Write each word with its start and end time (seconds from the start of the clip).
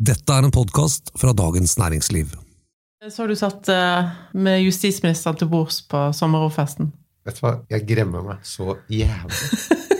Dette 0.00 0.32
er 0.32 0.46
en 0.46 0.52
podkast 0.54 1.10
fra 1.20 1.34
Dagens 1.36 1.74
Næringsliv. 1.76 2.30
Så 3.04 3.20
har 3.20 3.28
du 3.28 3.36
satt 3.36 3.68
eh, 3.68 4.06
med 4.32 4.62
justisministeren 4.64 5.36
til 5.36 5.50
bords 5.52 5.82
på 5.92 6.06
sommerordfesten. 6.16 6.88
Vet 7.28 7.36
du 7.36 7.42
hva, 7.44 7.50
jeg 7.68 7.84
gremmer 7.84 8.24
meg 8.24 8.40
så 8.48 8.78
jævlig. 8.88 9.36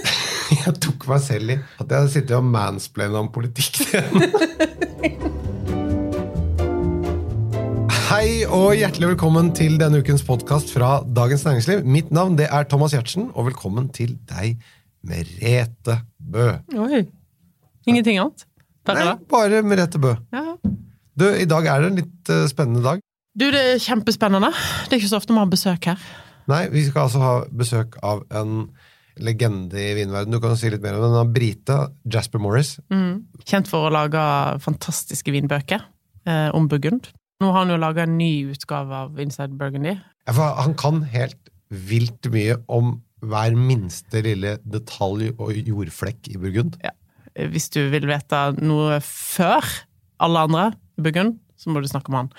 Jeg 0.65 0.73
tok 0.83 1.05
meg 1.07 1.21
selv 1.23 1.53
i 1.53 1.55
at 1.61 1.85
jeg 1.85 1.95
hadde 1.95 2.11
sittet 2.11 2.33
og 2.35 2.49
mansplaina 2.49 3.21
om 3.21 3.29
politikk. 3.31 3.77
Hei 8.09 8.43
og 8.49 8.75
hjertelig 8.75 9.13
velkommen 9.13 9.53
til 9.55 9.79
denne 9.81 10.01
ukens 10.03 10.25
podkast 10.27 10.73
fra 10.75 11.05
Dagens 11.07 11.45
Næringsliv. 11.47 11.85
Mitt 11.87 12.11
navn 12.11 12.41
det 12.41 12.49
er 12.51 12.67
Thomas 12.73 12.97
Giertsen, 12.97 13.31
og 13.31 13.53
velkommen 13.53 13.93
til 13.95 14.19
deg, 14.33 14.59
Merete 15.07 16.01
Bø. 16.19 16.57
Oi. 16.89 17.05
Ingenting 17.87 18.19
annet? 18.19 18.50
Nei, 18.97 19.15
bare 19.31 19.63
Merete 19.67 20.01
Bø. 20.03 20.15
Ja. 20.35 20.57
Du, 21.21 21.27
I 21.29 21.47
dag 21.49 21.67
er 21.69 21.83
det 21.83 21.91
en 21.91 22.01
litt 22.01 22.33
uh, 22.33 22.47
spennende 22.51 22.83
dag. 22.85 23.03
Du, 23.39 23.47
det 23.53 23.61
er 23.61 23.83
kjempespennende. 23.83 24.51
Det 24.89 24.97
er 24.97 25.03
ikke 25.03 25.13
så 25.13 25.21
ofte 25.21 25.35
vi 25.35 25.39
har 25.43 25.51
besøk 25.51 25.91
her. 25.93 26.07
Nei, 26.51 26.65
Vi 26.73 26.83
skal 26.89 27.07
altså 27.07 27.21
ha 27.23 27.35
besøk 27.55 27.99
av 28.03 28.25
en 28.35 28.71
legende 29.21 29.79
i 29.79 29.95
vinverden. 29.99 30.33
Du 30.35 30.41
kan 30.43 30.57
si 30.59 30.71
litt 30.73 30.83
mer 30.83 30.97
om 30.99 31.05
den. 31.05 31.19
av 31.21 31.31
Brite, 31.35 31.77
Jasper 32.11 32.43
Morris. 32.43 32.79
Kjent 33.47 33.69
for 33.71 33.87
å 33.87 33.93
lage 33.95 34.23
fantastiske 34.65 35.35
vinbøker 35.35 35.85
eh, 36.27 36.49
om 36.57 36.67
Burgund. 36.71 37.11
Nå 37.41 37.53
har 37.53 37.65
han 37.65 37.73
jo 37.73 37.79
laga 37.81 38.05
en 38.07 38.17
ny 38.19 38.51
utgave 38.53 38.97
av 39.05 39.21
Inside 39.21 39.57
Burgundy. 39.61 39.95
Ja, 40.27 40.35
for 40.37 40.57
han 40.61 40.75
kan 40.81 41.03
helt 41.13 41.53
vilt 41.71 42.27
mye 42.33 42.59
om 42.73 42.99
hver 43.21 43.55
minste 43.57 44.23
lille 44.25 44.57
detalj 44.65 45.35
og 45.37 45.53
jordflekk 45.55 46.33
i 46.33 46.39
Burgund. 46.41 46.81
Eh, 46.85 46.95
Hvis 47.35 47.71
du 47.75 47.83
vil 47.93 48.09
vite 48.11 48.41
noe 48.61 48.99
før 49.05 49.67
alle 50.21 50.45
andre 50.49 50.67
i 50.99 51.05
Burgund, 51.07 51.39
så 51.61 51.73
må 51.73 51.83
du 51.83 51.89
snakke 51.91 52.13
med 52.13 52.23
han. 52.23 52.31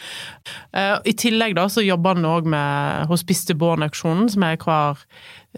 Eh, 0.73 0.95
I 1.11 1.13
tillegg 1.17 1.55
da, 1.57 1.67
så 1.69 1.83
jobber 1.85 2.17
han 2.17 2.27
òg 2.27 2.47
med 2.49 3.09
Hospice 3.11 3.45
de 3.49 3.57
Born-auksjonen, 3.57 4.31
som 4.33 4.45
er 4.47 4.57
hver 4.61 5.01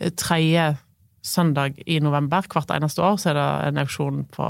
eh, 0.02 0.11
tredje 0.19 0.73
søndag 1.23 1.80
i 1.88 1.99
november. 2.03 2.44
Hvert 2.52 2.73
eneste 2.75 3.03
år 3.03 3.19
så 3.22 3.31
er 3.31 3.39
det 3.39 3.49
en 3.69 3.83
auksjon 3.85 4.25
på 4.33 4.47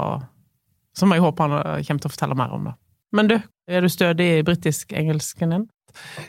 Som 0.94 1.10
jeg 1.10 1.22
håper 1.24 1.50
han 1.50 1.54
eh, 1.58 1.84
kommer 1.86 2.02
til 2.02 2.10
å 2.10 2.14
fortelle 2.14 2.38
mer 2.38 2.54
om. 2.54 2.68
da. 2.70 2.74
Men 3.14 3.30
du, 3.30 3.38
er 3.70 3.82
du 3.82 3.90
stødig 3.90 4.26
i 4.38 4.44
britisk-engelsken 4.46 5.54
din? 5.54 5.68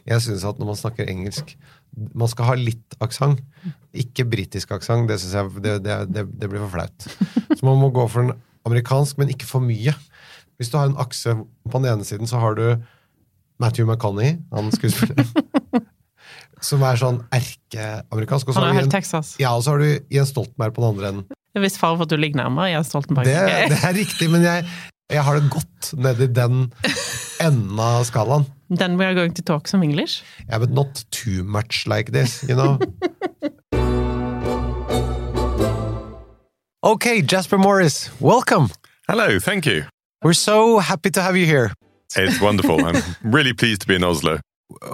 Jeg 0.05 0.21
synes 0.21 0.45
at 0.45 0.59
når 0.61 0.69
man 0.69 0.77
snakker 0.77 1.09
engelsk 1.09 1.55
Man 2.13 2.29
skal 2.29 2.51
ha 2.51 2.55
litt 2.59 2.97
aksent. 3.01 3.41
Ikke 3.95 4.25
britisk 4.29 4.73
aksent. 4.75 5.09
Det, 5.09 5.17
det, 5.63 5.95
det, 6.11 6.25
det, 6.27 6.49
blir 6.49 6.61
for 6.65 6.73
flaut. 6.75 7.07
Så 7.55 7.61
man 7.65 7.79
må 7.79 7.89
gå 7.95 8.03
for 8.11 8.25
en 8.25 8.33
amerikansk, 8.65 9.17
men 9.21 9.31
ikke 9.33 9.47
for 9.49 9.63
mye. 9.63 9.93
Hvis 10.59 10.71
du 10.71 10.77
har 10.79 10.89
en 10.89 10.99
akse 11.01 11.35
på 11.35 11.81
den 11.81 11.89
ene 11.91 12.07
siden, 12.07 12.29
så 12.29 12.39
har 12.41 12.55
du 12.57 12.65
Matthew 13.61 13.87
McConney, 13.87 14.37
han 14.53 14.71
skuespilleren, 14.73 15.85
som 16.65 16.83
er 16.87 16.99
sånn 16.99 17.21
erkeamerikansk. 17.35 18.51
Han 18.55 18.69
er 18.71 18.81
helt 18.81 18.93
Texas. 18.93 19.35
Ja, 19.39 19.53
og 19.55 19.63
så 19.63 19.75
har 19.75 19.83
du 19.83 20.11
Jens 20.11 20.33
Stoltenberg 20.33 20.75
på 20.75 20.83
den 20.83 20.95
andre 20.95 21.11
enden. 21.11 21.39
Det 21.55 21.63
visst 21.63 21.79
fare 21.79 21.95
for 21.95 22.07
at 22.07 22.11
du 22.11 22.19
ligger 22.19 22.41
nærmere 22.41 22.73
Jens 22.73 22.91
Stoltenberg. 22.91 23.29
Det, 23.29 23.39
det 23.71 23.79
er 23.79 23.95
riktig, 23.95 24.27
men 24.31 24.43
jeg, 24.43 24.65
jeg 25.13 25.23
har 25.23 25.39
det 25.39 25.51
godt 25.53 25.93
nedi 25.99 26.27
den 26.35 26.65
enden 27.43 27.79
av 27.79 28.03
skalaen. 28.09 28.47
Then 28.69 28.97
we 28.97 29.05
are 29.05 29.15
going 29.15 29.35
to 29.37 29.43
talk 29.45 29.67
some 29.67 29.85
English. 29.85 30.23
Yeah, 30.49 30.59
but 30.59 30.71
not 30.71 31.05
too 31.11 31.43
much 31.43 31.85
like 31.87 32.11
this, 32.11 32.43
you 32.49 32.55
know? 32.55 32.79
okay, 36.85 37.21
Jasper 37.21 37.57
Morris, 37.57 38.09
welcome. 38.21 38.69
Hello, 39.07 39.39
thank 39.39 39.65
you. 39.65 39.85
We're 40.21 40.33
so 40.33 40.79
happy 40.79 41.09
to 41.11 41.21
have 41.21 41.35
you 41.35 41.45
here. 41.45 41.73
It's 42.15 42.39
wonderful. 42.39 42.85
I'm 42.85 43.01
really 43.23 43.53
pleased 43.53 43.81
to 43.81 43.87
be 43.87 43.95
in 43.95 44.03
Oslo. 44.03 44.39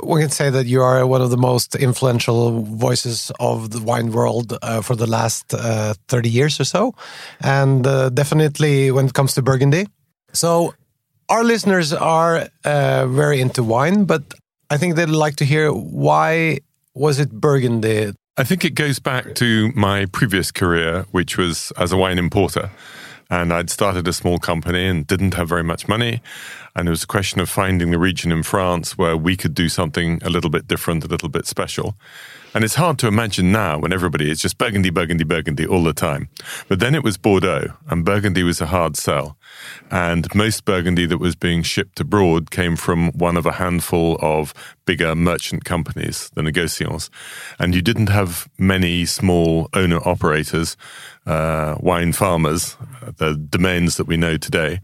We 0.04 0.22
can 0.22 0.30
say 0.30 0.50
that 0.50 0.66
you 0.66 0.82
are 0.82 1.06
one 1.06 1.22
of 1.22 1.30
the 1.30 1.38
most 1.38 1.76
influential 1.76 2.62
voices 2.62 3.32
of 3.40 3.72
the 3.72 3.82
wine 3.82 4.12
world 4.12 4.58
uh, 4.62 4.82
for 4.82 4.96
the 4.96 5.08
last 5.08 5.54
uh, 5.54 5.94
30 6.08 6.30
years 6.30 6.60
or 6.60 6.66
so, 6.66 6.94
and 7.42 7.86
uh, 7.86 8.10
definitely 8.10 8.92
when 8.92 9.06
it 9.06 9.14
comes 9.14 9.34
to 9.36 9.42
Burgundy. 9.42 9.88
So, 10.34 10.74
our 11.30 11.44
listeners 11.44 11.94
are 11.94 12.50
uh, 12.66 13.08
very 13.08 13.40
into 13.40 13.64
wine, 13.64 14.06
but 14.06 14.34
I 14.70 14.78
think 14.78 14.96
they'd 14.96 15.10
like 15.10 15.38
to 15.38 15.46
hear 15.46 15.72
why 15.72 16.60
was 16.94 17.20
it 17.20 17.32
Burgundy? 17.32 18.12
I 18.38 18.46
think 18.46 18.64
it 18.64 18.76
goes 18.76 18.98
back 18.98 19.36
to 19.36 19.74
my 19.76 20.06
previous 20.06 20.52
career, 20.54 21.06
which 21.12 21.38
was 21.38 21.74
as 21.78 21.92
a 21.92 21.98
wine 21.98 22.18
importer. 22.18 22.72
And 23.30 23.52
I'd 23.52 23.70
started 23.70 24.08
a 24.08 24.14
small 24.14 24.40
company 24.40 24.88
and 24.88 25.06
didn't 25.06 25.34
have 25.34 25.50
very 25.50 25.66
much 25.66 25.90
money. 25.90 26.22
And 26.74 26.88
it 26.88 26.92
was 26.92 27.04
a 27.04 27.08
question 27.08 27.42
of 27.42 27.50
finding 27.50 27.92
the 27.92 28.00
region 28.00 28.32
in 28.32 28.44
France 28.44 28.98
where 28.98 29.18
we 29.18 29.36
could 29.36 29.54
do 29.54 29.68
something 29.68 30.22
a 30.24 30.30
little 30.30 30.50
bit 30.50 30.66
different, 30.66 31.04
a 31.04 31.08
little 31.08 31.28
bit 31.28 31.46
special. 31.46 31.96
And 32.54 32.64
it's 32.64 32.76
hard 32.76 32.98
to 33.00 33.08
imagine 33.08 33.52
now 33.52 33.80
when 33.80 33.92
everybody 33.92 34.32
is 34.32 34.40
just 34.40 34.58
Burgundy, 34.58 34.92
Burgundy, 34.92 35.26
Burgundy 35.26 35.68
all 35.68 35.84
the 35.84 35.94
time. 35.94 36.30
But 36.70 36.80
then 36.80 36.96
it 36.96 37.04
was 37.04 37.18
Bordeaux, 37.18 37.74
and 37.90 38.06
Burgundy 38.06 38.44
was 38.44 38.62
a 38.62 38.68
hard 38.68 38.96
sell. 38.96 39.38
And 39.90 40.34
most 40.34 40.66
Burgundy 40.66 41.06
that 41.06 41.18
was 41.18 41.36
being 41.36 41.64
shipped 41.64 42.00
abroad 42.00 42.52
came 42.52 42.76
from 42.76 43.12
one 43.12 43.38
of 43.38 43.46
a 43.46 43.54
handful 43.54 44.18
of 44.22 44.54
bigger 44.86 45.16
merchant 45.16 45.66
companies, 45.66 46.30
the 46.34 46.42
Negociants. 46.42 47.10
And 47.60 47.76
you 47.76 47.82
didn't 47.82 48.08
have 48.08 48.50
many 48.58 49.06
small 49.06 49.70
owner 49.74 49.98
operators, 50.08 50.78
uh, 51.26 51.76
wine 51.80 52.14
farmers, 52.14 52.78
the 53.18 53.36
domains 53.36 53.98
that 53.98 54.08
we 54.08 54.18
know 54.18 54.38
today. 54.38 54.80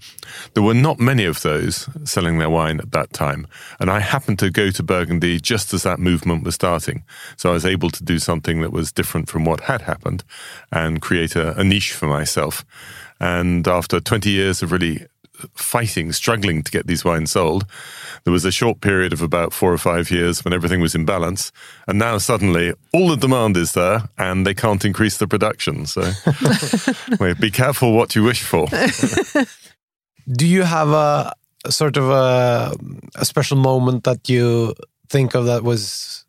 There 0.53 0.63
were 0.63 0.73
not 0.73 0.99
many 0.99 1.25
of 1.25 1.41
those 1.41 1.89
selling 2.03 2.37
their 2.37 2.49
wine 2.49 2.79
at 2.79 2.91
that 2.91 3.13
time. 3.13 3.47
And 3.79 3.89
I 3.89 3.99
happened 3.99 4.39
to 4.39 4.49
go 4.49 4.69
to 4.71 4.83
Burgundy 4.83 5.39
just 5.39 5.73
as 5.73 5.83
that 5.83 5.99
movement 5.99 6.43
was 6.43 6.55
starting. 6.55 7.03
So 7.37 7.49
I 7.49 7.53
was 7.53 7.65
able 7.65 7.89
to 7.91 8.03
do 8.03 8.19
something 8.19 8.61
that 8.61 8.71
was 8.71 8.91
different 8.91 9.29
from 9.29 9.45
what 9.45 9.61
had 9.61 9.81
happened 9.81 10.23
and 10.71 11.01
create 11.01 11.35
a, 11.35 11.57
a 11.59 11.63
niche 11.63 11.93
for 11.93 12.07
myself. 12.07 12.65
And 13.19 13.67
after 13.67 13.99
20 13.99 14.29
years 14.29 14.61
of 14.61 14.71
really 14.71 15.05
fighting, 15.53 16.11
struggling 16.11 16.63
to 16.63 16.71
get 16.71 16.87
these 16.87 17.05
wines 17.05 17.31
sold, 17.31 17.65
there 18.23 18.33
was 18.33 18.45
a 18.45 18.51
short 18.51 18.81
period 18.81 19.13
of 19.13 19.21
about 19.21 19.53
four 19.53 19.71
or 19.71 19.77
five 19.77 20.09
years 20.11 20.43
when 20.43 20.53
everything 20.53 20.81
was 20.81 20.95
in 20.95 21.05
balance. 21.05 21.51
And 21.87 21.99
now 21.99 22.17
suddenly 22.17 22.73
all 22.93 23.09
the 23.09 23.17
demand 23.17 23.57
is 23.57 23.73
there 23.73 24.09
and 24.17 24.45
they 24.45 24.53
can't 24.53 24.83
increase 24.85 25.17
the 25.17 25.27
production. 25.27 25.85
So 25.85 26.01
well, 27.19 27.35
be 27.35 27.51
careful 27.51 27.93
what 27.93 28.15
you 28.15 28.23
wish 28.23 28.43
for. 28.43 28.67
Do 30.27 30.47
you 30.47 30.63
have 30.63 30.89
a, 30.89 31.33
a 31.65 31.71
sort 31.71 31.97
of 31.97 32.09
a, 32.09 32.73
a 33.15 33.25
special 33.25 33.57
moment 33.57 34.03
that 34.03 34.27
you 34.27 34.73
think 35.09 35.35
of 35.35 35.45
that 35.45 35.63
was 35.63 36.25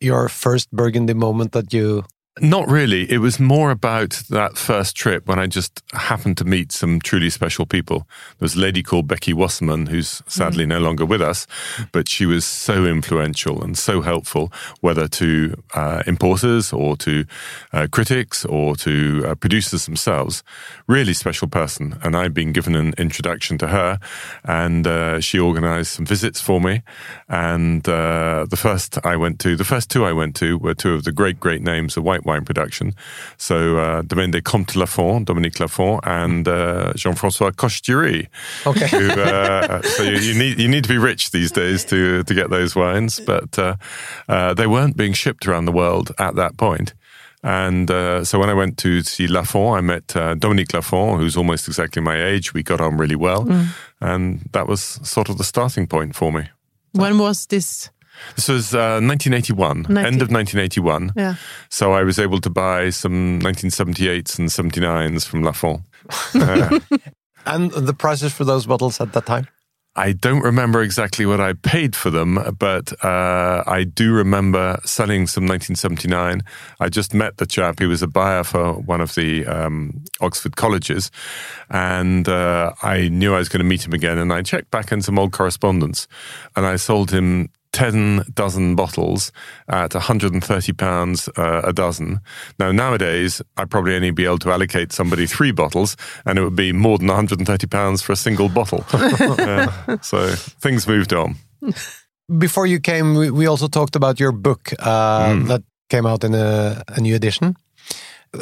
your 0.00 0.28
first 0.28 0.70
Burgundy 0.70 1.14
moment 1.14 1.52
that 1.52 1.72
you 1.74 2.04
Not 2.40 2.66
really. 2.66 3.12
It 3.12 3.18
was 3.18 3.38
more 3.38 3.70
about 3.70 4.22
that 4.30 4.56
first 4.56 4.96
trip 4.96 5.26
when 5.26 5.38
I 5.38 5.46
just 5.46 5.82
happened 5.92 6.38
to 6.38 6.46
meet 6.46 6.72
some 6.72 6.98
truly 6.98 7.28
special 7.28 7.66
people. 7.66 8.08
There 8.38 8.46
was 8.46 8.54
a 8.54 8.60
lady 8.60 8.82
called 8.82 9.06
Becky 9.06 9.34
Wasserman, 9.34 9.84
who's 9.84 10.22
sadly 10.26 10.64
no 10.64 10.78
longer 10.78 11.04
with 11.04 11.20
us, 11.20 11.46
but 11.92 12.08
she 12.08 12.24
was 12.24 12.46
so 12.46 12.86
influential 12.86 13.62
and 13.62 13.76
so 13.76 14.00
helpful, 14.00 14.50
whether 14.80 15.08
to 15.08 15.62
uh, 15.74 16.04
importers 16.06 16.72
or 16.72 16.96
to 16.96 17.26
uh, 17.74 17.86
critics 17.92 18.46
or 18.46 18.76
to 18.76 19.24
uh, 19.26 19.34
producers 19.34 19.84
themselves. 19.84 20.42
Really 20.86 21.12
special 21.12 21.48
person. 21.48 21.98
And 22.02 22.16
I'd 22.16 22.32
been 22.32 22.52
given 22.52 22.74
an 22.74 22.94
introduction 22.96 23.58
to 23.58 23.66
her, 23.66 23.98
and 24.42 24.86
uh, 24.86 25.20
she 25.20 25.38
organized 25.38 25.90
some 25.90 26.06
visits 26.06 26.40
for 26.40 26.62
me. 26.62 26.80
And 27.28 27.86
uh, 27.86 28.46
the 28.48 28.56
first 28.56 28.98
I 29.04 29.16
went 29.16 29.38
to, 29.40 29.54
the 29.54 29.64
first 29.64 29.90
two 29.90 30.06
I 30.06 30.14
went 30.14 30.34
to 30.36 30.56
were 30.56 30.72
two 30.74 30.94
of 30.94 31.04
the 31.04 31.12
great, 31.12 31.38
great 31.38 31.60
names 31.60 31.98
of 31.98 32.04
white 32.04 32.21
wine 32.24 32.44
production. 32.44 32.94
So 33.36 33.78
uh, 33.78 34.02
Domaine 34.02 34.30
des 34.30 34.42
Comtes 34.42 34.74
Lafon, 34.74 35.24
Dominique 35.24 35.58
Lafon, 35.58 36.00
and 36.04 36.46
uh, 36.46 36.92
Jean-François 36.94 37.54
Coche-Dury. 37.54 38.28
Okay. 38.66 38.88
Who, 38.88 39.10
uh, 39.10 39.82
so 39.82 40.02
you, 40.02 40.18
you 40.18 40.34
need 40.34 40.58
you 40.58 40.68
need 40.68 40.84
to 40.84 40.88
be 40.88 40.98
rich 40.98 41.30
these 41.30 41.50
days 41.50 41.84
to 41.86 42.22
to 42.22 42.34
get 42.34 42.50
those 42.50 42.74
wines, 42.74 43.20
but 43.20 43.58
uh, 43.58 43.76
uh, 44.28 44.54
they 44.54 44.66
weren't 44.66 44.96
being 44.96 45.14
shipped 45.14 45.46
around 45.46 45.66
the 45.66 45.72
world 45.72 46.12
at 46.18 46.34
that 46.36 46.56
point. 46.56 46.94
And 47.44 47.90
uh, 47.90 48.24
so 48.24 48.38
when 48.38 48.48
I 48.48 48.54
went 48.54 48.78
to 48.78 49.02
see 49.02 49.26
Lafon, 49.26 49.78
I 49.78 49.80
met 49.80 50.16
uh, 50.16 50.34
Dominique 50.34 50.68
Lafon, 50.68 51.18
who's 51.18 51.36
almost 51.36 51.66
exactly 51.66 52.00
my 52.00 52.22
age. 52.22 52.54
We 52.54 52.62
got 52.62 52.80
on 52.80 52.96
really 52.96 53.16
well, 53.16 53.48
and 54.00 54.40
that 54.52 54.68
was 54.68 55.00
sort 55.02 55.28
of 55.28 55.38
the 55.38 55.44
starting 55.44 55.88
point 55.88 56.14
for 56.14 56.32
me. 56.32 56.50
When 56.92 57.18
was 57.18 57.46
this? 57.46 57.90
This 58.36 58.48
was 58.48 58.74
uh, 58.74 59.00
1981, 59.02 59.86
end 59.86 60.22
of 60.22 60.30
1981. 60.30 61.12
Yeah. 61.16 61.34
So 61.68 61.92
I 61.92 62.02
was 62.02 62.18
able 62.18 62.40
to 62.40 62.50
buy 62.50 62.90
some 62.90 63.40
1978s 63.40 64.38
and 64.38 64.48
79s 64.48 65.26
from 65.26 65.42
Lafon. 65.42 65.84
Uh, 66.34 66.78
and 67.46 67.72
the 67.72 67.94
prices 67.94 68.32
for 68.32 68.44
those 68.44 68.66
bottles 68.66 69.00
at 69.00 69.12
that 69.12 69.26
time? 69.26 69.48
I 69.94 70.12
don't 70.12 70.40
remember 70.40 70.80
exactly 70.80 71.26
what 71.26 71.40
I 71.40 71.52
paid 71.52 71.94
for 71.94 72.08
them, 72.08 72.38
but 72.58 72.92
uh, 73.04 73.62
I 73.66 73.84
do 73.84 74.14
remember 74.14 74.78
selling 74.84 75.26
some 75.26 75.44
1979. 75.44 76.40
I 76.80 76.88
just 76.88 77.12
met 77.12 77.36
the 77.36 77.44
chap. 77.44 77.78
He 77.78 77.84
was 77.84 78.00
a 78.00 78.06
buyer 78.06 78.42
for 78.42 78.72
one 78.72 79.02
of 79.02 79.14
the 79.14 79.44
um, 79.44 80.02
Oxford 80.22 80.56
colleges, 80.56 81.10
and 81.68 82.26
uh, 82.26 82.72
I 82.82 83.08
knew 83.08 83.34
I 83.34 83.38
was 83.38 83.50
going 83.50 83.58
to 83.58 83.68
meet 83.68 83.86
him 83.86 83.92
again. 83.92 84.16
And 84.16 84.32
I 84.32 84.40
checked 84.40 84.70
back 84.70 84.92
in 84.92 85.02
some 85.02 85.18
old 85.18 85.32
correspondence, 85.32 86.08
and 86.56 86.64
I 86.64 86.76
sold 86.76 87.10
him 87.10 87.50
10 87.72 88.24
dozen 88.34 88.76
bottles 88.76 89.32
at 89.68 89.94
130 89.94 90.72
pounds 90.72 91.28
uh, 91.36 91.62
a 91.64 91.72
dozen. 91.72 92.20
Now, 92.58 92.70
nowadays, 92.72 93.42
I'd 93.56 93.70
probably 93.70 93.94
only 93.94 94.10
be 94.10 94.24
able 94.24 94.38
to 94.40 94.52
allocate 94.52 94.92
somebody 94.92 95.26
three 95.26 95.52
bottles 95.52 95.96
and 96.24 96.38
it 96.38 96.44
would 96.44 96.56
be 96.56 96.72
more 96.72 96.98
than 96.98 97.08
130 97.08 97.66
pounds 97.66 98.02
for 98.02 98.12
a 98.12 98.16
single 98.16 98.48
bottle. 98.48 98.84
uh, 98.92 99.98
so 100.02 100.34
things 100.60 100.86
moved 100.86 101.12
on. 101.12 101.36
Before 102.38 102.66
you 102.66 102.80
came, 102.80 103.14
we, 103.14 103.30
we 103.30 103.46
also 103.46 103.68
talked 103.68 103.96
about 103.96 104.20
your 104.20 104.32
book 104.32 104.72
uh, 104.78 105.26
mm. 105.26 105.48
that 105.48 105.62
came 105.88 106.06
out 106.06 106.24
in 106.24 106.34
a, 106.34 106.82
a, 106.88 107.00
new 107.00 107.14
edition. 107.14 107.56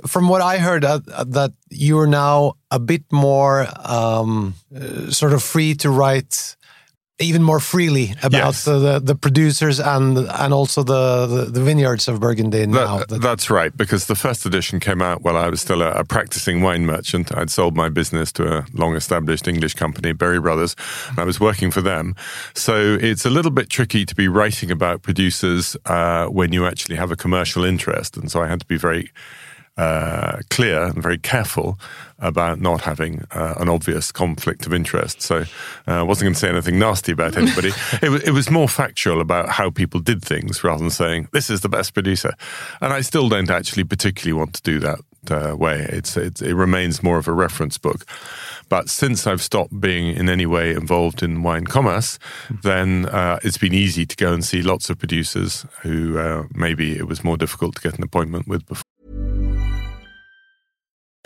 From 0.06 0.28
what 0.28 0.40
I 0.40 0.58
heard, 0.58 0.84
uh, 0.84 1.00
that 1.26 1.52
you 1.68 1.98
are 1.98 2.06
now 2.06 2.54
a 2.70 2.78
bit 2.78 3.02
more 3.10 3.66
um, 3.84 4.54
uh, 4.74 5.10
sort 5.10 5.32
of 5.32 5.42
free 5.42 5.74
to 5.76 5.90
write 5.90 6.56
even 7.20 7.42
more 7.42 7.60
freely 7.60 8.14
about 8.22 8.32
yes. 8.32 8.64
the, 8.64 8.78
the, 8.78 9.00
the, 9.00 9.14
producers 9.14 9.78
and 9.78 10.16
and 10.18 10.54
also 10.54 10.82
the, 10.82 11.26
the, 11.26 11.44
the 11.44 11.60
vineyards 11.60 12.08
of 12.08 12.18
Burgundy 12.20 12.66
now. 12.66 13.04
That, 13.04 13.20
that's 13.20 13.50
right, 13.50 13.76
because 13.76 14.06
the 14.06 14.14
first 14.14 14.46
edition 14.46 14.80
came 14.80 15.02
out 15.02 15.22
while 15.22 15.36
I 15.36 15.48
was 15.48 15.60
still 15.60 15.82
a, 15.82 15.90
a, 15.92 16.04
practicing 16.04 16.62
wine 16.62 16.86
merchant. 16.86 17.36
I'd 17.36 17.50
sold 17.50 17.76
my 17.76 17.88
business 17.88 18.32
to 18.32 18.58
a 18.58 18.66
long 18.72 18.96
established 18.96 19.46
English 19.46 19.74
company, 19.74 20.12
Berry 20.12 20.40
Brothers, 20.40 20.74
and 21.10 21.18
I 21.18 21.24
was 21.24 21.38
working 21.38 21.70
for 21.70 21.82
them. 21.82 22.16
So 22.54 22.98
it's 23.00 23.26
a 23.26 23.30
little 23.30 23.50
bit 23.50 23.68
tricky 23.68 24.06
to 24.06 24.14
be 24.14 24.28
writing 24.28 24.70
about 24.70 25.02
producers 25.02 25.76
uh, 25.86 26.26
when 26.26 26.52
you 26.52 26.66
actually 26.66 26.96
have 26.96 27.10
a 27.10 27.16
commercial 27.16 27.64
interest. 27.64 28.16
And 28.16 28.30
so 28.30 28.42
I 28.42 28.48
had 28.48 28.60
to 28.60 28.66
be 28.66 28.78
very 28.78 29.10
uh, 29.76 30.38
clear 30.50 30.82
and 30.82 31.02
very 31.02 31.18
careful 31.18 31.78
about 32.18 32.60
not 32.60 32.82
having 32.82 33.24
uh, 33.30 33.54
an 33.58 33.68
obvious 33.68 34.12
conflict 34.12 34.66
of 34.66 34.74
interest. 34.74 35.22
So 35.22 35.44
uh, 35.88 36.00
I 36.00 36.02
wasn't 36.02 36.26
going 36.26 36.34
to 36.34 36.40
say 36.40 36.48
anything 36.50 36.78
nasty 36.78 37.12
about 37.12 37.36
anybody. 37.36 37.70
it, 38.02 38.10
was, 38.10 38.22
it 38.22 38.32
was 38.32 38.50
more 38.50 38.68
factual 38.68 39.20
about 39.20 39.48
how 39.48 39.70
people 39.70 40.00
did 40.00 40.22
things 40.22 40.62
rather 40.62 40.80
than 40.80 40.90
saying, 40.90 41.28
this 41.32 41.48
is 41.48 41.62
the 41.62 41.68
best 41.68 41.94
producer. 41.94 42.34
And 42.80 42.92
I 42.92 43.00
still 43.00 43.28
don't 43.28 43.50
actually 43.50 43.84
particularly 43.84 44.38
want 44.38 44.54
to 44.54 44.62
do 44.62 44.80
that 44.80 45.00
uh, 45.30 45.56
way. 45.56 45.86
It's, 45.88 46.16
it's, 46.16 46.42
it 46.42 46.54
remains 46.54 47.02
more 47.02 47.18
of 47.18 47.26
a 47.26 47.32
reference 47.32 47.78
book. 47.78 48.04
But 48.68 48.88
since 48.88 49.26
I've 49.26 49.42
stopped 49.42 49.80
being 49.80 50.14
in 50.14 50.28
any 50.28 50.46
way 50.46 50.72
involved 50.72 51.22
in 51.22 51.42
wine 51.42 51.66
commerce, 51.66 52.18
then 52.62 53.06
uh, 53.06 53.40
it's 53.42 53.58
been 53.58 53.74
easy 53.74 54.06
to 54.06 54.16
go 54.16 54.32
and 54.32 54.44
see 54.44 54.62
lots 54.62 54.90
of 54.90 54.98
producers 54.98 55.66
who 55.82 56.18
uh, 56.18 56.44
maybe 56.54 56.96
it 56.96 57.08
was 57.08 57.24
more 57.24 57.36
difficult 57.36 57.76
to 57.76 57.82
get 57.82 57.96
an 57.96 58.04
appointment 58.04 58.46
with 58.46 58.66
before. 58.66 58.84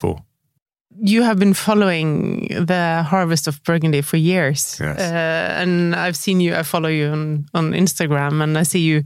for? 0.00 0.24
You 1.02 1.22
have 1.22 1.38
been 1.38 1.54
following 1.54 2.48
the 2.48 3.04
harvest 3.08 3.46
of 3.46 3.62
Burgundy 3.62 4.02
for 4.02 4.16
years, 4.16 4.78
yes. 4.80 4.98
uh, 4.98 5.60
and 5.60 5.94
I've 5.94 6.16
seen 6.16 6.40
you. 6.40 6.54
I 6.54 6.62
follow 6.62 6.88
you 6.88 7.08
on 7.08 7.46
on 7.54 7.72
Instagram, 7.72 8.42
and 8.42 8.58
I 8.58 8.64
see 8.64 8.80
you 8.80 9.04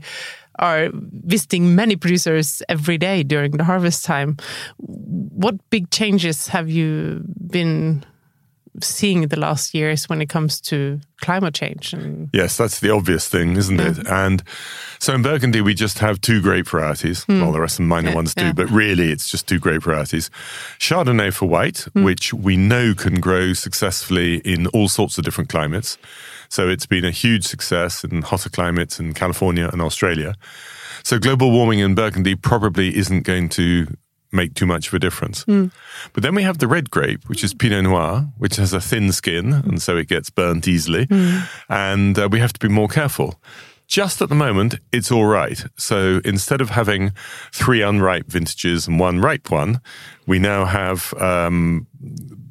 are 0.59 0.89
visiting 0.93 1.75
many 1.75 1.95
producers 1.95 2.63
every 2.69 2.97
day 2.97 3.23
during 3.23 3.51
the 3.51 3.63
harvest 3.63 4.05
time. 4.05 4.37
What 4.77 5.55
big 5.69 5.89
changes 5.91 6.47
have 6.47 6.69
you 6.69 7.23
been 7.47 8.03
seeing 8.81 9.27
the 9.27 9.39
last 9.39 9.73
years 9.73 10.09
when 10.09 10.21
it 10.21 10.29
comes 10.29 10.59
to 10.61 10.99
climate 11.21 11.53
change. 11.53 11.93
And... 11.93 12.29
Yes, 12.33 12.57
that's 12.57 12.79
the 12.79 12.89
obvious 12.91 13.27
thing, 13.27 13.55
isn't 13.55 13.79
yeah. 13.79 13.91
it? 13.91 14.07
And 14.07 14.43
so 14.99 15.13
in 15.13 15.21
Burgundy, 15.21 15.61
we 15.61 15.73
just 15.73 15.99
have 15.99 16.21
two 16.21 16.41
grape 16.41 16.67
varieties. 16.67 17.25
Mm. 17.25 17.41
Well, 17.41 17.51
the 17.51 17.59
rest 17.59 17.79
of 17.79 17.85
the 17.85 17.89
minor 17.89 18.09
yeah, 18.09 18.15
ones 18.15 18.35
do, 18.35 18.45
yeah. 18.45 18.53
but 18.53 18.69
really 18.69 19.11
it's 19.11 19.29
just 19.29 19.47
two 19.47 19.59
grape 19.59 19.83
varieties. 19.83 20.29
Chardonnay 20.79 21.33
for 21.33 21.47
white, 21.47 21.87
mm. 21.95 22.03
which 22.03 22.33
we 22.33 22.57
know 22.57 22.93
can 22.93 23.19
grow 23.19 23.53
successfully 23.53 24.37
in 24.37 24.67
all 24.67 24.87
sorts 24.87 25.17
of 25.17 25.23
different 25.23 25.49
climates. 25.49 25.97
So 26.49 26.69
it's 26.69 26.85
been 26.85 27.05
a 27.05 27.11
huge 27.11 27.45
success 27.45 28.03
in 28.03 28.21
hotter 28.21 28.49
climates 28.49 28.99
in 28.99 29.13
California 29.13 29.69
and 29.71 29.81
Australia. 29.81 30.35
So 31.03 31.19
global 31.19 31.51
warming 31.51 31.79
in 31.79 31.95
Burgundy 31.95 32.35
probably 32.35 32.95
isn't 32.95 33.23
going 33.23 33.49
to 33.49 33.87
make 34.31 34.53
too 34.53 34.65
much 34.65 34.87
of 34.87 34.93
a 34.93 34.99
difference. 34.99 35.45
Mm. 35.45 35.71
But 36.13 36.23
then 36.23 36.35
we 36.35 36.43
have 36.43 36.59
the 36.59 36.67
red 36.67 36.91
grape, 36.91 37.27
which 37.29 37.43
is 37.43 37.53
Pinot 37.53 37.83
Noir, 37.83 38.27
which 38.37 38.57
has 38.57 38.73
a 38.73 38.81
thin 38.81 39.11
skin, 39.11 39.53
and 39.53 39.81
so 39.81 39.97
it 39.97 40.07
gets 40.07 40.29
burnt 40.29 40.67
easily. 40.67 41.07
Mm. 41.07 41.47
And 41.69 42.19
uh, 42.19 42.29
we 42.31 42.39
have 42.39 42.53
to 42.53 42.59
be 42.59 42.67
more 42.67 42.87
careful. 42.87 43.39
Just 43.87 44.21
at 44.21 44.29
the 44.29 44.35
moment, 44.35 44.75
it's 44.91 45.11
all 45.11 45.25
right. 45.25 45.63
So 45.77 46.19
instead 46.25 46.59
of 46.59 46.71
having 46.71 47.11
three 47.51 47.83
unripe 47.83 48.27
vintages 48.27 48.87
and 48.87 48.99
one 48.99 49.21
ripe 49.21 49.51
one, 49.51 49.79
we 50.25 50.39
now 50.39 50.65
have 50.65 51.13
um, 51.15 51.85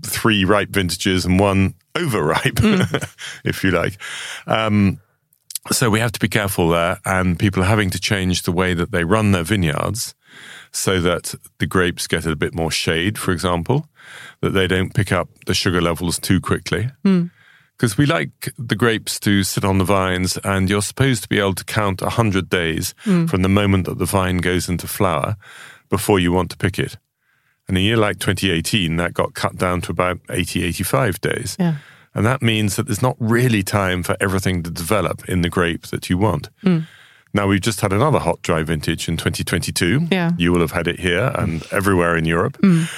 three 0.02 0.44
ripe 0.44 0.70
vintages 0.70 1.24
and 1.24 1.40
one 1.40 1.74
overripe, 1.96 2.54
mm. 2.54 3.16
if 3.44 3.64
you 3.64 3.72
like. 3.72 3.98
Um, 4.46 5.00
so 5.72 5.90
we 5.90 5.98
have 5.98 6.12
to 6.12 6.20
be 6.20 6.28
careful 6.28 6.68
there, 6.68 7.00
and 7.04 7.38
people 7.38 7.62
are 7.62 7.66
having 7.66 7.90
to 7.90 8.00
change 8.00 8.42
the 8.42 8.52
way 8.52 8.74
that 8.74 8.92
they 8.92 9.02
run 9.02 9.32
their 9.32 9.44
vineyards 9.44 10.14
so 10.74 11.00
that 11.00 11.34
the 11.58 11.66
grapes 11.66 12.06
get 12.06 12.26
a 12.26 12.36
bit 12.36 12.54
more 12.54 12.70
shade, 12.70 13.16
for 13.16 13.30
example, 13.30 13.86
that 14.40 14.50
they 14.50 14.66
don't 14.66 14.92
pick 14.92 15.12
up 15.12 15.28
the 15.46 15.54
sugar 15.54 15.80
levels 15.80 16.18
too 16.18 16.40
quickly. 16.40 16.90
Because 17.02 17.94
mm. 17.94 17.98
we 17.98 18.06
like 18.06 18.52
the 18.58 18.74
grapes 18.74 19.20
to 19.20 19.44
sit 19.44 19.64
on 19.64 19.78
the 19.78 19.84
vines, 19.84 20.36
and 20.38 20.68
you're 20.68 20.82
supposed 20.82 21.22
to 21.22 21.28
be 21.28 21.38
able 21.38 21.54
to 21.54 21.64
count 21.64 22.02
100 22.02 22.48
days 22.50 22.94
mm. 23.04 23.30
from 23.30 23.42
the 23.42 23.48
moment 23.48 23.86
that 23.86 23.98
the 23.98 24.04
vine 24.04 24.38
goes 24.38 24.68
into 24.68 24.88
flower 24.88 25.36
before 25.90 26.18
you 26.18 26.32
want 26.32 26.50
to 26.50 26.56
pick 26.56 26.78
it. 26.78 26.96
And 27.68 27.78
a 27.78 27.80
year 27.80 27.96
like 27.96 28.18
2018, 28.18 28.96
that 28.96 29.14
got 29.14 29.34
cut 29.34 29.56
down 29.56 29.80
to 29.82 29.92
about 29.92 30.18
80, 30.28 30.64
85 30.64 31.20
days. 31.20 31.56
Yeah. 31.58 31.76
And 32.14 32.26
that 32.26 32.42
means 32.42 32.76
that 32.76 32.86
there's 32.86 33.02
not 33.02 33.16
really 33.18 33.62
time 33.62 34.02
for 34.02 34.16
everything 34.20 34.62
to 34.64 34.70
develop 34.70 35.28
in 35.28 35.42
the 35.42 35.48
grape 35.48 35.86
that 35.88 36.10
you 36.10 36.18
want. 36.18 36.48
Mm. 36.62 36.86
Now, 37.34 37.48
we've 37.48 37.60
just 37.60 37.80
had 37.80 37.92
another 37.92 38.20
hot 38.20 38.40
dry 38.42 38.62
vintage 38.62 39.08
in 39.08 39.16
2022. 39.16 40.08
Yeah. 40.10 40.30
You 40.38 40.52
will 40.52 40.60
have 40.60 40.72
had 40.72 40.86
it 40.86 41.00
here 41.00 41.32
and 41.34 41.66
everywhere 41.72 42.16
in 42.16 42.24
Europe. 42.24 42.56
Mm. 42.58 42.88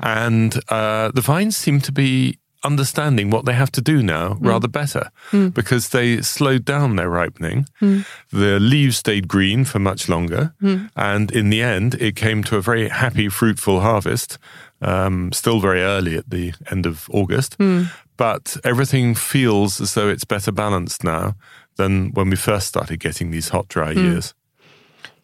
And 0.00 0.60
uh, 0.68 1.10
the 1.12 1.20
vines 1.20 1.56
seem 1.56 1.80
to 1.80 1.92
be 1.92 2.38
understanding 2.62 3.30
what 3.30 3.46
they 3.46 3.54
have 3.54 3.72
to 3.72 3.80
do 3.80 4.02
now 4.02 4.34
mm. 4.34 4.46
rather 4.46 4.68
better 4.68 5.10
mm. 5.30 5.52
because 5.52 5.90
they 5.90 6.20
slowed 6.20 6.64
down 6.64 6.96
their 6.96 7.08
ripening. 7.08 7.66
Mm. 7.80 8.06
The 8.30 8.60
leaves 8.60 8.98
stayed 8.98 9.28
green 9.28 9.64
for 9.64 9.78
much 9.78 10.08
longer. 10.08 10.54
Mm. 10.62 10.90
And 10.96 11.30
in 11.30 11.50
the 11.50 11.62
end, 11.62 11.94
it 11.94 12.16
came 12.16 12.44
to 12.44 12.56
a 12.56 12.60
very 12.60 12.88
happy, 12.88 13.28
fruitful 13.28 13.80
harvest. 13.80 14.38
Um, 14.82 15.30
still 15.32 15.60
very 15.60 15.82
early 15.82 16.16
at 16.16 16.30
the 16.30 16.54
end 16.70 16.86
of 16.86 17.06
August, 17.12 17.58
mm. 17.58 17.90
but 18.16 18.56
everything 18.64 19.14
feels 19.14 19.78
as 19.78 19.92
though 19.92 20.08
it's 20.08 20.24
better 20.24 20.50
balanced 20.50 21.04
now 21.04 21.34
than 21.80 22.12
when 22.14 22.30
we 22.30 22.36
first 22.36 22.66
started 22.66 23.00
getting 23.00 23.32
these 23.32 23.48
hot, 23.48 23.68
dry 23.68 23.94
mm. 23.94 24.02
years. 24.02 24.34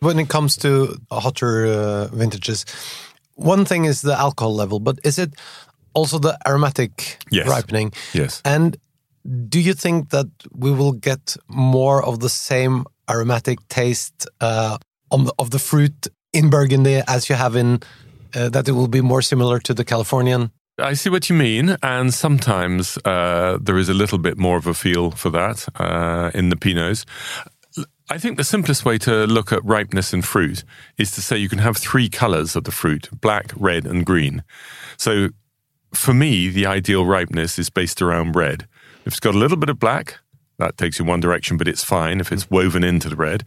When 0.00 0.18
it 0.18 0.28
comes 0.28 0.56
to 0.58 0.96
hotter 1.10 1.66
uh, 1.66 2.06
vintages, 2.16 2.64
one 3.34 3.64
thing 3.64 3.86
is 3.86 4.00
the 4.00 4.18
alcohol 4.18 4.54
level, 4.54 4.80
but 4.80 4.98
is 5.04 5.18
it 5.18 5.34
also 5.94 6.18
the 6.18 6.36
aromatic 6.46 7.18
yes. 7.30 7.48
ripening? 7.48 7.92
Yes. 8.12 8.42
And 8.44 8.76
do 9.48 9.58
you 9.60 9.74
think 9.74 10.10
that 10.10 10.26
we 10.52 10.70
will 10.70 10.92
get 10.92 11.36
more 11.48 12.04
of 12.04 12.20
the 12.20 12.28
same 12.28 12.84
aromatic 13.08 13.58
taste 13.68 14.26
uh, 14.40 14.78
the, 15.10 15.32
of 15.38 15.50
the 15.50 15.58
fruit 15.58 16.08
in 16.32 16.50
Burgundy 16.50 17.02
as 17.06 17.28
you 17.28 17.36
have 17.36 17.56
in 17.56 17.80
uh, 18.34 18.48
that 18.50 18.68
it 18.68 18.72
will 18.72 18.88
be 18.88 19.00
more 19.00 19.22
similar 19.22 19.58
to 19.60 19.74
the 19.74 19.84
Californian 19.84 20.50
I 20.78 20.92
see 20.92 21.08
what 21.08 21.30
you 21.30 21.36
mean, 21.36 21.76
and 21.82 22.12
sometimes 22.12 22.98
uh, 23.04 23.58
there 23.60 23.78
is 23.78 23.88
a 23.88 23.94
little 23.94 24.18
bit 24.18 24.36
more 24.36 24.58
of 24.58 24.66
a 24.66 24.74
feel 24.74 25.10
for 25.10 25.30
that 25.30 25.66
uh, 25.76 26.30
in 26.34 26.50
the 26.50 26.56
Pinots. 26.56 27.06
I 28.08 28.18
think 28.18 28.36
the 28.36 28.44
simplest 28.44 28.84
way 28.84 28.98
to 28.98 29.26
look 29.26 29.52
at 29.52 29.64
ripeness 29.64 30.12
in 30.12 30.22
fruit 30.22 30.64
is 30.96 31.10
to 31.12 31.22
say 31.22 31.38
you 31.38 31.48
can 31.48 31.58
have 31.58 31.76
three 31.76 32.08
colors 32.08 32.54
of 32.54 32.64
the 32.64 32.70
fruit 32.70 33.08
black, 33.20 33.52
red, 33.56 33.86
and 33.86 34.04
green. 34.04 34.44
So 34.96 35.30
for 35.92 36.14
me, 36.14 36.48
the 36.48 36.66
ideal 36.66 37.04
ripeness 37.06 37.58
is 37.58 37.70
based 37.70 38.02
around 38.02 38.36
red. 38.36 38.68
If 39.06 39.14
it's 39.14 39.20
got 39.20 39.34
a 39.34 39.38
little 39.38 39.56
bit 39.56 39.70
of 39.70 39.78
black, 39.78 40.18
that 40.58 40.76
takes 40.76 40.98
you 40.98 41.04
one 41.04 41.20
direction, 41.20 41.56
but 41.56 41.68
it's 41.68 41.82
fine 41.84 42.20
if 42.20 42.30
it's 42.30 42.50
woven 42.50 42.84
into 42.84 43.08
the 43.08 43.16
red. 43.16 43.44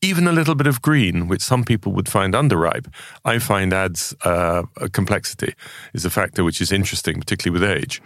Even 0.00 0.28
a 0.28 0.32
little 0.32 0.54
bit 0.54 0.68
of 0.68 0.80
green, 0.80 1.26
which 1.26 1.42
some 1.42 1.64
people 1.64 1.90
would 1.92 2.08
find 2.08 2.32
underripe, 2.32 2.86
I 3.24 3.40
find 3.40 3.72
adds 3.72 4.14
uh, 4.24 4.62
a 4.76 4.88
complexity, 4.88 5.54
is 5.92 6.04
a 6.04 6.10
factor 6.10 6.44
which 6.44 6.60
is 6.60 6.70
interesting, 6.70 7.18
particularly 7.18 7.60
with 7.60 7.68
age. 7.68 8.00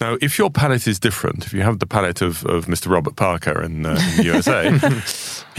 Now, 0.00 0.16
if 0.22 0.38
your 0.38 0.50
palate 0.50 0.86
is 0.86 1.00
different, 1.00 1.44
if 1.44 1.52
you 1.52 1.62
have 1.62 1.80
the 1.80 1.86
palate 1.86 2.22
of, 2.22 2.44
of 2.46 2.66
Mr. 2.66 2.90
Robert 2.90 3.16
Parker 3.16 3.60
in, 3.60 3.84
uh, 3.84 3.90
in 3.90 4.16
the 4.18 4.22
USA, 4.24 4.78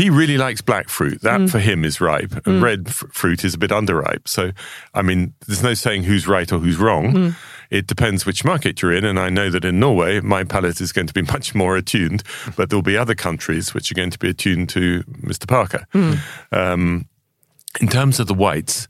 he 0.02 0.10
really 0.10 0.38
likes 0.38 0.62
black 0.62 0.88
fruit. 0.88 1.22
That 1.22 1.50
for 1.50 1.60
him 1.60 1.84
is 1.84 2.00
ripe. 2.00 2.46
And 2.46 2.62
red 2.62 2.88
f- 2.88 3.04
fruit 3.12 3.44
is 3.44 3.54
a 3.54 3.58
bit 3.58 3.72
underripe. 3.72 4.28
So, 4.28 4.52
I 4.94 5.02
mean, 5.02 5.34
there's 5.48 5.64
no 5.64 5.74
saying 5.74 6.04
who's 6.04 6.28
right 6.28 6.50
or 6.52 6.60
who's 6.60 6.78
wrong. 6.78 7.36
It 7.70 7.88
depends 7.88 8.26
which 8.26 8.46
market 8.46 8.82
you're 8.82 8.94
in. 8.94 9.06
And 9.06 9.20
I 9.20 9.30
know 9.30 9.50
that 9.50 9.66
in 9.66 9.80
Norway, 9.80 10.20
my 10.22 10.44
palate 10.44 10.82
is 10.82 10.92
going 10.92 11.08
to 11.08 11.14
be 11.14 11.22
much 11.34 11.56
more 11.56 11.76
attuned, 11.76 12.24
but 12.56 12.70
there'll 12.70 12.82
be 12.82 12.98
other 12.98 13.16
countries 13.16 13.74
which 13.74 13.92
are 13.92 13.96
going 13.96 14.12
to 14.12 14.20
be 14.20 14.30
attuned 14.30 14.70
to 14.70 15.04
Mr. 15.04 15.48
Parker. 15.48 15.86
Um, 16.52 17.08
in 17.80 17.88
terms 17.88 18.20
of 18.20 18.28
the 18.28 18.34
whites, 18.34 18.88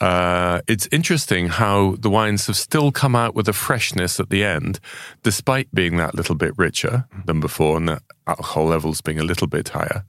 uh, 0.00 0.62
it's 0.66 0.88
interesting 0.90 1.48
how 1.48 1.96
the 1.98 2.08
wines 2.08 2.46
have 2.46 2.56
still 2.56 2.90
come 2.90 3.14
out 3.14 3.34
with 3.34 3.48
a 3.48 3.52
freshness 3.52 4.18
at 4.18 4.30
the 4.30 4.42
end, 4.42 4.80
despite 5.22 5.72
being 5.74 5.96
that 5.96 6.14
little 6.14 6.34
bit 6.34 6.56
richer 6.56 7.06
than 7.26 7.40
before 7.40 7.76
and 7.76 7.88
the 7.88 8.00
alcohol 8.26 8.66
levels 8.66 9.00
being 9.00 9.18
a 9.18 9.24
little 9.24 9.46
bit 9.46 9.70
higher. 9.70 10.04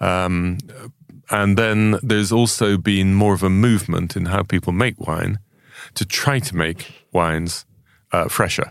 Um, 0.00 0.58
and 1.30 1.56
then 1.56 1.98
there's 2.02 2.32
also 2.32 2.76
been 2.76 3.14
more 3.14 3.32
of 3.32 3.42
a 3.42 3.48
movement 3.48 4.14
in 4.14 4.26
how 4.26 4.42
people 4.42 4.72
make 4.72 5.00
wine 5.00 5.38
to 5.94 6.04
try 6.04 6.38
to 6.38 6.56
make 6.56 7.03
wines 7.14 7.64
uh, 8.12 8.28
fresher. 8.28 8.70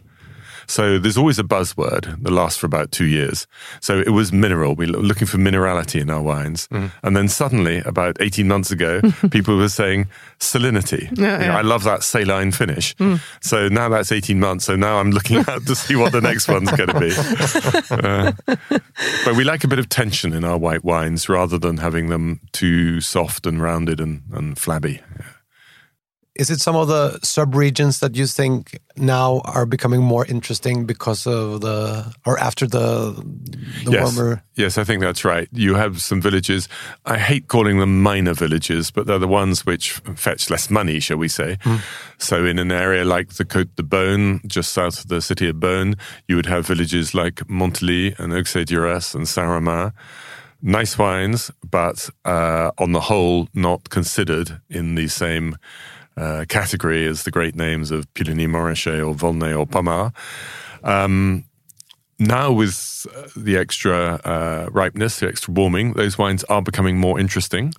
So 0.67 0.97
there's 0.99 1.17
always 1.17 1.39
a 1.39 1.43
buzzword 1.43 2.21
that 2.23 2.31
lasts 2.31 2.57
for 2.59 2.65
about 2.65 2.91
two 2.91 3.05
years. 3.05 3.47
So 3.81 3.99
it 3.99 4.09
was 4.11 4.31
mineral. 4.31 4.75
We 4.75 4.89
were 4.89 4.97
looking 4.97 5.27
for 5.27 5.37
minerality 5.37 6.01
in 6.01 6.09
our 6.09 6.21
wines. 6.21 6.67
And 7.03 7.15
then 7.17 7.27
suddenly, 7.27 7.79
about 7.79 8.17
18 8.19 8.47
months 8.47 8.71
ago, 8.71 9.01
people 9.31 9.57
were 9.57 9.69
saying 9.69 10.07
salinity. 10.39 11.09
You 11.41 11.47
know. 11.47 11.57
I 11.57 11.61
love 11.61 11.83
that 11.83 12.03
saline 12.03 12.51
finish. 12.51 12.95
So 13.41 13.67
now 13.67 13.89
that's 13.89 14.11
18 14.11 14.39
months. 14.39 14.65
So 14.65 14.75
now 14.75 14.99
I'm 14.99 15.11
looking 15.11 15.37
out 15.47 15.65
to 15.65 15.75
see 15.75 15.95
what 15.95 16.11
the 16.11 16.21
next 16.21 16.47
one's 16.47 16.71
going 16.71 16.89
to 16.89 16.99
be. 16.99 17.13
Uh, 18.03 18.31
but 19.25 19.35
we 19.35 19.43
like 19.43 19.63
a 19.63 19.67
bit 19.67 19.79
of 19.79 19.87
tension 19.87 20.33
in 20.33 20.43
our 20.43 20.57
white 20.57 20.83
wines 20.83 21.29
rather 21.29 21.57
than 21.57 21.77
having 21.77 22.09
them 22.09 22.39
too 22.51 23.01
soft 23.01 23.45
and 23.45 23.61
rounded 23.61 23.99
and, 23.99 24.23
and 24.33 24.57
flabby. 24.57 25.01
Is 26.35 26.49
it 26.49 26.59
some 26.59 26.75
of 26.75 26.87
the 26.87 27.19
sub-regions 27.21 27.99
that 27.99 28.15
you 28.15 28.25
think 28.25 28.79
now 28.97 29.41
are 29.45 29.67
becoming 29.67 30.01
more 30.01 30.25
interesting 30.25 30.85
because 30.87 31.27
of 31.27 31.61
the 31.61 32.11
or 32.25 32.39
after 32.39 32.65
the 32.65 33.13
the 33.85 33.91
yes. 33.91 34.15
warmer? 34.15 34.43
Yes, 34.55 34.79
I 34.79 34.83
think 34.83 35.01
that's 35.01 35.23
right. 35.23 35.47
You 35.51 35.75
have 35.75 36.01
some 36.01 36.21
villages. 36.21 36.67
I 37.05 37.19
hate 37.19 37.49
calling 37.49 37.77
them 37.77 38.01
minor 38.01 38.33
villages, 38.33 38.89
but 38.89 39.05
they're 39.05 39.19
the 39.19 39.27
ones 39.27 39.63
which 39.63 39.91
fetch 40.15 40.49
less 40.49 40.71
money, 40.71 40.99
shall 40.99 41.17
we 41.17 41.27
say. 41.27 41.57
So, 42.17 42.45
in 42.45 42.57
an 42.57 42.71
area 42.71 43.05
like 43.05 43.33
the 43.35 43.45
Côte 43.45 43.75
de 43.75 43.83
Beaune, 43.83 44.41
just 44.47 44.73
south 44.73 45.01
of 45.01 45.09
the 45.09 45.21
city 45.21 45.49
of 45.49 45.57
Beaune, 45.57 45.95
you 46.27 46.35
would 46.35 46.47
have 46.47 46.65
villages 46.65 47.13
like 47.13 47.47
Monthelie 47.47 48.17
and 48.17 48.33
Auxey-Duresses 48.33 49.13
and 49.13 49.27
Saint-Romain. 49.27 49.91
Nice 50.65 50.97
wines, 50.97 51.51
but 51.69 52.09
uh, 52.23 52.71
on 52.77 52.93
the 52.93 53.01
whole, 53.01 53.49
not 53.53 53.89
considered 53.89 54.61
in 54.69 54.95
the 54.95 55.09
same 55.09 55.57
uh, 56.17 56.45
category 56.47 57.05
as 57.07 57.23
the 57.23 57.31
great 57.31 57.55
names 57.55 57.91
of 57.91 58.11
Puligny 58.13 58.47
Montrachet 58.47 59.05
or 59.05 59.13
Volnay 59.13 59.53
or 59.53 59.65
Pommard. 59.65 60.13
Um, 60.83 61.45
now, 62.27 62.51
with 62.51 63.07
uh, 63.15 63.27
the 63.35 63.57
extra 63.57 64.19
uh, 64.23 64.69
ripeness, 64.71 65.19
the 65.19 65.27
extra 65.27 65.53
warming, 65.53 65.93
those 65.93 66.17
wines 66.17 66.43
are 66.45 66.61
becoming 66.61 66.97
more 66.97 67.19
interesting. 67.19 67.73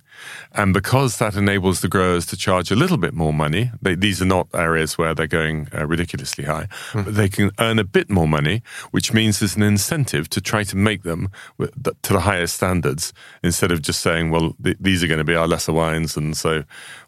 And 0.53 0.73
because 0.73 1.17
that 1.17 1.35
enables 1.35 1.81
the 1.81 1.87
growers 1.87 2.25
to 2.27 2.37
charge 2.37 2.71
a 2.71 2.75
little 2.75 2.97
bit 2.97 3.13
more 3.13 3.33
money, 3.33 3.71
they, 3.81 3.95
these 3.95 4.21
are 4.21 4.25
not 4.25 4.47
areas 4.53 4.97
where 4.97 5.13
they're 5.13 5.27
going 5.27 5.67
uh, 5.73 5.85
ridiculously 5.85 6.45
high, 6.45 6.67
but 6.93 7.15
they 7.15 7.29
can 7.29 7.51
earn 7.59 7.79
a 7.79 7.83
bit 7.83 8.09
more 8.09 8.27
money, 8.27 8.61
which 8.91 9.13
means 9.13 9.39
there's 9.39 9.55
an 9.55 9.63
incentive 9.63 10.29
to 10.29 10.41
try 10.41 10.63
to 10.63 10.75
make 10.75 11.03
them 11.03 11.29
to 11.59 12.13
the 12.13 12.21
highest 12.21 12.55
standards 12.55 13.13
instead 13.43 13.71
of 13.71 13.81
just 13.81 14.01
saying, 14.01 14.31
well, 14.31 14.55
th- 14.63 14.77
these 14.79 15.03
are 15.03 15.07
going 15.07 15.19
to 15.19 15.23
be 15.23 15.35
our 15.35 15.47
lesser 15.47 15.73
wines. 15.73 16.17
And 16.17 16.35
so 16.35 16.63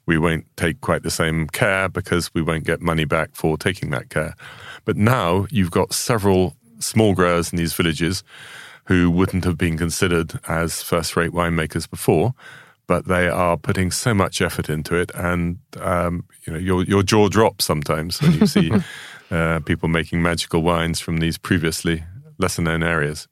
we 0.06 0.18
won't 0.18 0.46
take 0.56 0.82
quite 0.82 1.04
the 1.04 1.12
same 1.12 1.48
care 1.48 1.90
because 1.90 2.34
we 2.34 2.42
won't 2.42 2.64
get 2.64 2.82
money 2.82 3.06
back 3.06 3.30
for 3.34 3.58
taking 3.58 3.90
that 3.92 4.10
care. 4.10 4.36
But 4.86 4.98
now 4.98 5.48
you've 5.50 5.72
got 5.72 5.94
several 5.94 6.56
small 6.80 7.14
growers 7.14 7.52
in 7.52 7.58
these 7.58 7.74
villages 7.74 8.24
who 8.86 9.12
wouldn't 9.12 9.44
have 9.44 9.58
been 9.58 9.78
considered 9.78 10.40
as 10.48 10.82
first 10.82 11.16
rate 11.16 11.32
winemakers 11.32 11.90
before, 11.90 12.34
but 12.88 13.08
they 13.08 13.28
are 13.28 13.58
putting 13.58 13.92
so 13.92 14.14
much 14.14 14.42
effort 14.42 14.70
into 14.70 14.96
it, 14.96 15.12
and 15.14 15.60
um, 15.80 16.26
you 16.46 16.54
know 16.54 16.60
your 16.60 16.84
your 16.84 17.04
jaw 17.04 17.28
drops 17.28 17.66
sometimes 17.66 18.22
when 18.22 18.34
you 18.34 18.48
see 18.48 18.72
uh, 19.32 19.60
people 19.62 19.90
making 19.90 20.22
magical 20.22 20.62
wines 20.62 21.00
from 21.00 21.18
these 21.18 21.38
previously 21.38 22.04
lesser 22.38 22.62
known 22.62 22.84
areas. 22.84 23.28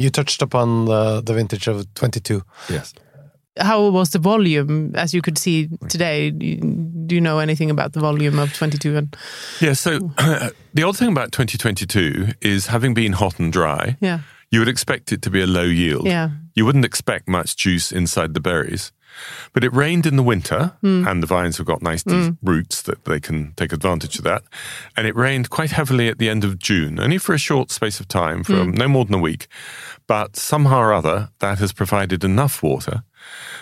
You 0.00 0.10
touched 0.10 0.42
upon 0.42 0.84
the, 0.84 1.20
the 1.20 1.34
vintage 1.34 1.66
of 1.66 1.92
22. 1.94 2.42
Yes. 2.70 2.94
How 3.58 3.88
was 3.88 4.10
the 4.10 4.18
volume, 4.18 4.94
as 4.94 5.14
you 5.14 5.22
could 5.22 5.38
see 5.38 5.68
today? 5.88 6.30
Do 6.30 7.14
you 7.14 7.20
know 7.20 7.38
anything 7.38 7.70
about 7.70 7.92
the 7.92 8.00
volume 8.00 8.38
of 8.38 8.52
22? 8.52 8.96
And 8.96 9.16
Yeah, 9.60 9.74
so 9.74 9.98
the 10.74 10.82
odd 10.82 10.96
thing 10.96 11.10
about 11.10 11.32
2022 11.32 12.34
is 12.40 12.66
having 12.66 12.94
been 12.94 13.12
hot 13.12 13.38
and 13.38 13.52
dry, 13.52 13.96
yeah, 14.00 14.20
you 14.50 14.60
would 14.60 14.68
expect 14.68 15.12
it 15.12 15.22
to 15.22 15.30
be 15.30 15.42
a 15.42 15.46
low 15.46 15.64
yield. 15.64 16.06
yeah, 16.06 16.30
You 16.54 16.64
wouldn't 16.64 16.84
expect 16.84 17.28
much 17.28 17.56
juice 17.56 17.92
inside 17.92 18.34
the 18.34 18.40
berries. 18.40 18.92
But 19.52 19.64
it 19.64 19.72
rained 19.72 20.06
in 20.06 20.16
the 20.16 20.22
winter, 20.22 20.76
hmm. 20.80 21.06
and 21.06 21.22
the 21.22 21.26
vines 21.26 21.56
have 21.56 21.66
got 21.66 21.82
nice 21.82 22.02
deep 22.02 22.34
hmm. 22.34 22.46
roots 22.48 22.82
that 22.82 23.04
they 23.04 23.20
can 23.20 23.52
take 23.56 23.72
advantage 23.72 24.18
of 24.18 24.24
that. 24.24 24.42
And 24.96 25.06
it 25.06 25.16
rained 25.16 25.50
quite 25.50 25.70
heavily 25.70 26.08
at 26.08 26.18
the 26.18 26.28
end 26.28 26.44
of 26.44 26.58
June, 26.58 27.00
only 27.00 27.18
for 27.18 27.34
a 27.34 27.38
short 27.38 27.70
space 27.70 28.00
of 28.00 28.08
time, 28.08 28.44
for 28.44 28.64
hmm. 28.64 28.70
no 28.70 28.88
more 28.88 29.04
than 29.04 29.14
a 29.14 29.18
week. 29.18 29.48
But 30.06 30.36
somehow 30.36 30.78
or 30.80 30.92
other, 30.92 31.30
that 31.40 31.58
has 31.58 31.72
provided 31.72 32.24
enough 32.24 32.62
water. 32.62 33.02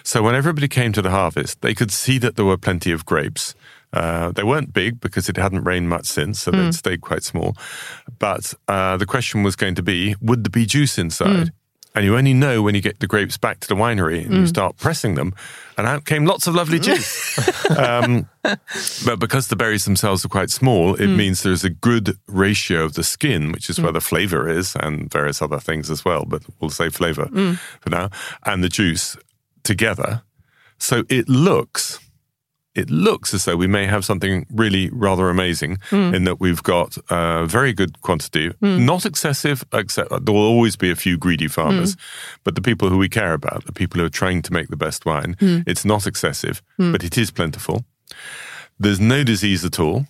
So 0.03 0.23
when 0.23 0.35
everybody 0.35 0.69
came 0.69 0.93
to 0.93 1.03
the 1.03 1.11
harvest, 1.11 1.61
they 1.63 1.75
could 1.75 1.91
see 1.91 2.19
that 2.19 2.37
there 2.37 2.45
were 2.45 2.57
plenty 2.57 2.93
of 2.93 3.05
grapes. 3.05 3.55
Uh, 3.93 4.31
they 4.33 4.43
weren't 4.43 4.73
big 4.73 5.01
because 5.01 5.29
it 5.29 5.37
hadn't 5.37 5.65
rained 5.65 5.89
much 5.89 6.07
since, 6.07 6.41
so 6.41 6.51
they'd 6.51 6.75
stayed 6.75 7.01
quite 7.01 7.23
small. 7.23 7.57
But 8.19 8.53
uh, 8.69 8.97
the 8.99 9.07
question 9.07 9.43
was 9.43 9.57
going 9.57 9.75
to 9.77 9.83
be 9.83 10.15
would 10.21 10.45
there 10.45 10.51
be 10.51 10.67
juice 10.67 10.99
inside? 10.99 11.53
And 11.95 12.05
you 12.05 12.15
only 12.15 12.35
know 12.35 12.61
when 12.61 12.75
you 12.75 12.83
get 12.83 13.01
the 13.01 13.07
grapes 13.07 13.39
back 13.39 13.59
to 13.61 13.69
the 13.69 13.75
winery 13.75 14.23
and 14.23 14.35
you 14.35 14.47
start 14.47 14.77
pressing 14.77 15.15
them, 15.15 15.33
and 15.79 15.87
out 15.87 16.05
came 16.05 16.27
lots 16.27 16.47
of 16.47 16.55
lovely 16.55 16.79
juice. 16.79 17.39
um, 17.79 18.29
but 18.43 19.19
because 19.19 19.49
the 19.49 19.57
berries 19.57 19.87
themselves 19.87 20.23
are 20.23 20.29
quite 20.29 20.51
small, 20.51 20.95
it 20.95 21.07
means 21.07 21.43
there's 21.43 21.65
a 21.65 21.71
good 21.71 22.19
ratio 22.27 22.85
of 22.85 22.95
the 22.95 23.03
skin, 23.03 23.51
which 23.51 23.71
is 23.71 23.81
where 23.81 23.93
the 23.93 24.03
flavor 24.03 24.47
is, 24.47 24.77
and 24.77 25.11
various 25.11 25.41
other 25.41 25.59
things 25.59 25.91
as 25.91 26.05
well. 26.05 26.27
But 26.27 26.43
we'll 26.61 26.69
say 26.69 26.91
flavor 26.91 27.29
for 27.81 27.89
now, 27.89 28.11
and 28.45 28.63
the 28.63 28.69
juice 28.69 29.17
together. 29.67 30.23
So 30.79 31.05
it 31.09 31.29
looks 31.29 32.01
it 32.77 32.91
looks 32.91 33.33
as 33.33 33.47
though 33.47 33.57
we 33.57 33.67
may 33.67 33.87
have 33.87 34.05
something 34.05 34.45
really 34.51 34.91
rather 34.91 35.31
amazing 35.31 35.79
hmm. 35.89 36.15
in 36.15 36.25
that 36.25 36.41
we've 36.41 36.63
got 36.63 36.99
a 37.09 37.47
very 37.47 37.73
good 37.73 38.03
quantity, 38.03 38.49
hmm. 38.61 38.85
not 38.85 39.07
excessive, 39.07 39.65
except 39.73 40.11
there 40.11 40.35
will 40.35 40.43
always 40.43 40.77
be 40.77 40.91
a 40.91 40.95
few 40.95 41.17
greedy 41.17 41.49
farmers, 41.49 41.95
hmm. 41.95 42.01
but 42.45 42.55
the 42.55 42.61
people 42.61 42.91
who 42.91 42.99
we 42.99 43.09
care 43.09 43.33
about, 43.33 43.65
the 43.65 43.73
people 43.73 43.99
who 43.99 44.05
are 44.05 44.11
trying 44.11 44.43
to 44.43 44.53
make 44.53 44.69
the 44.69 44.77
best 44.77 45.07
wine, 45.07 45.37
it's 45.67 45.87
not 45.87 46.07
excessive, 46.07 46.63
but 46.93 47.03
it 47.03 47.17
is 47.17 47.31
plentiful. 47.31 47.85
There's 48.79 49.01
no 49.01 49.25
disease 49.25 49.65
at 49.65 49.81
all. 49.81 50.05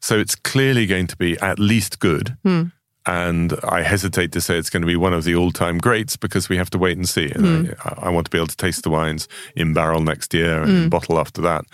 So 0.00 0.18
it's 0.18 0.36
clearly 0.36 0.86
going 0.86 1.08
to 1.08 1.16
be 1.16 1.36
at 1.40 1.58
least 1.58 1.98
good. 1.98 2.36
And 3.06 3.52
I 3.64 3.82
hesitate 3.82 4.32
to 4.32 4.40
say 4.40 4.56
it's 4.56 4.70
going 4.70 4.80
to 4.80 4.86
be 4.86 4.96
one 4.96 5.12
of 5.12 5.24
the 5.24 5.34
all-time 5.34 5.78
greats 5.78 6.16
because 6.16 6.48
we 6.48 6.56
have 6.56 6.70
to 6.70 6.78
wait 6.78 6.96
and 6.96 7.06
see. 7.08 7.30
And 7.30 7.74
I, 7.84 8.06
I 8.06 8.08
want 8.10 8.24
to 8.26 8.30
be 8.30 8.38
able 8.38 8.46
to 8.46 8.56
taste 8.56 8.82
the 8.82 8.90
wines 8.90 9.28
in 9.54 9.74
barrel 9.74 10.00
next 10.00 10.32
year 10.32 10.62
and 10.62 10.70
in 10.84 10.88
bottle 10.88 11.18
after 11.18 11.42
that 11.42 11.64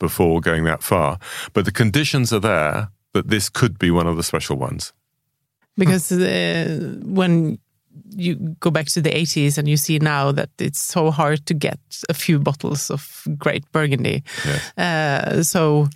before 0.00 0.40
going 0.40 0.64
that 0.64 0.82
far. 0.82 1.18
But 1.52 1.66
the 1.66 1.72
conditions 1.72 2.32
are 2.32 2.40
there 2.40 2.88
that 3.12 3.28
this 3.28 3.48
could 3.48 3.78
be 3.78 3.90
one 3.90 4.08
of 4.08 4.16
the 4.16 4.22
special 4.22 4.56
ones. 4.56 4.92
because 5.76 6.10
uh, 6.10 6.98
when 7.04 7.58
you 8.16 8.34
go 8.60 8.70
back 8.70 8.86
to 8.86 9.00
the 9.00 9.10
80s 9.10 9.58
and 9.58 9.68
you 9.68 9.76
see 9.76 9.98
now 9.98 10.32
that 10.32 10.50
it's 10.58 10.80
so 10.80 11.10
hard 11.10 11.46
to 11.46 11.54
get 11.54 11.78
a 12.08 12.14
few 12.14 12.38
bottles 12.38 12.90
of 12.90 13.22
great 13.38 13.64
Burgundy. 13.72 14.22
Uh, 14.76 15.42
so 15.42 15.88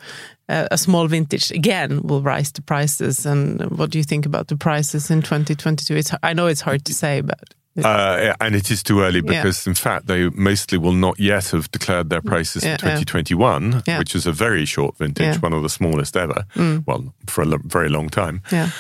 uh, 0.49 0.67
a 0.71 0.79
small 0.79 1.09
vintage 1.09 1.51
again 1.51 2.03
will 2.03 2.23
rise 2.23 2.53
the 2.53 2.63
prices. 2.63 3.27
And 3.27 3.61
what 3.71 3.91
do 3.91 3.99
you 3.99 4.05
think 4.05 4.27
about 4.27 4.49
the 4.49 4.57
prices 4.57 5.11
in 5.11 5.23
2022? 5.23 5.97
It's, 5.97 6.13
I 6.23 6.33
know 6.35 6.47
it's 6.47 6.61
hard 6.63 6.85
to 6.85 6.95
say, 6.95 7.21
but 7.23 7.39
Uh, 7.85 8.33
and 8.41 8.55
it 8.55 8.71
is 8.71 8.83
too 8.83 9.01
early 9.03 9.21
because, 9.21 9.67
in 9.67 9.75
fact, 9.75 10.07
they 10.07 10.31
mostly 10.31 10.79
will 10.79 10.95
not 10.97 11.19
yet 11.21 11.51
have 11.51 11.69
declared 11.73 12.09
their 12.09 12.23
prices 12.23 12.65
Yeah, 12.65 12.77
for 12.77 12.87
2021, 12.87 13.83
Yeah. 13.87 13.99
which 13.99 14.15
is 14.15 14.27
a 14.27 14.33
very 14.33 14.65
short 14.67 14.97
vintage, 14.99 15.35
Yeah. 15.35 15.41
one 15.43 15.53
of 15.57 15.63
the 15.63 15.69
smallest 15.69 16.17
ever. 16.17 16.45
Well, 16.87 17.13
for 17.27 17.43
a 17.43 17.59
very 17.69 17.89
long 17.91 18.09
time. 18.09 18.41
Yeah. 18.51 18.71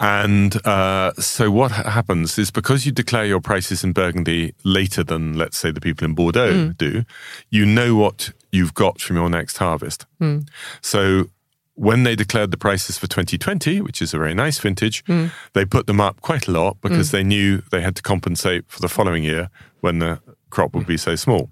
And 0.00 0.66
uh, 0.66 1.12
so 1.18 1.50
what 1.50 1.70
happens 1.70 2.38
is 2.38 2.50
because 2.50 2.86
you 2.86 2.92
declare 2.92 3.26
your 3.26 3.40
prices 3.40 3.84
in 3.84 3.92
Burgundy 3.92 4.54
later 4.64 5.04
than, 5.04 5.36
let's 5.36 5.58
say, 5.58 5.70
the 5.70 5.80
people 5.80 6.06
in 6.06 6.14
Bordeaux 6.14 6.52
mm. 6.52 6.78
do, 6.78 7.04
you 7.50 7.66
know 7.66 7.94
what 7.94 8.32
you've 8.50 8.72
got 8.72 9.00
from 9.00 9.16
your 9.16 9.28
next 9.28 9.58
harvest. 9.58 10.06
Mm. 10.18 10.48
So 10.80 11.26
when 11.74 12.04
they 12.04 12.16
declared 12.16 12.50
the 12.50 12.56
prices 12.56 12.96
for 12.96 13.08
2020, 13.08 13.82
which 13.82 14.00
is 14.00 14.14
a 14.14 14.18
very 14.18 14.34
nice 14.34 14.58
vintage, 14.58 15.04
mm. 15.04 15.30
they 15.52 15.66
put 15.66 15.86
them 15.86 16.00
up 16.00 16.22
quite 16.22 16.48
a 16.48 16.50
lot 16.50 16.78
because 16.80 17.10
they 17.10 17.22
knew 17.22 17.62
they 17.70 17.82
had 17.82 17.94
to 17.96 18.02
compensate 18.02 18.64
for 18.68 18.80
the 18.80 18.88
following 18.88 19.22
year 19.22 19.50
when 19.80 19.98
the 19.98 20.18
crop 20.48 20.74
would 20.74 20.86
be 20.86 20.96
so 20.96 21.14
small. 21.14 21.50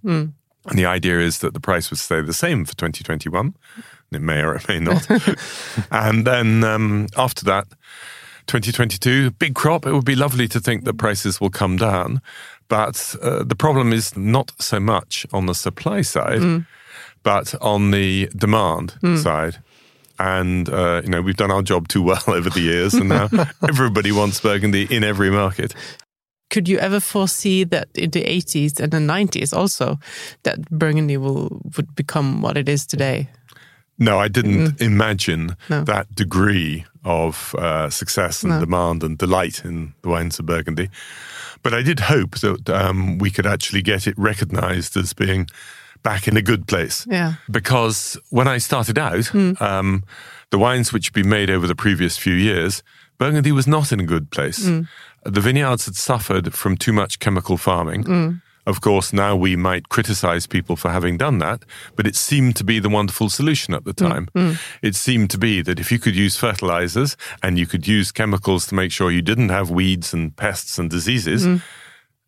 And 0.67 0.79
the 0.79 0.87
idea 0.87 1.21
is 1.21 1.39
that 1.39 1.55
the 1.55 1.61
price 1.61 1.91
would 1.91 1.99
stay 1.99 2.21
the 2.21 2.33
same 2.33 2.65
for 2.65 2.75
2021. 2.77 3.55
It 4.11 4.23
may 4.23 4.43
or 4.43 4.55
it 4.55 4.69
may 4.69 4.81
not. 4.81 5.07
and 5.91 6.27
then 6.27 6.65
um, 6.65 7.07
after 7.17 7.45
that, 7.45 7.67
2022, 8.49 9.33
big 9.33 9.55
crop. 9.55 9.87
It 9.87 9.93
would 9.93 10.05
be 10.05 10.17
lovely 10.17 10.49
to 10.49 10.61
think 10.61 10.85
that 10.85 10.95
prices 10.95 11.41
will 11.41 11.51
come 11.51 11.77
down. 11.77 12.21
But 12.69 13.15
uh, 13.23 13.45
the 13.45 13.57
problem 13.57 13.93
is 13.93 14.17
not 14.17 14.53
so 14.59 14.81
much 14.81 15.27
on 15.33 15.47
the 15.47 15.55
supply 15.55 16.03
side, 16.03 16.65
but 17.23 17.55
on 17.63 17.91
the 17.91 18.29
demand 18.37 18.95
side. 19.19 19.63
And, 20.19 20.69
uh, 20.69 21.03
you 21.05 21.11
know, 21.11 21.23
we've 21.23 21.37
done 21.37 21.51
our 21.51 21.63
job 21.63 21.89
too 21.89 22.03
well 22.03 22.23
over 22.27 22.51
the 22.51 22.61
years, 22.61 22.95
and 22.95 23.09
now 23.09 23.29
everybody 23.69 24.13
wants 24.13 24.41
Burgundy 24.41 24.87
in 24.91 25.05
every 25.05 25.31
market. 25.31 25.75
Could 26.51 26.69
you 26.69 26.79
ever 26.79 26.99
foresee 27.01 27.65
that 27.65 27.89
in 27.95 28.11
the 28.11 28.25
80s 28.25 28.81
and 28.81 28.91
the 28.91 28.99
90s 28.99 29.53
also 29.53 29.99
that 30.45 30.59
Burgundy 30.71 31.19
will 31.19 31.61
would 31.77 31.95
become 31.95 32.41
what 32.41 32.57
it 32.57 32.69
is 32.69 32.87
today? 32.87 33.29
No, 33.99 34.19
I 34.19 34.29
didn't 34.29 34.81
imagine 34.81 35.57
No. 35.69 35.83
that 35.85 36.15
degree 36.15 36.85
of 37.05 37.55
uh, 37.59 37.91
success 37.91 38.43
and 38.45 38.53
No. 38.53 38.61
demand 38.61 39.03
and 39.03 39.19
delight 39.19 39.65
in 39.65 39.95
the 40.03 40.09
wines 40.09 40.39
of 40.39 40.47
Burgundy. 40.47 40.89
But 41.63 41.75
I 41.75 41.83
did 41.83 42.01
hope 42.01 42.39
that 42.39 42.69
um, 42.71 43.19
we 43.19 43.31
could 43.31 43.47
actually 43.47 43.83
get 43.83 44.07
it 44.07 44.15
recognized 44.19 44.97
as 44.97 45.13
being 45.15 45.49
back 46.05 46.29
in 46.29 46.37
a 46.37 46.43
good 46.43 46.67
place. 46.69 47.07
Yeah. 47.11 47.35
Because 47.51 48.17
when 48.31 48.47
I 48.47 48.59
started 48.59 48.99
out, 48.99 49.35
um, 49.61 50.05
the 50.51 50.59
wines 50.59 50.93
which 50.93 51.07
had 51.07 51.15
been 51.15 51.29
made 51.29 51.51
over 51.51 51.67
the 51.67 51.75
previous 51.75 52.17
few 52.17 52.35
years, 52.35 52.83
Burgundy 53.19 53.51
was 53.53 53.67
not 53.67 53.91
in 53.93 53.99
a 54.01 54.05
good 54.07 54.31
place. 54.31 54.59
The 55.25 55.41
vineyards 55.41 55.87
had 55.87 55.97
suffered 55.97 56.55
from 56.55 56.77
too 56.77 56.93
much 56.93 57.19
chemical 57.19 57.57
farming. 57.57 58.41
Of 58.69 58.83
course, 58.83 59.15
now 59.15 59.35
we 59.35 59.57
might 59.57 59.89
criticize 59.89 60.47
people 60.47 60.77
for 60.77 60.91
having 60.91 61.17
done 61.17 61.39
that, 61.39 61.65
but 61.97 62.07
it 62.07 62.15
seemed 62.15 62.55
to 62.57 62.65
be 62.65 62.79
the 62.79 62.91
wonderful 62.91 63.31
solution 63.31 63.73
at 63.73 63.85
the 63.85 63.95
mm, 63.95 64.09
time. 64.09 64.29
Mm. 64.35 64.61
It 64.83 64.95
seemed 64.95 65.31
to 65.31 65.39
be 65.39 65.63
that 65.63 65.81
if 65.81 65.91
you 65.91 65.99
could 65.99 66.15
use 66.15 66.37
fertilizers 66.37 67.17
and 67.43 67.59
you 67.59 67.67
could 67.67 67.89
use 67.89 68.13
chemicals 68.13 68.67
to 68.67 68.75
make 68.75 68.93
sure 68.93 69.11
you 69.11 69.23
didn't 69.23 69.49
have 69.49 69.71
weeds 69.71 70.13
and 70.13 70.37
pests 70.37 70.79
and 70.79 70.91
diseases, 70.91 71.47
mm. 71.47 71.63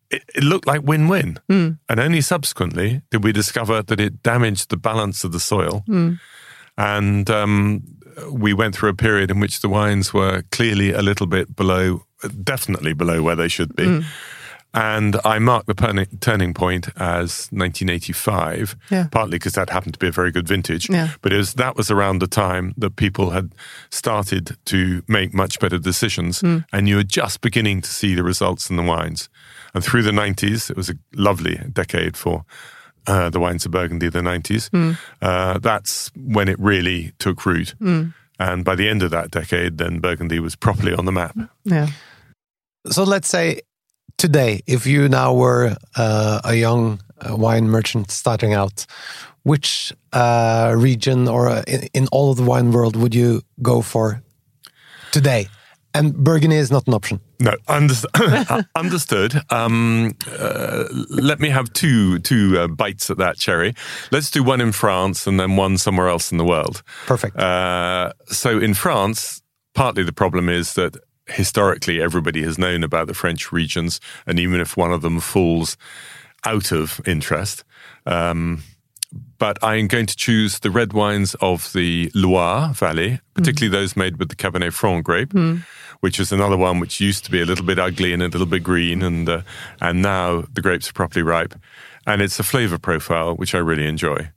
it, 0.09 0.23
it 0.33 0.43
looked 0.43 0.65
like 0.65 0.81
win 0.81 1.07
win. 1.07 1.37
And 1.87 1.99
only 1.99 2.21
subsequently 2.21 3.03
did 3.11 3.23
we 3.23 3.31
discover 3.31 3.83
that 3.83 3.99
it 3.99 4.23
damaged 4.23 4.71
the 4.71 4.77
balance 4.77 5.23
of 5.23 5.33
the 5.33 5.39
soil. 5.39 5.83
And 6.75 7.29
um, 7.29 7.83
we 8.31 8.53
went 8.53 8.75
through 8.75 8.89
a 8.89 8.95
period 8.95 9.29
in 9.29 9.39
which 9.39 9.61
the 9.61 9.69
wines 9.69 10.11
were 10.11 10.41
clearly 10.51 10.91
a 10.91 11.03
little 11.03 11.27
bit 11.27 11.55
below, 11.55 12.07
definitely 12.43 12.93
below 12.93 13.21
where 13.21 13.35
they 13.35 13.47
should 13.47 13.75
be. 13.75 13.85
And 14.73 15.17
I 15.25 15.37
marked 15.39 15.67
the 15.67 15.73
turning, 15.73 16.07
turning 16.21 16.53
point 16.53 16.87
as 16.95 17.49
1985, 17.51 18.75
Yeah. 18.89 19.07
partly 19.11 19.37
because 19.37 19.53
that 19.53 19.69
happened 19.69 19.93
to 19.95 19.99
be 19.99 20.07
a 20.07 20.11
very 20.11 20.31
good 20.31 20.47
vintage. 20.47 20.89
Yeah. 20.89 21.09
But 21.21 21.33
it 21.33 21.37
was, 21.37 21.53
that 21.55 21.75
was 21.75 21.91
around 21.91 22.19
the 22.19 22.27
time 22.27 22.73
that 22.77 22.95
people 22.95 23.31
had 23.31 23.53
started 23.89 24.57
to 24.65 25.03
make 25.07 25.33
much 25.33 25.59
better 25.59 25.77
decisions, 25.77 26.41
and 26.43 26.87
you 26.87 26.95
were 26.95 27.03
just 27.03 27.41
beginning 27.41 27.81
to 27.81 27.89
see 27.89 28.15
the 28.15 28.23
results 28.23 28.69
in 28.69 28.77
the 28.77 28.83
wines. 28.83 29.29
And 29.73 29.83
through 29.83 30.03
the 30.03 30.11
90s, 30.11 30.69
it 30.69 30.77
was 30.77 30.89
a 30.89 30.95
lovely 31.15 31.59
decade 31.71 32.15
for 32.15 32.45
uh, 33.07 33.29
the 33.29 33.39
wines 33.39 33.65
of 33.65 33.71
Burgundy, 33.71 34.09
the 34.09 34.19
90s. 34.21 34.69
Uh, 35.21 35.57
that's 35.59 36.11
when 36.15 36.47
it 36.47 36.59
really 36.59 37.11
took 37.19 37.45
root. 37.45 37.75
And 38.39 38.63
by 38.65 38.75
the 38.75 38.87
end 38.89 39.03
of 39.03 39.11
that 39.11 39.31
decade, 39.31 39.77
then 39.77 39.99
Burgundy 39.99 40.39
was 40.39 40.55
properly 40.55 40.93
on 40.93 41.05
the 41.05 41.11
map. 41.11 41.37
Yeah. 41.65 41.87
So 42.89 43.03
let's 43.03 43.27
say 43.29 43.61
today, 44.21 44.61
if 44.67 44.85
you 44.85 45.09
now 45.09 45.33
were 45.33 45.75
uh, 45.95 46.41
a 46.43 46.53
young 46.53 46.99
uh, 47.21 47.35
wine 47.35 47.67
merchant 47.67 48.11
starting 48.11 48.53
out, 48.53 48.85
which 49.41 49.91
uh, 50.13 50.75
region 50.77 51.27
or 51.27 51.49
uh, 51.49 51.63
in, 51.67 51.87
in 51.93 52.07
all 52.11 52.29
of 52.29 52.37
the 52.37 52.43
wine 52.43 52.71
world 52.71 52.95
would 52.95 53.15
you 53.15 53.41
go 53.63 53.81
for 53.81 54.21
today? 55.11 55.47
And 55.93 56.15
Burgundy 56.15 56.55
is 56.55 56.69
not 56.71 56.87
an 56.87 56.93
option. 56.93 57.19
No, 57.39 57.51
underst- 57.67 58.65
understood. 58.75 59.41
Um, 59.49 60.13
uh, 60.31 60.83
let 61.09 61.39
me 61.39 61.49
have 61.49 61.73
two 61.73 62.19
two 62.19 62.59
uh, 62.59 62.67
bites 62.67 63.09
at 63.09 63.17
that 63.17 63.37
cherry. 63.37 63.73
Let's 64.11 64.29
do 64.29 64.43
one 64.43 64.61
in 64.61 64.71
France 64.71 65.27
and 65.27 65.39
then 65.39 65.57
one 65.57 65.77
somewhere 65.77 66.07
else 66.07 66.31
in 66.31 66.37
the 66.37 66.45
world. 66.45 66.83
Perfect. 67.07 67.35
Uh, 67.37 68.13
so 68.27 68.59
in 68.59 68.73
France, 68.73 69.41
partly 69.73 70.03
the 70.03 70.13
problem 70.13 70.47
is 70.47 70.75
that 70.75 70.95
historically 71.31 72.01
everybody 72.01 72.43
has 72.43 72.57
known 72.57 72.83
about 72.83 73.07
the 73.07 73.13
French 73.13 73.51
regions, 73.51 73.99
and 74.25 74.39
even 74.39 74.59
if 74.61 74.77
one 74.77 74.91
of 74.91 75.01
them 75.01 75.19
falls 75.19 75.77
out 76.45 76.71
of 76.71 77.01
interest. 77.05 77.63
Um, 78.05 78.63
but 79.37 79.57
I'm 79.61 79.87
going 79.87 80.05
to 80.05 80.15
choose 80.15 80.59
the 80.59 80.71
red 80.71 80.93
wines 80.93 81.35
of 81.41 81.73
the 81.73 82.09
Loire 82.15 82.73
Valley, 82.73 83.19
particularly 83.33 83.69
those 83.75 83.97
made 83.97 84.17
with 84.17 84.29
the 84.29 84.35
Cabernet 84.35 84.71
Franc 84.71 85.03
grape, 85.05 85.33
which 85.99 86.19
is 86.19 86.31
another 86.31 86.55
one 86.57 86.79
which 86.79 87.01
used 87.01 87.25
to 87.25 87.31
be 87.31 87.41
a 87.41 87.45
little 87.45 87.65
bit 87.65 87.77
ugly 87.77 88.13
and 88.13 88.21
a 88.21 88.27
little 88.27 88.45
bit 88.45 88.63
green, 88.63 89.01
and 89.01 89.27
uh, 89.27 89.41
and 89.81 90.01
now 90.01 90.43
the 90.53 90.61
grapes 90.61 90.89
are 90.89 90.93
properly 90.93 91.23
ripe, 91.23 91.53
and 92.07 92.21
it's 92.21 92.39
a 92.39 92.43
flavor 92.43 92.77
profile 92.77 93.35
which 93.35 93.53
I 93.53 93.57
really 93.57 93.85
enjoy. 93.87 94.29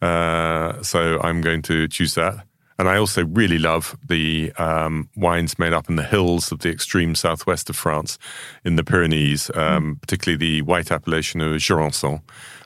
uh, 0.00 0.82
so 0.82 1.20
I'm 1.20 1.40
going 1.42 1.62
to 1.62 1.86
choose 1.88 2.14
that. 2.14 2.46
And 2.78 2.88
I 2.88 2.96
also 2.96 3.24
really 3.24 3.58
love 3.58 3.96
the 4.06 4.52
um, 4.58 5.08
wines 5.16 5.58
made 5.58 5.72
up 5.72 5.88
in 5.88 5.96
the 5.96 6.02
hills 6.02 6.50
of 6.50 6.60
the 6.60 6.70
extreme 6.70 7.14
southwest 7.14 7.70
of 7.70 7.76
France, 7.76 8.18
in 8.64 8.76
the 8.76 8.84
Pyrenees, 8.84 9.50
um, 9.54 9.98
particularly 10.00 10.36
the 10.36 10.62
white 10.62 10.90
appellation 10.90 11.40
of 11.40 11.52
Jurançon, 11.52 12.20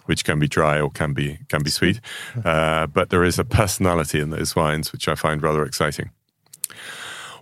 which 0.07 0.25
can 0.25 0.38
be 0.38 0.49
dry 0.49 0.81
or 0.81 0.90
can 0.90 1.12
be 1.12 1.38
can 1.49 1.62
be 1.62 1.71
sweet. 1.71 2.01
Uh, 2.44 2.87
but 2.87 3.11
there 3.11 3.25
is 3.25 3.38
a 3.38 3.44
personality 3.44 4.21
in 4.21 4.31
those 4.31 4.57
wines 4.57 4.92
which 4.92 5.09
I 5.09 5.14
find 5.14 5.42
rather 5.42 5.62
exciting. 5.62 6.11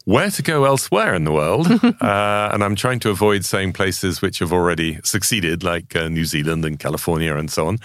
Where 0.04 0.30
to 0.30 0.42
go 0.42 0.64
elsewhere 0.64 1.14
in 1.14 1.24
the 1.24 1.32
world? 1.32 1.66
uh, 2.00 2.50
and 2.52 2.62
I'm 2.62 2.76
trying 2.76 3.00
to 3.00 3.10
avoid 3.10 3.44
saying 3.44 3.72
places 3.72 4.22
which 4.22 4.38
have 4.38 4.52
already 4.52 5.00
succeeded, 5.02 5.64
like 5.64 5.96
uh, 5.96 6.08
New 6.08 6.24
Zealand 6.24 6.64
and 6.64 6.78
California 6.78 7.36
and 7.36 7.50
so 7.50 7.66
on. 7.66 7.78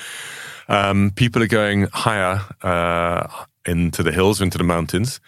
Um, 0.67 1.12
people 1.15 1.41
are 1.41 1.48
going 1.48 1.88
higher 1.91 2.41
uh, 2.62 3.28
into 3.65 4.04
the 4.04 4.12
hills, 4.12 4.41
into 4.41 4.58
the 4.58 4.63
mountains. 4.63 5.19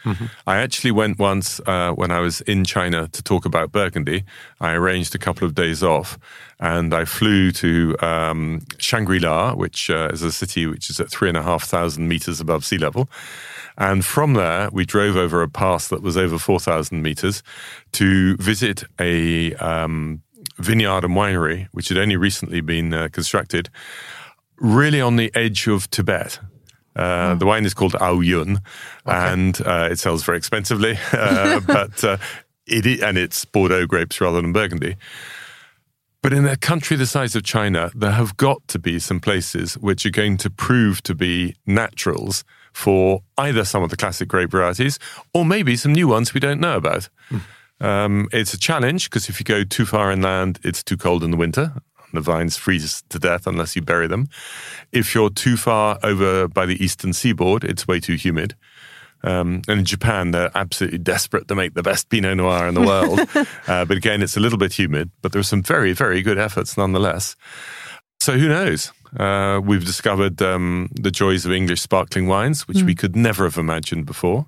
I 0.47 0.57
actually 0.57 0.91
went 0.91 1.19
once 1.19 1.59
uh, 1.65 1.91
when 1.91 2.11
I 2.11 2.19
was 2.19 2.41
in 2.41 2.65
China 2.65 3.07
to 3.09 3.23
talk 3.23 3.45
about 3.45 3.71
Burgundy. 3.71 4.23
I 4.59 4.73
arranged 4.73 5.13
a 5.13 5.19
couple 5.19 5.45
of 5.45 5.53
days 5.53 5.83
off 5.83 6.17
and 6.59 6.93
I 6.93 7.05
flew 7.05 7.51
to 7.51 7.95
um, 7.99 8.61
Shangri 8.79 9.19
La, 9.19 9.53
which 9.53 9.89
uh, 9.89 10.09
is 10.11 10.23
a 10.23 10.31
city 10.31 10.65
which 10.65 10.89
is 10.89 10.99
at 10.99 11.09
three 11.09 11.29
and 11.29 11.37
a 11.37 11.43
half 11.43 11.63
thousand 11.63 12.07
meters 12.07 12.39
above 12.39 12.65
sea 12.65 12.77
level. 12.77 13.09
And 13.77 14.05
from 14.05 14.33
there, 14.33 14.69
we 14.71 14.85
drove 14.85 15.15
over 15.15 15.41
a 15.41 15.49
pass 15.49 15.87
that 15.87 16.01
was 16.01 16.15
over 16.15 16.37
4,000 16.37 17.01
meters 17.01 17.41
to 17.93 18.37
visit 18.37 18.83
a 18.99 19.55
um, 19.55 20.21
vineyard 20.57 21.03
and 21.03 21.15
winery, 21.15 21.67
which 21.71 21.89
had 21.89 21.97
only 21.97 22.15
recently 22.15 22.61
been 22.61 22.93
uh, 22.93 23.09
constructed, 23.11 23.69
really 24.57 25.01
on 25.01 25.15
the 25.15 25.31
edge 25.35 25.67
of 25.67 25.89
Tibet. 25.89 26.39
Uh, 26.95 27.35
The 27.35 27.45
wine 27.45 27.65
is 27.65 27.73
called 27.73 27.95
Ao 27.95 28.19
Yun, 28.19 28.59
and 29.05 29.59
uh, 29.65 29.89
it 29.91 29.99
sells 29.99 30.23
very 30.23 30.37
expensively, 30.37 30.97
uh, 31.13 31.59
but 31.67 32.03
uh, 32.03 32.17
it 32.65 32.85
and 33.01 33.17
it's 33.17 33.45
Bordeaux 33.45 33.85
grapes 33.87 34.21
rather 34.21 34.41
than 34.41 34.53
Burgundy. 34.53 34.95
But 36.21 36.31
in 36.31 36.45
a 36.47 36.55
country 36.55 36.95
the 36.95 37.05
size 37.05 37.35
of 37.35 37.43
China, 37.43 37.91
there 37.93 38.11
have 38.11 38.37
got 38.37 38.65
to 38.69 38.79
be 38.79 38.97
some 38.99 39.19
places 39.19 39.73
which 39.77 40.05
are 40.05 40.09
going 40.11 40.37
to 40.37 40.49
prove 40.49 41.03
to 41.03 41.13
be 41.13 41.55
naturals 41.65 42.45
for 42.71 43.21
either 43.37 43.65
some 43.65 43.83
of 43.83 43.89
the 43.89 43.97
classic 43.97 44.29
grape 44.29 44.49
varieties 44.51 44.99
or 45.33 45.43
maybe 45.45 45.75
some 45.75 45.91
new 45.91 46.07
ones 46.07 46.33
we 46.33 46.39
don't 46.39 46.61
know 46.61 46.77
about. 46.77 47.09
Um, 47.81 48.29
it's 48.31 48.53
a 48.53 48.57
challenge 48.57 49.09
because 49.09 49.27
if 49.27 49.39
you 49.39 49.43
go 49.43 49.65
too 49.65 49.85
far 49.85 50.11
inland, 50.11 50.59
it's 50.63 50.81
too 50.81 50.95
cold 50.95 51.23
in 51.25 51.31
the 51.31 51.37
winter. 51.37 51.73
The 52.13 52.21
vines 52.21 52.57
freeze 52.57 53.03
to 53.09 53.19
death 53.19 53.47
unless 53.47 53.75
you 53.75 53.81
bury 53.81 54.07
them. 54.07 54.27
If 54.91 55.15
you're 55.15 55.31
too 55.31 55.57
far 55.57 55.97
over 56.03 56.47
by 56.47 56.65
the 56.65 56.83
eastern 56.83 57.11
seaboard, 57.13 57.63
it's 57.63 57.87
way 57.87 57.99
too 57.99 58.15
humid. 58.15 58.55
Um, 59.23 59.61
and 59.67 59.79
in 59.79 59.85
Japan, 59.85 60.31
they're 60.31 60.51
absolutely 60.53 60.99
desperate 60.99 61.47
to 61.47 61.55
make 61.55 61.73
the 61.73 61.81
best 61.81 62.09
Pinot 62.09 62.37
Noir 62.37 62.67
in 62.67 62.75
the 62.75 62.81
world. 62.81 63.21
uh, 63.67 63.85
but 63.85 63.97
again, 63.97 64.21
it's 64.21 64.37
a 64.37 64.39
little 64.39 64.57
bit 64.59 64.73
humid, 64.73 65.09
but 65.21 65.31
there 65.31 65.39
are 65.39 65.43
some 65.43 65.63
very, 65.63 65.93
very 65.93 66.21
good 66.21 66.37
efforts 66.37 66.77
nonetheless. 66.77 67.35
So 68.19 68.37
who 68.37 68.47
knows? 68.47 68.91
Uh, 69.17 69.61
we've 69.63 69.85
discovered 69.85 70.41
um, 70.41 70.89
the 70.93 71.11
joys 71.11 71.45
of 71.45 71.51
English 71.51 71.81
sparkling 71.81 72.27
wines, 72.27 72.67
which 72.67 72.83
we 72.83 72.95
could 72.95 73.15
never 73.15 73.43
have 73.45 73.57
imagined 73.57 74.05
before. 74.05 74.45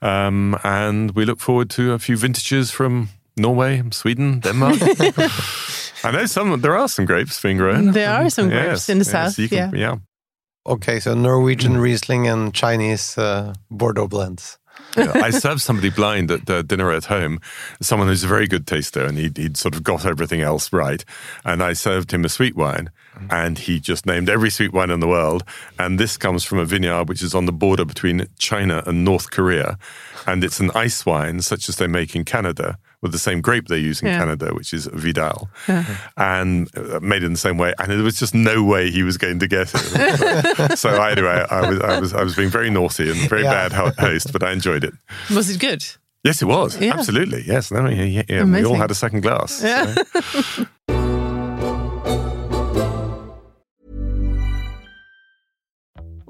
Um, 0.00 0.58
and 0.64 1.12
we 1.12 1.24
look 1.24 1.40
forward 1.40 1.70
to 1.70 1.92
a 1.92 1.98
few 1.98 2.16
vintages 2.16 2.70
from 2.70 3.08
Norway, 3.36 3.82
Sweden, 3.92 4.40
Denmark. 4.40 4.78
I 6.04 6.10
know 6.10 6.26
some. 6.26 6.60
There 6.60 6.76
are 6.76 6.88
some 6.88 7.04
grapes 7.06 7.40
being 7.40 7.58
grown. 7.58 7.92
There 7.92 8.10
are 8.10 8.28
some 8.30 8.48
grapes 8.48 8.66
Yes, 8.66 8.88
in 8.88 8.98
the 8.98 9.04
yes, 9.04 9.36
south. 9.36 9.48
can- 9.48 9.48
yeah. 9.58 9.70
yeah. 9.74 9.96
Okay, 10.66 11.00
so 11.00 11.14
Norwegian 11.14 11.76
Riesling 11.78 12.28
and 12.28 12.54
Chinese 12.54 13.18
uh, 13.18 13.52
Bordeaux 13.70 14.06
blends. 14.08 14.58
Yeah, 14.96 15.12
I 15.14 15.30
served 15.30 15.60
somebody 15.60 15.90
blind 15.90 16.30
at 16.30 16.48
uh, 16.48 16.62
dinner 16.62 16.92
at 16.92 17.04
home, 17.06 17.40
someone 17.80 18.08
who's 18.08 18.24
a 18.24 18.28
very 18.28 18.46
good 18.46 18.66
taster, 18.66 19.04
and 19.04 19.18
he'd, 19.18 19.36
he'd 19.36 19.56
sort 19.56 19.74
of 19.74 19.82
got 19.82 20.06
everything 20.06 20.40
else 20.40 20.72
right. 20.72 21.04
And 21.44 21.62
I 21.62 21.72
served 21.74 22.12
him 22.12 22.24
a 22.24 22.28
sweet 22.28 22.54
wine, 22.56 22.90
and 23.30 23.58
he 23.58 23.80
just 23.80 24.06
named 24.06 24.28
every 24.30 24.50
sweet 24.50 24.72
wine 24.72 24.90
in 24.90 25.00
the 25.00 25.08
world. 25.08 25.42
And 25.78 25.98
this 25.98 26.16
comes 26.16 26.44
from 26.44 26.58
a 26.58 26.64
vineyard 26.64 27.08
which 27.08 27.22
is 27.22 27.34
on 27.34 27.46
the 27.46 27.52
border 27.52 27.84
between 27.84 28.26
China 28.38 28.82
and 28.86 29.04
North 29.04 29.30
Korea. 29.30 29.78
And 30.26 30.42
it's 30.44 30.60
an 30.60 30.70
ice 30.74 31.04
wine, 31.04 31.42
such 31.42 31.68
as 31.68 31.76
they 31.76 31.86
make 31.86 32.14
in 32.16 32.24
Canada, 32.24 32.78
with 33.02 33.12
the 33.12 33.18
same 33.18 33.40
grape 33.40 33.68
they 33.68 33.78
use 33.78 34.00
in 34.00 34.08
Yeah. 34.08 34.18
Canada, 34.18 34.54
which 34.54 34.72
is 34.72 34.86
Vidal, 34.86 35.50
and 36.16 36.68
uh, 36.76 37.00
made 37.00 37.22
in 37.24 37.32
the 37.32 37.38
same 37.38 37.58
way. 37.58 37.74
And 37.78 37.90
there 37.90 38.02
was 38.02 38.18
just 38.18 38.34
no 38.34 38.62
way 38.62 38.90
he 38.90 39.02
was 39.02 39.18
going 39.18 39.38
to 39.40 39.46
get 39.48 39.70
it. 39.74 40.78
so 40.78 40.90
anyway, 41.02 41.44
I 41.50 41.68
was, 41.68 41.80
I 41.80 42.00
was, 42.00 42.14
I 42.14 42.22
was 42.22 42.34
being 42.36 42.48
very 42.50 42.70
naughty 42.70 43.10
and 43.10 43.28
very 43.28 43.42
Yeah. 43.42 43.68
bad 43.68 43.94
host, 43.98 44.32
but 44.32 44.42
I 44.42 44.52
enjoyed 44.52 44.84
it. 44.84 44.94
Was 45.34 45.50
it 45.50 45.58
good? 45.60 45.84
Yes, 46.24 46.40
it 46.40 46.46
was. 46.46 46.80
Yeah. 46.80 46.94
Absolutely. 46.94 47.42
Yes. 47.44 47.72
No, 47.72 47.88
yeah, 47.88 48.04
yeah, 48.04 48.22
yeah. 48.28 48.44
We 48.44 48.64
all 48.64 48.76
had 48.76 48.90
a 48.92 48.94
second 48.94 49.22
glass. 49.22 49.62
Yeah. 49.62 49.94
so- 50.22 50.66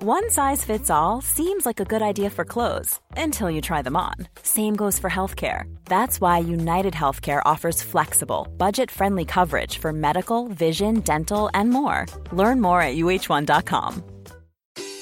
One 0.05 0.31
size 0.31 0.65
fits 0.65 0.91
all 0.91 1.21
seems 1.21 1.65
like 1.65 1.79
a 1.79 1.85
good 1.85 2.03
idea 2.03 2.29
for 2.29 2.45
clothes 2.45 2.99
until 3.17 3.49
you 3.49 3.61
try 3.61 3.83
them 3.83 3.95
on. 3.95 4.15
Same 4.43 4.75
goes 4.75 4.99
for 4.99 5.09
healthcare. 5.09 5.73
That's 5.85 6.21
why 6.21 6.39
United 6.39 6.93
Healthcare 6.93 7.41
offers 7.45 7.85
flexible, 7.85 8.49
budget 8.57 8.91
friendly 8.91 9.25
coverage 9.25 9.79
for 9.79 9.93
medical, 9.93 10.49
vision, 10.49 11.03
dental, 11.03 11.51
and 11.55 11.71
more. 11.71 12.07
Learn 12.33 12.61
more 12.61 12.83
at 12.83 12.97
uh1.com. 12.97 14.03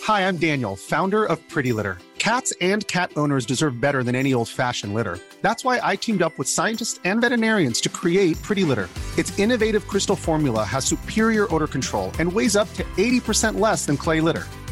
Hi, 0.03 0.29
I'm 0.29 0.37
Daniel, 0.37 0.77
founder 0.77 1.25
of 1.25 1.39
Pretty 1.49 1.73
Litter. 1.73 1.97
Cats 2.19 2.53
and 2.61 2.87
cat 2.87 3.11
owners 3.17 3.47
deserve 3.47 3.81
better 3.81 4.03
than 4.03 4.15
any 4.15 4.35
old 4.35 4.51
fashioned 4.51 4.93
litter. 4.93 5.19
That's 5.41 5.65
why 5.65 5.81
I 5.83 5.97
teamed 5.97 6.21
up 6.21 6.37
with 6.37 6.47
scientists 6.47 7.01
and 7.05 7.23
veterinarians 7.23 7.81
to 7.83 7.89
create 7.89 8.37
Pretty 8.43 8.65
Litter. 8.65 8.91
Its 9.17 9.39
innovative 9.39 9.89
crystal 9.89 10.17
formula 10.17 10.63
has 10.63 10.85
superior 10.85 11.49
odor 11.55 11.67
control 11.67 12.13
and 12.19 12.31
weighs 12.31 12.55
up 12.55 12.71
to 12.75 12.85
80% 12.99 13.59
less 13.59 13.87
than 13.87 13.97
clay 13.97 14.21
litter. 14.21 14.47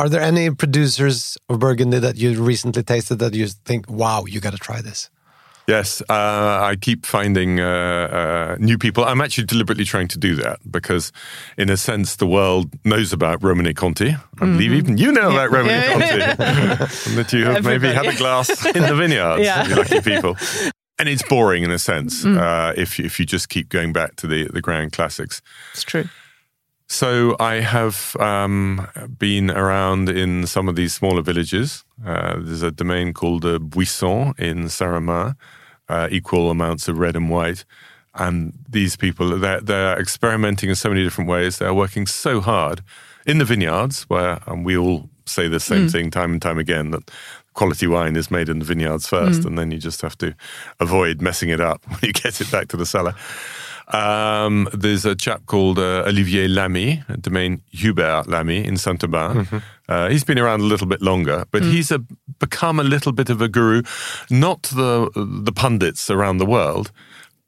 Are 0.00 0.08
there 0.08 0.22
any 0.22 0.50
producers 0.50 1.36
of 1.50 1.58
Burgundy 1.58 1.98
that 1.98 2.16
you 2.16 2.42
recently 2.42 2.82
tasted 2.82 3.18
that 3.18 3.34
you 3.34 3.46
think, 3.48 3.90
wow, 3.90 4.24
you 4.26 4.40
got 4.40 4.52
to 4.52 4.58
try 4.58 4.80
this? 4.80 5.10
Yes, 5.68 6.00
uh, 6.08 6.70
I 6.72 6.76
keep 6.80 7.04
finding 7.04 7.60
uh, 7.60 7.66
uh, 7.66 8.56
new 8.58 8.78
people. 8.78 9.04
I'm 9.04 9.20
actually 9.20 9.44
deliberately 9.44 9.84
trying 9.84 10.08
to 10.08 10.18
do 10.18 10.34
that 10.36 10.58
because, 10.70 11.12
in 11.58 11.68
a 11.68 11.76
sense, 11.76 12.16
the 12.16 12.26
world 12.26 12.70
knows 12.84 13.12
about 13.12 13.40
Romanée-Conti. 13.42 14.10
I 14.40 14.44
believe 14.46 14.72
even 14.72 14.96
you 14.96 15.12
know 15.12 15.30
about 15.30 15.50
Romanée-Conti. 15.50 16.22
and 17.10 17.18
that 17.18 17.32
you 17.34 17.44
have 17.44 17.62
maybe 17.64 17.88
had 17.92 18.06
a 18.06 18.16
glass 18.16 18.48
in 18.74 18.82
the 18.82 18.96
vineyards. 18.96 19.42
Yeah. 19.44 19.68
You 19.68 19.74
lucky 19.76 20.00
people. 20.00 20.34
And 20.98 21.08
it's 21.10 21.22
boring 21.28 21.62
in 21.62 21.70
a 21.70 21.78
sense 21.78 22.24
uh, 22.24 22.72
if, 22.76 22.98
you- 22.98 23.04
if 23.04 23.20
you 23.20 23.26
just 23.26 23.48
keep 23.50 23.68
going 23.68 23.92
back 23.92 24.16
to 24.16 24.26
the, 24.26 24.48
the 24.48 24.62
grand 24.62 24.92
classics. 24.92 25.40
It's 25.74 25.84
true. 25.84 26.08
So 26.90 27.36
I 27.38 27.60
have 27.60 28.16
um, 28.18 28.84
been 29.16 29.48
around 29.48 30.08
in 30.08 30.44
some 30.48 30.68
of 30.68 30.74
these 30.74 30.92
smaller 30.92 31.22
villages. 31.22 31.84
Uh, 32.04 32.34
there's 32.40 32.64
a 32.64 32.72
domain 32.72 33.12
called 33.12 33.44
uh, 33.44 33.60
Buisson 33.60 34.36
in 34.40 34.68
Saint-Romain, 34.68 35.36
uh, 35.88 36.08
equal 36.10 36.50
amounts 36.50 36.88
of 36.88 36.98
red 36.98 37.14
and 37.14 37.30
white. 37.30 37.64
And 38.16 38.54
these 38.68 38.96
people, 38.96 39.38
they're, 39.38 39.60
they're 39.60 40.00
experimenting 40.00 40.68
in 40.68 40.74
so 40.74 40.88
many 40.88 41.04
different 41.04 41.30
ways. 41.30 41.58
They're 41.58 41.72
working 41.72 42.08
so 42.08 42.40
hard 42.40 42.82
in 43.24 43.38
the 43.38 43.44
vineyards, 43.44 44.02
where 44.10 44.40
um, 44.48 44.64
we 44.64 44.76
all 44.76 45.08
say 45.26 45.46
the 45.46 45.60
same 45.60 45.88
thing 45.88 46.10
time 46.10 46.32
and 46.32 46.42
time 46.42 46.58
again 46.58 46.90
that 46.90 47.08
quality 47.54 47.86
wine 47.86 48.16
is 48.16 48.32
made 48.32 48.48
in 48.48 48.58
the 48.58 48.64
vineyards 48.64 49.06
first, 49.06 49.44
and 49.44 49.56
then 49.56 49.70
you 49.70 49.78
just 49.78 50.02
have 50.02 50.18
to 50.18 50.34
avoid 50.80 51.22
messing 51.22 51.50
it 51.50 51.60
up 51.60 51.84
when 51.88 52.00
you 52.02 52.12
get 52.12 52.40
it 52.40 52.50
back 52.50 52.66
to 52.66 52.76
the 52.76 52.86
cellar. 52.86 53.14
Um, 53.92 54.68
there's 54.72 55.04
a 55.04 55.14
chap 55.14 55.46
called 55.46 55.78
uh, 55.78 56.04
Olivier 56.06 56.48
Lamy, 56.48 57.02
domain 57.20 57.62
Hubert 57.70 58.28
Lamy 58.28 58.64
in 58.64 58.76
Saint 58.76 59.02
Aubin. 59.04 59.46
Uh, 59.88 60.08
he's 60.08 60.24
been 60.24 60.38
around 60.38 60.60
a 60.60 60.64
little 60.64 60.86
bit 60.86 61.02
longer, 61.02 61.44
but 61.50 61.62
he's 61.64 61.90
a, 61.90 61.98
become 62.38 62.78
a 62.78 62.84
little 62.84 63.12
bit 63.12 63.28
of 63.30 63.40
a 63.42 63.48
guru, 63.48 63.82
not 64.30 64.62
to 64.64 64.74
the 64.74 65.10
the 65.44 65.52
pundits 65.52 66.10
around 66.10 66.38
the 66.38 66.46
world, 66.46 66.92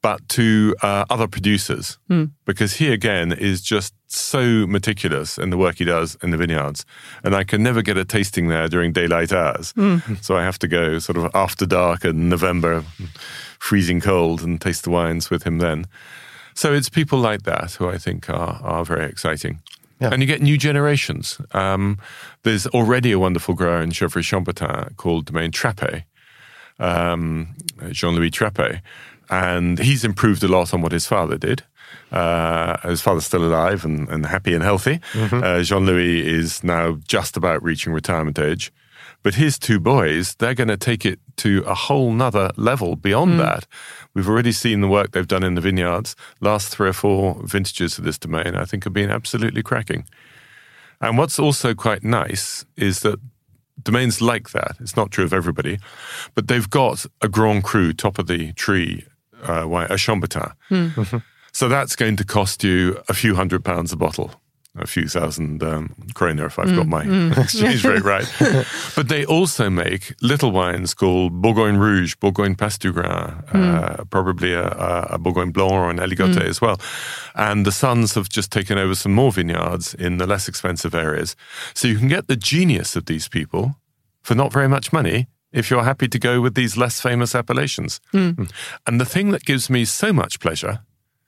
but 0.01 0.27
to 0.27 0.75
uh, 0.81 1.05
other 1.09 1.27
producers, 1.27 1.97
because 2.45 2.73
he 2.73 2.91
again 2.91 3.31
is 3.31 3.61
just 3.61 3.93
so 4.07 4.67
meticulous 4.67 5.37
in 5.37 5.49
the 5.49 5.57
work 5.57 5.77
he 5.77 5.85
does 5.85 6.17
in 6.21 6.31
the 6.31 6.37
vineyards, 6.37 6.85
and 7.23 7.33
I 7.33 7.45
can 7.45 7.63
never 7.63 7.81
get 7.81 7.97
a 7.97 8.03
tasting 8.03 8.49
there 8.49 8.67
during 8.67 8.91
daylight 8.91 9.31
hours, 9.31 9.73
so 10.21 10.35
I 10.35 10.43
have 10.43 10.59
to 10.59 10.67
go 10.67 10.99
sort 10.99 11.17
of 11.17 11.31
after 11.33 11.65
dark 11.65 12.03
in 12.03 12.27
November, 12.27 12.83
freezing 13.57 14.01
cold, 14.01 14.43
and 14.43 14.59
taste 14.59 14.83
the 14.83 14.89
wines 14.91 15.29
with 15.29 15.43
him 15.43 15.59
then. 15.59 15.85
So 16.53 16.73
it's 16.73 16.89
people 16.89 17.19
like 17.19 17.43
that 17.43 17.73
who 17.73 17.89
I 17.89 17.97
think 17.97 18.29
are 18.29 18.59
are 18.63 18.85
very 18.85 19.05
exciting. 19.05 19.59
Yeah. 19.99 20.09
And 20.11 20.21
you 20.21 20.27
get 20.27 20.41
new 20.41 20.57
generations. 20.57 21.39
Um, 21.51 21.97
there's 22.43 22.67
already 22.67 23.11
a 23.11 23.19
wonderful 23.19 23.53
grower 23.53 23.81
in 23.81 23.91
Gevrey-Chambertin 23.91 24.97
called 24.97 25.25
Domaine 25.25 25.51
Trapet, 25.51 26.03
um, 26.79 27.55
Jean 27.91 28.15
Louis 28.15 28.31
Trapet. 28.31 28.81
And 29.29 29.79
he's 29.79 30.03
improved 30.03 30.43
a 30.43 30.47
lot 30.47 30.73
on 30.73 30.81
what 30.81 30.91
his 30.91 31.05
father 31.05 31.37
did. 31.37 31.63
Uh, 32.11 32.77
his 32.87 33.01
father's 33.01 33.25
still 33.25 33.45
alive 33.45 33.85
and, 33.85 34.09
and 34.09 34.25
happy 34.25 34.53
and 34.53 34.63
healthy. 34.63 34.99
Uh, 35.41 35.63
Jean 35.63 35.85
Louis 35.85 36.27
is 36.27 36.63
now 36.63 36.97
just 37.07 37.37
about 37.37 37.63
reaching 37.63 37.93
retirement 37.93 38.37
age. 38.37 38.71
But 39.21 39.35
his 39.35 39.57
two 39.57 39.79
boys, 39.79 40.35
they're 40.35 40.53
going 40.53 40.67
to 40.67 40.77
take 40.77 41.05
it 41.05 41.19
to 41.37 41.63
a 41.65 41.73
whole 41.73 42.11
nother 42.11 42.51
level 42.57 42.95
beyond 42.95 43.39
that. 43.39 43.65
We've 44.13 44.27
already 44.29 44.51
seen 44.51 44.81
the 44.81 44.87
work 44.87 45.11
they've 45.11 45.27
done 45.27 45.43
in 45.43 45.55
the 45.55 45.61
vineyards. 45.61 46.15
Last 46.41 46.69
three 46.69 46.89
or 46.89 46.93
four 46.93 47.41
vintages 47.43 47.97
of 47.97 48.03
this 48.03 48.17
domain, 48.17 48.55
I 48.55 48.65
think, 48.65 48.83
have 48.83 48.93
been 48.93 49.09
absolutely 49.09 49.63
cracking. 49.63 50.05
And 51.01 51.17
what's 51.17 51.39
also 51.39 51.73
quite 51.73 52.03
nice 52.03 52.65
is 52.77 52.99
that 53.01 53.19
domains 53.81 54.21
like 54.21 54.51
that, 54.51 54.75
it's 54.79 54.95
not 54.95 55.11
true 55.11 55.23
of 55.23 55.33
everybody, 55.33 55.79
but 56.35 56.47
they've 56.47 56.69
got 56.69 57.05
a 57.21 57.27
Grand 57.27 57.63
Cru 57.63 57.93
top 57.93 58.19
of 58.19 58.27
the 58.27 58.53
tree, 58.53 59.05
uh, 59.47 59.67
a 59.67 59.95
Chambertin. 59.95 60.53
So 61.55 61.69
that's 61.69 61.95
going 61.95 62.15
to 62.15 62.25
cost 62.25 62.63
you 62.63 62.99
a 63.07 63.13
few 63.13 63.35
hundred 63.35 63.63
pounds 63.63 63.93
a 63.93 63.95
bottle. 63.95 64.31
A 64.75 64.87
few 64.87 65.07
thousand 65.07 65.61
um, 65.61 65.93
kroner 66.15 66.47
if 66.47 66.57
I've 66.57 66.75
got 66.75 66.87
mm, 66.87 66.89
my 66.89 67.05
mm. 67.05 67.37
exchange 67.43 67.85
rate 67.85 68.01
right. 68.01 68.25
but 68.95 69.07
they 69.07 69.23
also 69.23 69.69
make 69.69 70.15
little 70.19 70.51
wines 70.51 70.95
called 70.95 71.43
Bourgogne 71.43 71.77
Rouge, 71.77 72.15
Bourgogne 72.15 72.55
Passetoutgrains, 72.55 73.53
uh, 73.53 73.97
mm. 73.97 74.09
probably 74.09 74.53
a, 74.53 74.65
a 74.65 75.19
Bourgogne 75.19 75.51
Blanc 75.51 75.71
or 75.71 75.91
an 75.91 75.97
Aligoté 75.97 76.41
as 76.41 76.59
well. 76.59 76.81
And 77.35 77.67
the 77.67 77.71
sons 77.71 78.15
have 78.15 78.29
just 78.29 78.51
taken 78.51 78.79
over 78.79 78.95
some 78.95 79.13
more 79.13 79.31
vineyards 79.31 79.93
in 79.93 80.17
the 80.17 80.25
less 80.25 80.47
expensive 80.47 80.95
areas. 80.95 81.35
So 81.75 81.87
you 81.87 81.99
can 81.99 82.07
get 82.07 82.27
the 82.27 82.35
genius 82.35 82.95
of 82.95 83.05
these 83.05 83.27
people 83.27 83.75
for 84.23 84.33
not 84.33 84.51
very 84.51 84.67
much 84.67 84.91
money 84.91 85.27
if 85.51 85.69
you're 85.69 85.83
happy 85.83 86.07
to 86.07 86.17
go 86.17 86.41
with 86.41 86.55
these 86.55 86.75
less 86.75 86.99
famous 86.99 87.35
appellations. 87.35 88.01
Hmm. 88.11 88.45
And 88.87 88.99
the 88.99 89.05
thing 89.05 89.29
that 89.31 89.45
gives 89.45 89.69
me 89.69 89.85
so 89.85 90.11
much 90.11 90.39
pleasure 90.39 90.79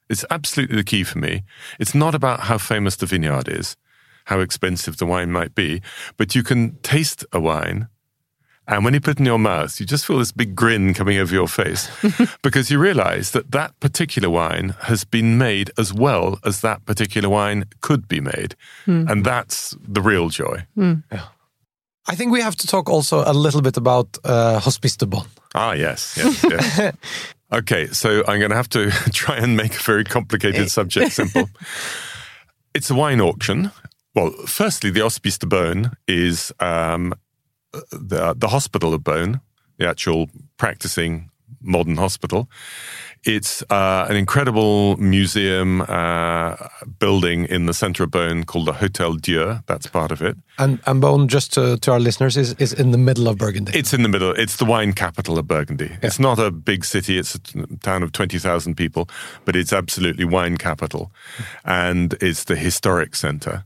it's 0.10 0.26
absolutely 0.30 0.76
the 0.76 0.84
key 0.84 1.04
for 1.04 1.20
me. 1.20 1.44
It's 1.80 1.96
not 1.96 2.16
about 2.16 2.42
how 2.42 2.58
famous 2.58 2.96
the 2.96 3.06
vineyard 3.06 3.48
is, 3.48 3.76
how 4.26 4.40
expensive 4.40 4.98
the 4.98 5.06
wine 5.06 5.32
might 5.32 5.56
be, 5.56 5.82
but 6.18 6.36
you 6.36 6.44
can 6.44 6.78
taste 6.82 7.26
a 7.32 7.40
wine. 7.40 7.88
And 8.68 8.84
when 8.84 8.96
you 8.96 9.00
put 9.00 9.12
it 9.12 9.20
in 9.20 9.26
your 9.26 9.38
mouth, 9.38 9.80
you 9.80 9.86
just 9.86 10.08
feel 10.08 10.18
this 10.18 10.32
big 10.32 10.56
grin 10.56 10.96
coming 10.96 11.20
over 11.20 11.32
your 11.34 11.48
face 11.48 11.88
because 12.42 12.72
you 12.72 12.80
realize 12.80 13.30
that 13.32 13.52
that 13.52 13.80
particular 13.80 14.28
wine 14.28 14.74
has 14.82 15.04
been 15.04 15.38
made 15.38 15.70
as 15.78 15.94
well 15.94 16.40
as 16.44 16.62
that 16.62 16.84
particular 16.86 17.30
wine 17.30 17.66
could 17.82 18.08
be 18.08 18.20
made. 18.20 18.56
And 18.88 19.24
that's 19.24 19.76
the 19.88 20.02
real 20.02 20.30
joy. 20.30 20.66
Yeah, 20.76 21.28
I 22.08 22.16
think 22.16 22.32
we 22.32 22.42
have 22.42 22.56
to 22.56 22.68
talk 22.68 22.90
also 22.90 23.24
a 23.26 23.34
little 23.34 23.62
bit 23.62 23.78
about 23.78 24.18
uh, 24.24 24.60
Hospice 24.60 24.98
de 24.98 25.06
Beaune. 25.06 25.28
Ah, 25.54 25.74
yes, 25.74 26.18
yes, 26.18 26.44
yes. 26.44 26.96
okay, 27.56 27.88
so 27.88 28.24
I'm 28.28 28.40
going 28.40 28.52
to 28.52 28.56
have 28.56 28.70
to 28.70 28.92
try 29.14 29.38
and 29.38 29.56
make 29.58 29.76
a 29.76 29.84
very 29.84 30.04
complicated 30.04 30.70
subject 30.70 31.14
simple. 31.14 31.50
It's 32.74 32.90
a 32.90 32.94
wine 32.94 33.22
auction. 33.22 33.72
Well, 34.16 34.32
firstly, 34.46 34.90
the 34.92 35.00
Hospice 35.00 35.38
de 35.38 35.48
Beaune 35.48 35.94
is 36.10 36.52
um, 36.60 37.14
the, 37.90 38.36
the 38.38 38.50
hospital 38.50 38.94
of 38.94 39.02
Beaune, 39.02 39.40
the 39.78 39.88
actual 39.88 40.28
practicing 40.58 41.30
modern 41.62 41.96
hospital. 41.96 42.50
It's 43.26 43.64
uh, 43.72 44.06
an 44.08 44.16
incredible 44.16 44.98
museum 44.98 45.82
uh, 45.82 46.56
building 47.00 47.46
in 47.46 47.66
the 47.66 47.74
center 47.74 48.04
of 48.04 48.12
Beaune 48.12 48.46
called 48.46 48.68
the 48.68 48.74
Hotel 48.74 49.16
Dieu. 49.16 49.60
That's 49.66 49.88
part 49.88 50.12
of 50.12 50.22
it. 50.22 50.38
And, 50.60 50.80
and 50.86 51.02
Beaune, 51.02 51.28
just 51.28 51.52
to, 51.54 51.78
to 51.78 51.92
our 51.92 52.00
listeners, 52.00 52.38
is, 52.38 52.54
is 52.60 52.72
in 52.72 52.92
the 52.92 53.00
middle 53.00 53.28
of 53.28 53.40
Burgundy. 53.40 53.72
It's 53.78 53.94
in 53.94 54.04
the 54.04 54.10
middle. 54.10 54.32
It's 54.32 54.58
the 54.58 54.66
wine 54.66 54.94
capital 54.94 55.40
of 55.40 55.48
Burgundy. 55.48 55.98
It's 56.04 56.20
not 56.20 56.38
a 56.38 56.52
big 56.52 56.86
city. 56.86 57.18
It's 57.18 57.34
a 57.34 57.40
t- 57.40 57.64
town 57.82 58.04
of 58.04 58.12
20,000 58.12 58.76
people, 58.76 59.10
but 59.44 59.56
it's 59.56 59.74
absolutely 59.74 60.26
wine 60.26 60.58
capital. 60.58 61.12
And 61.64 62.14
it's 62.22 62.44
the 62.44 62.56
historic 62.56 63.16
center. 63.16 63.66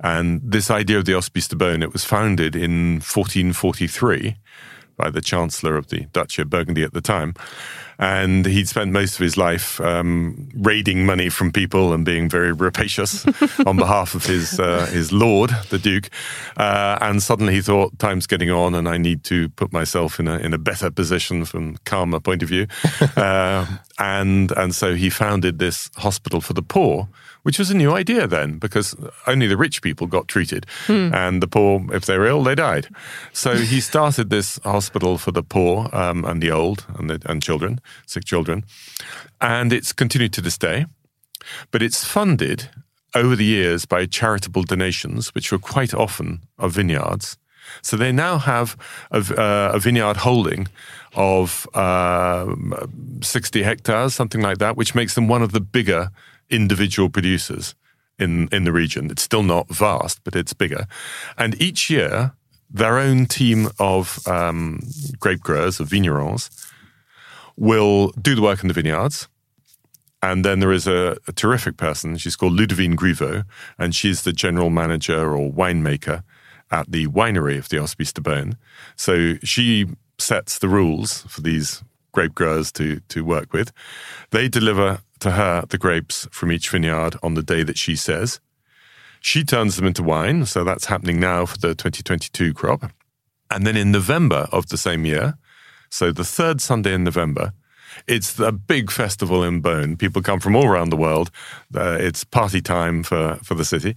And 0.00 0.40
this 0.44 0.70
idea 0.70 0.98
of 0.98 1.04
the 1.04 1.14
Hospice 1.14 1.48
de 1.48 1.56
Beaune, 1.56 1.82
it 1.82 1.92
was 1.92 2.04
founded 2.04 2.54
in 2.54 2.96
1443 2.96 4.36
by 5.00 5.10
the 5.10 5.20
Chancellor 5.22 5.76
of 5.76 5.88
the 5.88 6.06
Duchy 6.12 6.42
of 6.42 6.50
Burgundy 6.50 6.82
at 6.82 6.92
the 6.92 7.00
time. 7.00 7.34
And 7.98 8.46
he'd 8.46 8.68
spent 8.68 8.92
most 8.92 9.14
of 9.14 9.20
his 9.20 9.36
life 9.36 9.80
um, 9.80 10.48
raiding 10.54 11.04
money 11.04 11.28
from 11.28 11.52
people 11.52 11.92
and 11.92 12.04
being 12.04 12.30
very 12.30 12.52
rapacious 12.52 13.26
on 13.66 13.76
behalf 13.76 14.14
of 14.14 14.24
his 14.24 14.58
uh, 14.58 14.86
his 14.86 15.12
lord, 15.12 15.50
the 15.68 15.78
Duke. 15.78 16.08
Uh, 16.56 16.98
and 17.02 17.22
suddenly 17.22 17.54
he 17.54 17.60
thought, 17.60 17.98
time's 17.98 18.26
getting 18.26 18.50
on, 18.50 18.74
and 18.74 18.88
I 18.88 18.96
need 18.96 19.22
to 19.24 19.50
put 19.50 19.70
myself 19.70 20.18
in 20.18 20.28
a 20.28 20.38
in 20.38 20.54
a 20.54 20.58
better 20.58 20.90
position 20.90 21.44
from 21.44 21.76
karma 21.84 22.20
point 22.20 22.42
of 22.42 22.48
view. 22.48 22.66
uh, 23.16 23.66
and 23.98 24.50
and 24.52 24.74
so 24.74 24.94
he 24.94 25.10
founded 25.10 25.58
this 25.58 25.90
hospital 25.96 26.40
for 26.40 26.54
the 26.54 26.62
poor, 26.62 27.06
which 27.42 27.58
was 27.58 27.70
a 27.70 27.76
new 27.76 27.92
idea 27.92 28.26
then, 28.26 28.58
because 28.58 28.94
only 29.26 29.46
the 29.46 29.56
rich 29.56 29.82
people 29.82 30.06
got 30.06 30.28
treated, 30.28 30.66
and 31.14 31.42
the 31.42 31.48
poor, 31.48 31.84
if 31.92 32.06
they 32.06 32.18
were 32.18 32.26
ill, 32.26 32.42
they 32.42 32.54
died. 32.54 32.88
So 33.32 33.56
he 33.72 33.80
started 33.80 34.30
this 34.30 34.58
hospital 34.64 35.18
for 35.18 35.32
the 35.32 35.42
poor 35.42 35.88
um, 35.92 36.24
and 36.24 36.42
the 36.42 36.50
old 36.50 36.86
and 36.98 37.10
the, 37.10 37.22
and 37.26 37.42
children, 37.42 37.80
sick 38.06 38.24
children, 38.24 38.64
and 39.40 39.72
it's 39.72 39.92
continued 39.92 40.32
to 40.34 40.40
this 40.40 40.58
day. 40.58 40.86
But 41.70 41.82
it's 41.82 42.04
funded 42.04 42.68
over 43.14 43.34
the 43.34 43.44
years 43.44 43.86
by 43.86 44.06
charitable 44.06 44.64
donations, 44.64 45.34
which 45.34 45.50
were 45.50 45.58
quite 45.58 45.94
often 45.94 46.42
of 46.58 46.72
vineyards. 46.72 47.36
So 47.82 47.96
they 47.96 48.12
now 48.12 48.38
have 48.38 48.76
a, 49.10 49.18
uh, 49.18 49.72
a 49.74 49.78
vineyard 49.78 50.18
holding 50.18 50.68
of 51.14 51.66
um 51.74 52.72
60 53.22 53.62
hectares, 53.62 54.14
something 54.14 54.40
like 54.40 54.58
that, 54.58 54.76
which 54.76 54.94
makes 54.94 55.14
them 55.14 55.28
one 55.28 55.42
of 55.42 55.52
the 55.52 55.60
bigger 55.60 56.10
individual 56.50 57.08
producers 57.08 57.74
in, 58.18 58.48
in 58.52 58.64
the 58.64 58.72
region. 58.72 59.10
It's 59.10 59.22
still 59.22 59.42
not 59.42 59.68
vast, 59.68 60.22
but 60.24 60.36
it's 60.36 60.52
bigger. 60.52 60.86
And 61.38 61.60
each 61.60 61.90
year, 61.90 62.32
their 62.70 62.98
own 62.98 63.26
team 63.26 63.68
of 63.78 64.26
um, 64.28 64.80
grape 65.18 65.40
growers, 65.40 65.80
of 65.80 65.88
vignerons, 65.88 66.50
will 67.56 68.08
do 68.12 68.34
the 68.34 68.42
work 68.42 68.62
in 68.62 68.68
the 68.68 68.74
vineyards. 68.74 69.28
And 70.22 70.44
then 70.44 70.60
there 70.60 70.72
is 70.72 70.86
a, 70.86 71.16
a 71.26 71.32
terrific 71.32 71.76
person. 71.78 72.16
She's 72.18 72.36
called 72.36 72.52
Ludovine 72.52 72.96
Griveau, 72.96 73.44
and 73.78 73.94
she's 73.94 74.22
the 74.22 74.32
general 74.32 74.70
manager 74.70 75.34
or 75.34 75.50
winemaker 75.50 76.22
at 76.70 76.92
the 76.92 77.06
winery 77.08 77.58
of 77.58 77.68
the 77.68 77.78
Hospice 77.78 78.12
de 78.12 78.20
Beaune. 78.20 78.56
So 78.96 79.34
she 79.42 79.86
sets 80.18 80.58
the 80.58 80.68
rules 80.68 81.22
for 81.22 81.40
these 81.40 81.82
grape 82.12 82.34
growers 82.34 82.70
to, 82.72 83.00
to 83.08 83.24
work 83.24 83.52
with. 83.52 83.72
They 84.30 84.48
deliver 84.48 85.00
to 85.20 85.32
her 85.32 85.64
the 85.68 85.78
grapes 85.78 86.26
from 86.30 86.52
each 86.52 86.70
vineyard 86.70 87.16
on 87.22 87.34
the 87.34 87.42
day 87.42 87.62
that 87.62 87.78
she 87.78 87.96
says. 87.96 88.40
She 89.20 89.44
turns 89.44 89.76
them 89.76 89.86
into 89.86 90.02
wine, 90.02 90.46
so 90.46 90.64
that's 90.64 90.86
happening 90.86 91.20
now 91.20 91.46
for 91.46 91.58
the 91.58 91.74
2022 91.74 92.54
crop. 92.54 92.90
And 93.50 93.66
then 93.66 93.76
in 93.76 93.90
November 93.90 94.48
of 94.50 94.68
the 94.68 94.78
same 94.78 95.04
year, 95.04 95.34
so 95.90 96.12
the 96.12 96.24
third 96.24 96.60
Sunday 96.60 96.94
in 96.94 97.04
November, 97.04 97.52
it's 98.06 98.38
a 98.38 98.52
big 98.52 98.90
festival 98.90 99.42
in 99.42 99.60
Beaune. 99.60 99.98
People 99.98 100.22
come 100.22 100.40
from 100.40 100.56
all 100.56 100.66
around 100.66 100.90
the 100.90 100.96
world. 100.96 101.30
Uh, 101.74 101.96
it's 102.00 102.24
party 102.24 102.60
time 102.60 103.02
for, 103.02 103.38
for 103.42 103.54
the 103.54 103.64
city. 103.64 103.96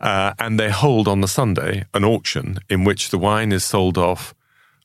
Uh, 0.00 0.34
and 0.38 0.60
they 0.60 0.70
hold 0.70 1.08
on 1.08 1.22
the 1.22 1.28
Sunday 1.28 1.84
an 1.94 2.04
auction 2.04 2.58
in 2.68 2.84
which 2.84 3.10
the 3.10 3.18
wine 3.18 3.50
is 3.50 3.64
sold 3.64 3.96
off, 3.96 4.34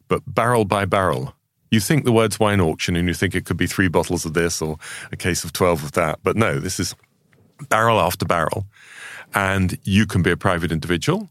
but 0.07 0.21
barrel 0.25 0.65
by 0.65 0.85
barrel. 0.85 1.35
You 1.69 1.79
think 1.79 2.05
the 2.05 2.11
word's 2.11 2.39
wine 2.39 2.61
auction 2.61 2.95
and 2.95 3.07
you 3.07 3.13
think 3.13 3.35
it 3.35 3.45
could 3.45 3.57
be 3.57 3.67
three 3.67 3.87
bottles 3.87 4.25
of 4.25 4.33
this 4.33 4.61
or 4.61 4.77
a 5.11 5.17
case 5.17 5.43
of 5.43 5.53
12 5.53 5.83
of 5.83 5.91
that. 5.93 6.19
But 6.23 6.35
no, 6.35 6.59
this 6.59 6.79
is 6.79 6.95
barrel 7.69 7.99
after 7.99 8.25
barrel. 8.25 8.67
And 9.33 9.77
you 9.83 10.05
can 10.05 10.21
be 10.21 10.31
a 10.31 10.37
private 10.37 10.71
individual, 10.71 11.29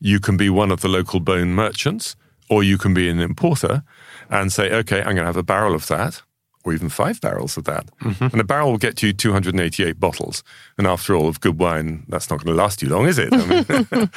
you 0.00 0.20
can 0.20 0.36
be 0.36 0.50
one 0.50 0.70
of 0.70 0.80
the 0.80 0.88
local 0.88 1.20
Beaune 1.20 1.48
merchants, 1.48 2.16
or 2.50 2.62
you 2.62 2.78
can 2.78 2.94
be 2.94 3.08
an 3.08 3.20
importer 3.20 3.82
and 4.30 4.52
say, 4.52 4.70
okay, 4.72 4.98
I'm 4.98 5.14
going 5.14 5.16
to 5.16 5.26
have 5.26 5.36
a 5.36 5.42
barrel 5.42 5.74
of 5.74 5.86
that, 5.88 6.22
or 6.68 6.74
even 6.74 6.88
five 6.88 7.20
barrels 7.20 7.56
of 7.56 7.64
that. 7.64 7.88
And 8.32 8.40
a 8.40 8.44
barrel 8.44 8.70
will 8.70 8.78
get 8.78 9.02
you 9.02 9.12
288 9.12 9.98
bottles. 9.98 10.42
And 10.76 10.86
after 10.86 11.14
all, 11.14 11.28
of 11.28 11.40
good 11.40 11.58
wine, 11.58 12.04
that's 12.08 12.30
not 12.30 12.44
going 12.44 12.54
to 12.54 12.62
last 12.62 12.82
you 12.82 12.88
long, 12.88 13.06
is 13.06 13.18
it? 13.18 13.30
I 13.32 13.46
mean, 13.46 14.10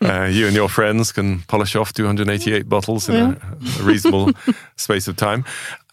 uh, 0.10 0.24
you 0.24 0.46
and 0.46 0.54
your 0.54 0.68
friends 0.68 1.12
can 1.12 1.40
polish 1.42 1.76
off 1.76 1.92
288 1.92 2.68
bottles 2.68 3.08
in 3.08 3.14
a, 3.14 3.40
a 3.78 3.82
reasonable 3.82 4.32
space 4.76 5.06
of 5.06 5.16
time. 5.16 5.44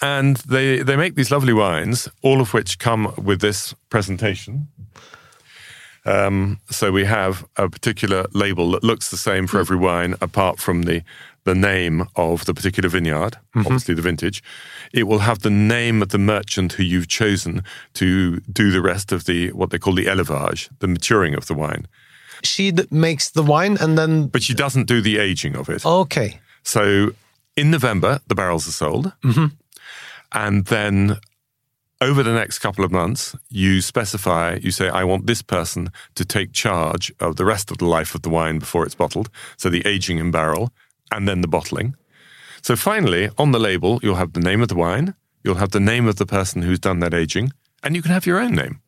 And 0.02 0.38
they, 0.38 0.82
they 0.82 0.96
make 0.96 1.16
these 1.16 1.32
lovely 1.32 1.54
wines, 1.54 2.08
all 2.22 2.42
of 2.42 2.54
which 2.54 2.80
come 2.80 3.14
with 3.18 3.42
this 3.42 3.74
presentation. 3.90 4.68
Um, 6.06 6.60
so 6.70 6.92
we 6.92 7.06
have 7.06 7.46
a 7.58 7.70
particular 7.70 8.26
label 8.34 8.72
that 8.72 8.84
looks 8.84 9.12
the 9.12 9.18
same 9.18 9.46
for 9.46 9.60
every 9.60 9.78
wine, 9.78 10.16
apart 10.22 10.60
from 10.60 10.84
the 10.84 11.04
the 11.44 11.56
name 11.56 12.06
of 12.16 12.46
the 12.46 12.54
particular 12.54 12.90
vineyard, 12.90 13.38
mm-hmm. 13.56 13.62
obviously 13.62 13.96
the 13.96 14.02
vintage. 14.02 14.44
It 14.94 15.04
will 15.04 15.20
have 15.20 15.40
the 15.40 15.50
name 15.50 16.02
of 16.02 16.10
the 16.10 16.18
merchant 16.18 16.74
who 16.74 16.84
you've 16.84 17.08
chosen 17.08 17.64
to 17.96 18.40
do 18.42 18.72
the 18.72 18.82
rest 18.82 19.12
of 19.12 19.26
the 19.26 19.52
what 19.52 19.70
they 19.70 19.80
call 19.80 19.96
the 19.96 20.06
élevage, 20.06 20.70
the 20.80 20.88
maturing 20.88 21.36
of 21.36 21.48
the 21.48 21.54
wine. 21.54 21.88
She 22.44 22.72
d- 22.72 22.88
makes 22.92 23.30
the 23.30 23.44
wine 23.44 23.78
and 23.80 23.98
then. 23.98 24.28
But 24.28 24.44
she 24.44 24.54
doesn't 24.54 24.88
do 24.88 25.02
the 25.02 25.18
aging 25.18 25.56
of 25.56 25.70
it. 25.70 25.86
Okay. 25.86 26.40
So 26.64 27.12
in 27.56 27.72
November, 27.72 28.20
the 28.28 28.36
barrels 28.36 28.68
are 28.68 28.72
sold. 28.72 29.14
Mm-hmm. 29.24 29.48
And 30.32 30.66
then 30.66 31.18
over 32.02 32.24
the 32.24 32.34
next 32.34 32.60
couple 32.60 32.86
of 32.86 32.92
months, 32.92 33.36
you 33.50 33.82
specify, 33.82 34.60
you 34.62 34.72
say, 34.72 34.88
I 34.88 35.04
want 35.04 35.28
this 35.28 35.42
person 35.42 35.92
to 36.16 36.24
take 36.24 36.54
charge 36.54 37.12
of 37.20 37.36
the 37.36 37.46
rest 37.46 37.72
of 37.72 37.78
the 37.78 37.86
life 37.86 38.16
of 38.16 38.22
the 38.22 38.30
wine 38.30 38.60
before 38.60 38.86
it's 38.86 38.96
bottled. 38.96 39.30
So 39.58 39.70
the 39.70 39.86
aging 39.86 40.18
in 40.18 40.32
barrel 40.32 40.72
and 41.12 41.28
then 41.28 41.42
the 41.42 41.48
bottling. 41.48 41.96
So 42.62 42.76
finally, 42.76 43.30
on 43.38 43.52
the 43.52 43.60
label, 43.60 44.00
you'll 44.04 44.16
have 44.16 44.34
the 44.34 44.40
name 44.40 44.62
of 44.62 44.68
the 44.68 44.76
wine, 44.76 45.16
you'll 45.44 45.56
have 45.56 45.72
the 45.72 45.80
name 45.80 46.08
of 46.08 46.18
the 46.18 46.26
person 46.26 46.62
who's 46.62 46.80
done 46.80 47.00
that 47.00 47.14
aging, 47.14 47.52
and 47.84 47.96
you 47.96 48.02
can 48.02 48.12
have 48.12 48.26
your 48.26 48.40
own 48.40 48.54
name. 48.54 48.82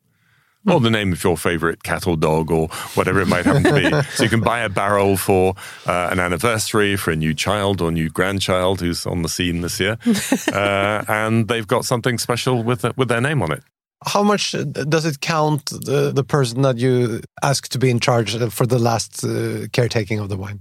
Or 0.64 0.78
the 0.78 0.90
name 0.90 1.12
of 1.12 1.24
your 1.24 1.36
favorite 1.36 1.82
cat 1.82 2.06
or 2.06 2.16
dog 2.16 2.52
or 2.52 2.68
whatever 2.94 3.20
it 3.20 3.26
might 3.26 3.44
happen 3.44 3.64
to 3.64 3.72
be. 3.72 3.90
So 4.14 4.22
you 4.22 4.30
can 4.30 4.42
buy 4.42 4.60
a 4.60 4.68
barrel 4.68 5.16
for 5.16 5.54
uh, 5.86 6.08
an 6.12 6.20
anniversary, 6.20 6.94
for 6.94 7.10
a 7.10 7.16
new 7.16 7.34
child 7.34 7.80
or 7.80 7.90
new 7.90 8.08
grandchild 8.08 8.80
who's 8.80 9.04
on 9.04 9.22
the 9.22 9.28
scene 9.28 9.62
this 9.62 9.80
year. 9.80 9.98
uh, 10.52 11.04
and 11.08 11.48
they've 11.48 11.66
got 11.66 11.84
something 11.84 12.16
special 12.16 12.62
with, 12.62 12.84
with 12.96 13.08
their 13.08 13.20
name 13.20 13.42
on 13.42 13.50
it. 13.50 13.64
How 14.06 14.22
much 14.22 14.54
uh, 14.54 14.62
does 14.62 15.04
it 15.04 15.20
count 15.20 15.66
the, 15.66 16.12
the 16.14 16.24
person 16.24 16.62
that 16.62 16.78
you 16.78 17.22
ask 17.42 17.68
to 17.68 17.78
be 17.78 17.90
in 17.90 17.98
charge 17.98 18.36
uh, 18.36 18.48
for 18.48 18.64
the 18.64 18.78
last 18.78 19.24
uh, 19.24 19.66
caretaking 19.72 20.20
of 20.20 20.28
the 20.28 20.36
wine 20.36 20.60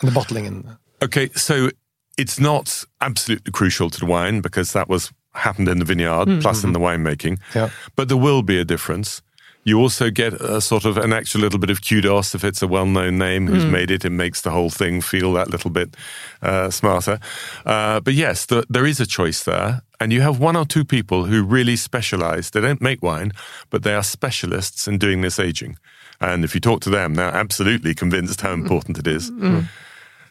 and 0.00 0.10
the 0.10 0.14
bottling? 0.14 0.46
And 0.46 0.76
Okay, 1.02 1.28
so 1.34 1.70
it's 2.16 2.40
not 2.40 2.84
absolutely 3.00 3.52
crucial 3.52 3.88
to 3.90 4.00
the 4.00 4.06
wine 4.06 4.40
because 4.40 4.72
that 4.72 4.88
was 4.88 5.12
happened 5.34 5.68
in 5.68 5.78
the 5.78 5.84
vineyard 5.84 6.24
hmm. 6.26 6.40
plus 6.40 6.64
in 6.64 6.72
mm-hmm. 6.72 6.82
the 6.82 7.12
winemaking. 7.12 7.38
Yeah. 7.54 7.70
But 7.96 8.08
there 8.08 8.16
will 8.16 8.42
be 8.42 8.58
a 8.58 8.64
difference. 8.64 9.22
You 9.64 9.78
also 9.78 10.10
get 10.10 10.32
a 10.32 10.60
sort 10.60 10.84
of 10.84 10.96
an 10.96 11.12
extra 11.12 11.40
little 11.40 11.58
bit 11.58 11.68
of 11.68 11.86
kudos 11.86 12.34
if 12.34 12.42
it's 12.42 12.62
a 12.62 12.66
well-known 12.66 13.18
name 13.18 13.46
who's 13.46 13.64
hmm. 13.64 13.72
made 13.72 13.90
it. 13.90 14.04
It 14.04 14.10
makes 14.10 14.40
the 14.40 14.50
whole 14.50 14.70
thing 14.70 15.00
feel 15.00 15.32
that 15.34 15.50
little 15.50 15.70
bit 15.70 15.94
uh, 16.42 16.70
smarter. 16.70 17.20
Uh, 17.66 18.00
but 18.00 18.14
yes, 18.14 18.46
the, 18.46 18.64
there 18.70 18.86
is 18.86 18.98
a 18.98 19.06
choice 19.06 19.44
there, 19.44 19.82
and 20.00 20.12
you 20.12 20.22
have 20.22 20.40
one 20.40 20.56
or 20.56 20.64
two 20.64 20.84
people 20.84 21.26
who 21.26 21.44
really 21.44 21.76
specialize. 21.76 22.50
They 22.50 22.62
don't 22.62 22.80
make 22.80 23.02
wine, 23.02 23.32
but 23.68 23.82
they 23.82 23.94
are 23.94 24.02
specialists 24.02 24.88
in 24.88 24.96
doing 24.96 25.20
this 25.20 25.38
aging. 25.38 25.76
And 26.20 26.44
if 26.44 26.54
you 26.54 26.60
talk 26.60 26.80
to 26.82 26.90
them, 26.90 27.14
they're 27.14 27.26
absolutely 27.26 27.94
convinced 27.94 28.40
how 28.40 28.54
hmm. 28.54 28.62
important 28.62 28.98
it 28.98 29.06
is. 29.06 29.30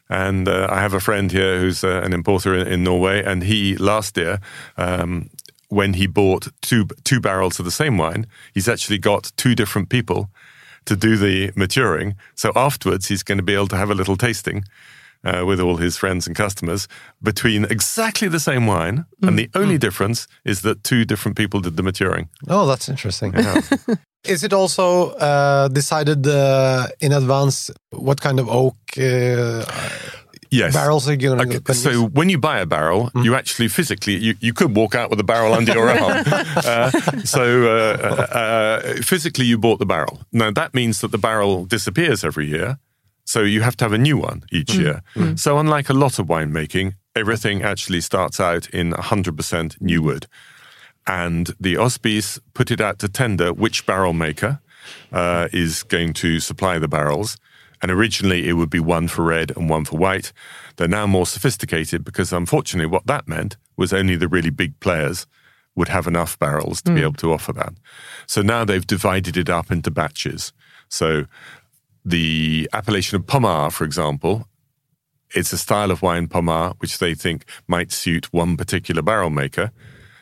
And 0.09 0.47
uh, 0.47 0.67
I 0.69 0.79
have 0.81 0.93
a 0.93 0.99
friend 0.99 1.31
here 1.31 1.59
who's 1.59 1.83
uh, 1.83 2.01
an 2.03 2.13
importer 2.13 2.55
in, 2.55 2.67
in 2.67 2.83
Norway, 2.83 3.23
and 3.23 3.43
he 3.43 3.75
last 3.77 4.17
year, 4.17 4.39
um, 4.77 5.29
when 5.69 5.93
he 5.93 6.07
bought 6.07 6.47
two 6.61 6.87
two 7.03 7.19
barrels 7.19 7.59
of 7.59 7.65
the 7.65 7.71
same 7.71 7.97
wine, 7.97 8.25
he's 8.53 8.69
actually 8.69 8.99
got 8.99 9.31
two 9.35 9.53
different 9.53 9.89
people 9.89 10.29
to 10.85 10.95
do 10.95 11.17
the 11.17 11.51
maturing. 11.55 12.15
So 12.35 12.51
afterwards, 12.55 13.09
he's 13.09 13.23
going 13.23 13.37
to 13.37 13.43
be 13.43 13.53
able 13.53 13.67
to 13.67 13.77
have 13.77 13.89
a 13.89 13.95
little 13.95 14.17
tasting. 14.17 14.63
Uh, 15.23 15.43
with 15.43 15.59
all 15.59 15.77
his 15.77 15.97
friends 15.97 16.27
and 16.27 16.35
customers 16.35 16.87
between 17.23 17.65
exactly 17.65 18.27
the 18.27 18.39
same 18.39 18.67
wine, 18.67 19.03
and 19.23 19.37
the 19.37 19.49
only 19.55 19.77
difference 19.77 20.27
is 20.45 20.61
that 20.61 20.83
two 20.83 21.05
different 21.05 21.35
people 21.35 21.59
did 21.59 21.75
the 21.75 21.81
maturing. 21.81 22.29
oh, 22.47 22.67
that's 22.67 22.87
interesting. 22.87 23.33
Is 24.27 24.43
it 24.43 24.53
also 24.53 25.11
uh, 25.11 25.67
decided 25.69 26.27
uh, 26.27 26.87
in 26.99 27.11
advance 27.13 27.71
what 27.91 28.19
kind 28.21 28.39
of 28.39 28.47
oak 28.49 28.75
uh, 28.97 29.63
Yes. 30.49 30.73
barrels 30.73 31.07
are 31.09 31.11
you 31.11 31.17
going 31.17 31.41
Okay, 31.41 31.59
to 31.59 31.73
so 31.73 32.05
when 32.13 32.29
you 32.29 32.37
buy 32.37 32.59
a 32.59 32.65
barrel, 32.65 33.11
you 33.15 33.35
actually 33.35 33.67
physically 33.67 34.15
you, 34.15 34.33
you 34.39 34.53
could 34.53 34.73
walk 34.77 34.95
out 34.95 35.09
with 35.09 35.19
a 35.19 35.23
barrel 35.23 35.53
under 35.53 35.73
your 35.73 35.89
arm. 35.89 36.23
Uh, 36.67 36.89
so 37.25 37.41
uh, 37.67 38.37
uh, 38.41 38.93
physically, 39.01 39.45
you 39.45 39.57
bought 39.57 39.79
the 39.79 39.85
barrel. 39.85 40.19
Now 40.31 40.51
that 40.51 40.73
means 40.73 40.99
that 41.01 41.11
the 41.11 41.17
barrel 41.17 41.65
disappears 41.65 42.23
every 42.23 42.47
year, 42.47 42.77
so 43.25 43.41
you 43.41 43.61
have 43.61 43.75
to 43.77 43.85
have 43.85 43.93
a 43.93 43.97
new 43.97 44.17
one 44.17 44.43
each 44.51 44.73
year. 44.73 45.01
So 45.35 45.57
unlike 45.59 45.89
a 45.89 45.93
lot 45.93 46.17
of 46.19 46.27
winemaking, 46.27 46.93
everything 47.15 47.61
actually 47.63 48.01
starts 48.01 48.39
out 48.39 48.69
in 48.69 48.93
100% 48.93 49.81
new 49.81 50.01
wood, 50.01 50.27
and 51.07 51.55
the 51.59 51.75
Hospices 51.75 52.39
put 52.53 52.69
it 52.69 52.81
out 52.81 52.99
to 52.99 53.07
tender 53.07 53.53
which 53.53 53.85
barrel 53.85 54.13
maker 54.13 54.59
uh, 55.11 55.47
is 55.53 55.83
going 55.83 56.13
to 56.13 56.39
supply 56.39 56.77
the 56.79 56.87
barrels. 56.87 57.37
And 57.81 57.91
originally 57.91 58.47
it 58.47 58.53
would 58.53 58.69
be 58.69 58.79
one 58.79 59.07
for 59.07 59.23
red 59.23 59.55
and 59.55 59.69
one 59.69 59.85
for 59.85 59.97
white. 59.97 60.33
They're 60.75 60.87
now 60.87 61.07
more 61.07 61.25
sophisticated 61.25 62.03
because 62.03 62.33
unfortunately 62.33 62.87
what 62.87 63.07
that 63.07 63.27
meant 63.27 63.55
was 63.77 63.93
only 63.93 64.15
the 64.15 64.27
really 64.27 64.49
big 64.49 64.79
players 64.79 65.27
would 65.75 65.89
have 65.89 66.07
enough 66.07 66.39
barrels 66.39 66.81
to 66.81 66.91
be 66.91 67.01
able 67.01 67.13
to 67.13 67.31
offer 67.31 67.53
that. 67.53 67.73
So 68.25 68.41
now 68.41 68.65
they've 68.65 68.85
divided 68.85 69.37
it 69.37 69.47
up 69.47 69.69
into 69.69 69.91
batches. 69.91 70.51
So 70.89 71.25
the 72.03 72.67
appellation 72.73 73.15
of 73.17 73.27
Pommard, 73.27 73.73
for 73.73 73.83
example, 73.83 74.47
it's 75.35 75.53
a 75.53 75.57
style 75.57 75.91
of 75.91 76.01
wine 76.01 76.27
Pommard 76.27 76.73
which 76.79 76.97
they 76.97 77.13
think 77.13 77.45
might 77.67 77.91
suit 77.91 78.33
one 78.33 78.57
particular 78.57 79.03
barrel 79.03 79.29
maker. 79.29 79.71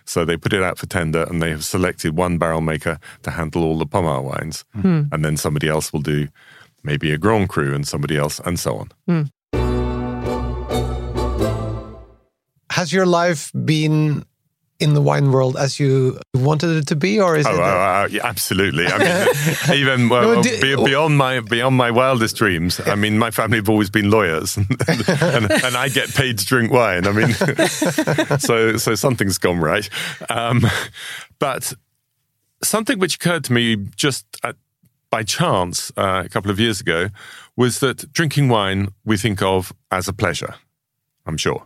So 0.05 0.23
they 0.23 0.37
put 0.37 0.53
it 0.53 0.63
out 0.63 0.77
for 0.77 0.85
tender 0.85 1.23
and 1.23 1.41
they 1.41 1.49
have 1.49 1.65
selected 1.65 2.15
one 2.15 2.37
barrel 2.37 2.61
maker 2.61 2.99
to 3.23 3.31
handle 3.31 3.63
all 3.63 3.77
the 3.77 3.85
Pommard 3.85 4.23
wines. 4.23 4.63
Hmm. 4.73 5.03
And 5.11 5.25
then 5.25 5.37
somebody 5.37 5.67
else 5.67 5.91
will 5.91 6.01
do 6.01 6.27
maybe 6.83 7.11
a 7.11 7.17
Grand 7.17 7.49
Cru 7.49 7.73
and 7.73 7.87
somebody 7.87 8.15
else 8.15 8.39
and 8.45 8.59
so 8.59 8.77
on. 8.77 8.91
Hmm. 9.07 9.23
Has 12.71 12.91
your 12.93 13.05
life 13.05 13.51
been 13.63 14.25
in 14.79 14.93
the 14.93 15.01
wine 15.01 15.31
world 15.31 15.55
as 15.55 15.79
you 15.79 16.19
wanted 16.33 16.75
it 16.77 16.87
to 16.87 16.95
be, 16.95 17.19
or 17.19 17.37
is 17.37 17.45
Oh, 17.47 17.53
it? 17.53 17.59
uh, 17.59 17.63
uh, 17.63 18.07
yeah, 18.11 18.25
absolutely. 18.27 18.85
I 18.87 18.97
mean, 18.97 19.27
even 19.77 20.09
well, 20.09 20.43
No, 20.43 20.83
beyond 20.83 21.17
my 21.17 21.39
beyond 21.39 21.77
my 21.77 21.91
wildest 21.91 22.35
dreams. 22.35 22.81
I 22.85 22.95
mean, 22.95 23.17
my 23.17 23.31
family 23.31 23.57
have 23.57 23.69
always 23.69 23.89
been 23.89 24.09
lawyers, 24.11 24.57
and, 24.57 24.67
and, 24.87 25.51
and 25.51 25.77
I 25.77 25.87
get 25.89 26.13
paid 26.13 26.39
to 26.39 26.45
drink 26.45 26.71
wine. 26.71 27.07
I 27.07 27.11
mean, 27.11 27.33
so 28.39 28.77
so 28.77 28.95
something's 28.95 29.37
gone 29.37 29.59
right. 29.59 29.89
Um, 30.29 30.65
but 31.39 31.73
something 32.63 32.99
which 32.99 33.15
occurred 33.15 33.43
to 33.45 33.53
me 33.53 33.77
just 33.95 34.25
at, 34.43 34.55
by 35.09 35.23
chance 35.23 35.91
uh, 35.97 36.23
a 36.25 36.29
couple 36.29 36.51
of 36.51 36.59
years 36.59 36.81
ago 36.81 37.09
was 37.55 37.79
that 37.79 38.11
drinking 38.11 38.49
wine 38.49 38.89
we 39.05 39.15
think 39.17 39.41
of 39.41 39.71
as 39.89 40.07
a 40.09 40.13
pleasure. 40.13 40.55
I'm 41.25 41.37
sure. 41.37 41.65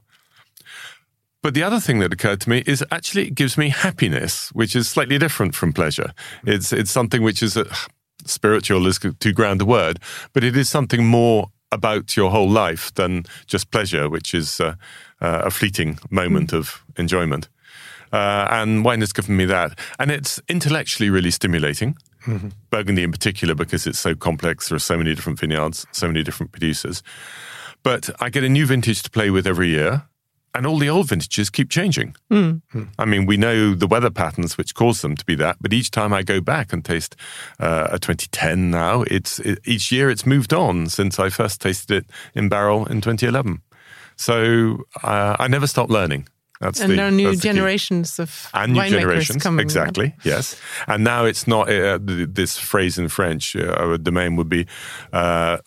But 1.41 1.53
the 1.53 1.63
other 1.63 1.79
thing 1.79 1.99
that 1.99 2.11
occurred 2.11 2.41
to 2.41 2.49
me 2.49 2.63
is 2.65 2.83
actually 2.91 3.27
it 3.27 3.35
gives 3.35 3.57
me 3.57 3.69
happiness, 3.69 4.49
which 4.49 4.75
is 4.75 4.89
slightly 4.89 5.17
different 5.17 5.55
from 5.55 5.73
pleasure. 5.73 6.11
It's 6.45 6.73
it's 6.73 6.91
something 6.91 7.23
which 7.23 7.41
is 7.41 7.55
a, 7.55 7.65
spiritual 8.25 8.87
is 8.87 8.99
too 9.19 9.33
grand 9.33 9.61
a 9.61 9.65
word, 9.65 9.99
but 10.33 10.43
it 10.43 10.57
is 10.57 10.69
something 10.69 11.05
more 11.05 11.47
about 11.71 12.17
your 12.17 12.31
whole 12.31 12.49
life 12.49 12.93
than 12.95 13.23
just 13.45 13.71
pleasure, 13.71 14.09
which 14.09 14.33
is 14.33 14.59
uh, 14.59 14.73
uh, 15.21 15.43
a 15.45 15.51
fleeting 15.51 15.99
moment 16.09 16.51
of 16.53 16.83
enjoyment. 16.97 17.47
Uh, 18.11 18.47
and 18.49 18.83
wine 18.83 19.01
has 19.01 19.13
given 19.13 19.37
me 19.37 19.45
that, 19.45 19.77
and 19.99 20.11
it's 20.11 20.41
intellectually 20.49 21.09
really 21.09 21.31
stimulating. 21.31 21.95
Burgundy 22.69 23.03
in 23.03 23.11
particular, 23.11 23.55
because 23.55 23.87
it's 23.87 23.99
so 23.99 24.15
complex. 24.15 24.67
There 24.67 24.75
are 24.75 24.79
so 24.79 24.97
many 24.97 25.15
different 25.15 25.39
vineyards, 25.39 25.85
so 25.91 26.07
many 26.07 26.23
different 26.23 26.51
producers. 26.51 27.01
But 27.83 28.09
I 28.19 28.29
get 28.29 28.43
a 28.43 28.49
new 28.49 28.65
vintage 28.65 29.03
to 29.03 29.09
play 29.09 29.29
with 29.29 29.47
every 29.47 29.69
year, 29.69 30.08
and 30.59 30.67
all 30.67 30.77
the 30.77 30.89
old 30.89 31.07
vintages 31.07 31.49
keep 31.49 31.69
changing. 31.69 32.13
I 32.99 33.05
mean, 33.05 33.25
we 33.25 33.37
know 33.37 33.73
the 33.73 33.87
weather 33.87 34.09
patterns 34.09 34.57
which 34.57 34.75
cause 34.75 35.01
them 35.01 35.15
to 35.15 35.23
be 35.23 35.35
that, 35.35 35.55
but 35.61 35.71
each 35.71 35.89
time 35.89 36.11
I 36.11 36.21
go 36.21 36.41
back 36.41 36.73
and 36.73 36.83
taste 36.83 37.15
uh, 37.61 37.87
a 37.91 37.97
2010 37.97 38.69
now, 38.69 39.03
it's 39.03 39.39
it, 39.39 39.59
each 39.63 39.89
year 39.89 40.09
it's 40.09 40.25
moved 40.25 40.53
on 40.53 40.89
since 40.89 41.17
I 41.17 41.29
first 41.29 41.61
tasted 41.61 41.91
it 42.03 42.05
in 42.35 42.49
barrel 42.49 42.85
in 42.85 42.99
2011. 42.99 43.61
So 44.17 44.83
uh, 45.01 45.37
I 45.39 45.47
never 45.47 45.65
stop 45.65 45.89
learning. 45.89 46.27
That's 46.59 46.81
And 46.81 46.91
the, 46.91 46.97
there 46.97 47.07
are 47.07 47.11
new 47.11 47.29
the 47.31 47.35
key 47.37 47.47
generations 47.47 48.19
of 48.19 48.49
and 48.53 48.73
new 48.73 48.83
generations 48.89 49.41
coming. 49.41 49.63
exactly 49.63 50.13
yes 50.25 50.57
and 50.87 51.05
now 51.05 51.23
it's 51.23 51.47
not 51.47 51.69
uh, 51.69 51.97
this 52.01 52.57
phrase 52.57 52.97
in 52.99 53.07
french 53.07 53.55
uh, 53.55 53.81
our 53.81 53.97
domain 53.97 54.35
would 54.35 54.49
be 54.49 54.67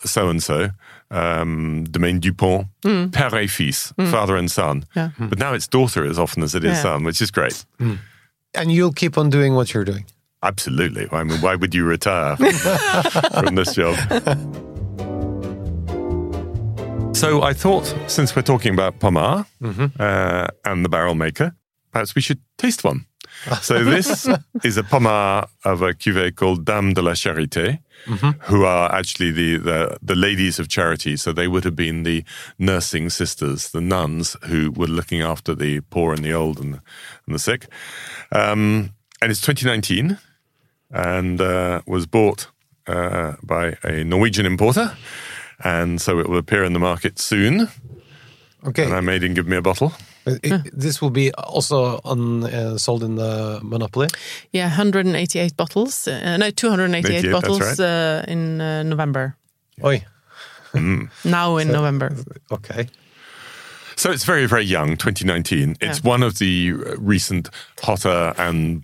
so 0.05 0.29
and 0.29 0.43
so 0.43 0.69
um, 1.13 1.85
domaine 1.85 2.19
dupont 2.19 2.65
mm. 2.83 3.09
père 3.11 3.33
et 3.33 3.47
fils 3.47 3.93
mm. 3.97 4.09
father 4.09 4.35
and 4.35 4.49
son. 4.49 4.83
Yeah. 4.95 5.09
Mm. 5.19 5.29
but 5.29 5.39
now 5.39 5.53
it's 5.53 5.67
daughter 5.67 6.03
as 6.09 6.17
often 6.17 6.43
as 6.43 6.55
it 6.55 6.63
is 6.63 6.77
Yeah. 6.77 6.81
son 6.81 7.03
which 7.03 7.21
is 7.21 7.31
great. 7.31 7.65
And 8.55 8.71
you'll 8.71 8.93
keep 8.93 9.17
on 9.17 9.29
doing 9.29 9.55
what 9.55 9.73
you're 9.73 9.85
doing. 9.85 10.05
absolutely. 10.41 11.07
I 11.11 11.23
mean 11.23 11.39
why 11.41 11.55
would 11.55 11.73
you 11.73 11.85
retire 11.85 12.35
from 13.39 13.55
this 13.55 13.75
job? 13.75 13.95
So 17.15 17.41
i 17.43 17.53
thought 17.53 17.85
since 18.07 18.35
we're 18.35 18.45
talking 18.53 18.73
about 18.73 18.99
Pommard 18.99 19.45
mm-hmm. 19.61 19.85
uh, 19.99 20.47
and 20.65 20.83
the 20.83 20.89
barrel 20.89 21.15
maker 21.15 21.53
perhaps 21.93 22.15
we 22.15 22.21
should 22.21 22.41
taste 22.57 22.83
one. 22.83 23.05
So 23.61 23.83
this 23.83 24.27
is 24.63 24.77
a 24.77 24.83
Pommard 24.83 25.45
of 25.63 25.81
a 25.81 25.93
cuvée 25.93 26.35
called 26.35 26.65
Dames 26.65 26.93
de 26.93 27.01
la 27.01 27.13
Charité, 27.13 27.79
who 28.43 28.65
are 28.65 28.91
actually 28.91 29.31
the, 29.31 29.57
the 29.57 29.97
the 30.01 30.15
ladies 30.15 30.59
of 30.59 30.67
charity. 30.67 31.17
So 31.17 31.31
they 31.31 31.47
would 31.47 31.63
have 31.63 31.75
been 31.75 32.03
the 32.03 32.23
nursing 32.57 33.09
sisters, 33.09 33.71
the 33.71 33.81
nuns 33.81 34.35
who 34.47 34.71
were 34.71 34.87
looking 34.87 35.21
after 35.21 35.55
the 35.55 35.81
poor 35.89 36.13
and 36.13 36.23
the 36.23 36.33
old 36.33 36.59
and, 36.59 36.81
and 37.25 37.35
the 37.35 37.39
sick. 37.39 37.67
Um, 38.31 38.91
and 39.21 39.31
it's 39.31 39.41
2019, 39.41 40.17
and 40.91 41.41
uh, 41.41 41.81
was 41.87 42.05
bought 42.05 42.47
uh, 42.87 43.33
by 43.41 43.77
a 43.83 44.03
Norwegian 44.03 44.45
importer, 44.45 44.97
and 45.63 46.01
so 46.01 46.19
it 46.19 46.27
will 46.27 46.37
appear 46.37 46.63
in 46.63 46.73
the 46.73 46.79
market 46.79 47.19
soon. 47.19 47.69
Okay, 48.65 48.85
And 48.85 48.93
I 48.93 49.01
made 49.01 49.23
him 49.23 49.33
give 49.33 49.47
me 49.47 49.57
a 49.57 49.61
bottle. 49.61 49.93
Uh, 50.25 50.35
it- 50.43 50.79
this 50.79 51.01
will 51.01 51.09
be 51.11 51.31
also 51.33 51.99
on 52.03 52.43
uh, 52.43 52.77
sold 52.77 53.03
in 53.03 53.15
the 53.15 53.59
Monopoly. 53.63 54.07
Yeah, 54.51 54.67
188 54.69 55.55
bottles. 55.57 56.07
Uh, 56.07 56.37
no, 56.37 56.49
288 56.49 57.05
88, 57.17 57.21
that's 57.31 57.41
bottles 57.41 57.79
right. 57.79 57.79
uh, 57.79 58.31
in 58.31 58.61
uh, 58.61 58.83
November. 58.83 59.35
Oi, 59.83 60.03
Now 61.23 61.57
in 61.57 61.67
November. 61.71 62.15
okay. 62.51 62.87
So 63.95 64.11
it's 64.11 64.23
very, 64.25 64.47
very 64.47 64.63
young, 64.65 64.97
2019. 64.97 65.75
It's 65.81 65.99
Yeah. 66.03 66.09
one 66.11 66.23
of 66.23 66.39
the 66.39 66.71
recent 66.97 67.49
hotter 67.81 68.33
and 68.37 68.83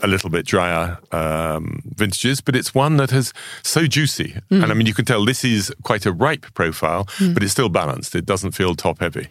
a 0.00 0.06
little 0.06 0.30
bit 0.30 0.46
drier 0.46 0.98
um, 1.12 1.82
vintages, 1.84 2.40
but 2.40 2.54
it's 2.54 2.74
one 2.74 2.96
that 2.98 3.10
has 3.10 3.32
so 3.62 3.86
juicy. 3.86 4.36
And 4.50 4.66
I 4.70 4.74
mean, 4.74 4.86
you 4.86 4.94
can 4.94 5.04
tell 5.04 5.24
this 5.24 5.44
is 5.44 5.72
quite 5.82 6.06
a 6.06 6.12
ripe 6.12 6.46
profile, 6.54 7.08
but 7.34 7.42
it's 7.42 7.52
still 7.52 7.68
balanced. 7.68 8.14
It 8.14 8.26
doesn't 8.26 8.52
feel 8.52 8.74
top 8.74 9.00
heavy. 9.00 9.28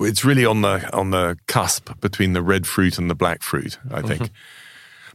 It's 0.00 0.24
really 0.24 0.44
on 0.44 0.62
the 0.62 0.92
on 0.92 1.10
the 1.10 1.38
cusp 1.46 2.00
between 2.00 2.32
the 2.32 2.42
red 2.42 2.66
fruit 2.66 2.98
and 2.98 3.08
the 3.08 3.14
black 3.14 3.42
fruit, 3.42 3.78
I 3.90 4.02
think. 4.02 4.30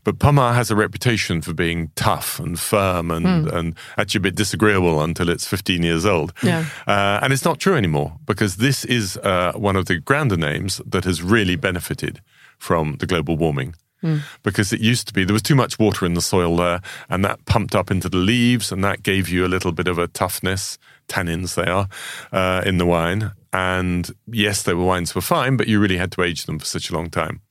But 0.08 0.20
Pommard 0.20 0.56
has 0.56 0.72
a 0.72 0.76
reputation 0.76 1.42
for 1.42 1.54
being 1.54 1.92
tough 1.96 2.40
and 2.40 2.58
firm 2.58 3.12
and, 3.12 3.50
and 3.50 3.76
actually 3.98 4.20
a 4.20 4.22
bit 4.22 4.36
disagreeable 4.36 5.02
until 5.02 5.28
it's 5.28 5.46
15 5.46 5.84
years 5.84 6.06
old. 6.06 6.32
Yeah. 6.42 6.64
Uh, 6.88 7.20
and 7.22 7.34
it's 7.34 7.44
not 7.44 7.60
true 7.60 7.76
anymore 7.76 8.14
because 8.26 8.56
this 8.56 8.86
is 8.86 9.18
uh, 9.18 9.52
one 9.58 9.76
of 9.76 9.88
the 9.88 10.00
grander 10.00 10.38
names 10.38 10.80
that 10.86 11.04
has 11.04 11.22
really 11.22 11.58
benefited 11.58 12.22
from 12.58 12.96
the 13.02 13.06
global 13.06 13.36
warming. 13.36 13.76
Because 14.44 14.72
it 14.72 14.80
used 14.80 15.08
to 15.08 15.14
be 15.14 15.26
there 15.26 15.34
was 15.34 15.42
too 15.42 15.56
much 15.56 15.80
water 15.80 16.06
in 16.06 16.14
the 16.14 16.22
soil 16.22 16.56
there, 16.56 16.82
and 17.10 17.26
that 17.26 17.44
pumped 17.46 17.76
up 17.76 17.92
into 17.92 18.10
the 18.10 18.18
leaves, 18.18 18.72
and 18.72 18.84
that 18.84 19.04
gave 19.04 19.28
you 19.30 19.46
a 19.46 19.50
little 19.50 19.72
bit 19.72 19.88
of 19.88 19.98
a 19.98 20.08
toughness, 20.08 20.78
tannins 21.08 21.56
they 21.56 21.70
are, 21.70 21.88
uh, 22.32 22.62
in 22.66 22.78
the 22.78 22.86
wine. 22.86 23.32
And 23.54 24.10
yes, 24.28 24.64
the 24.64 24.76
wines 24.78 25.16
were 25.16 25.22
fine, 25.22 25.58
but 25.58 25.68
you 25.68 25.80
really 25.80 25.98
had 25.98 26.12
to 26.12 26.22
age 26.22 26.46
them 26.46 26.60
for 26.60 26.66
such 26.66 26.90
a 26.90 26.94
long 26.94 27.10
time. 27.10 27.42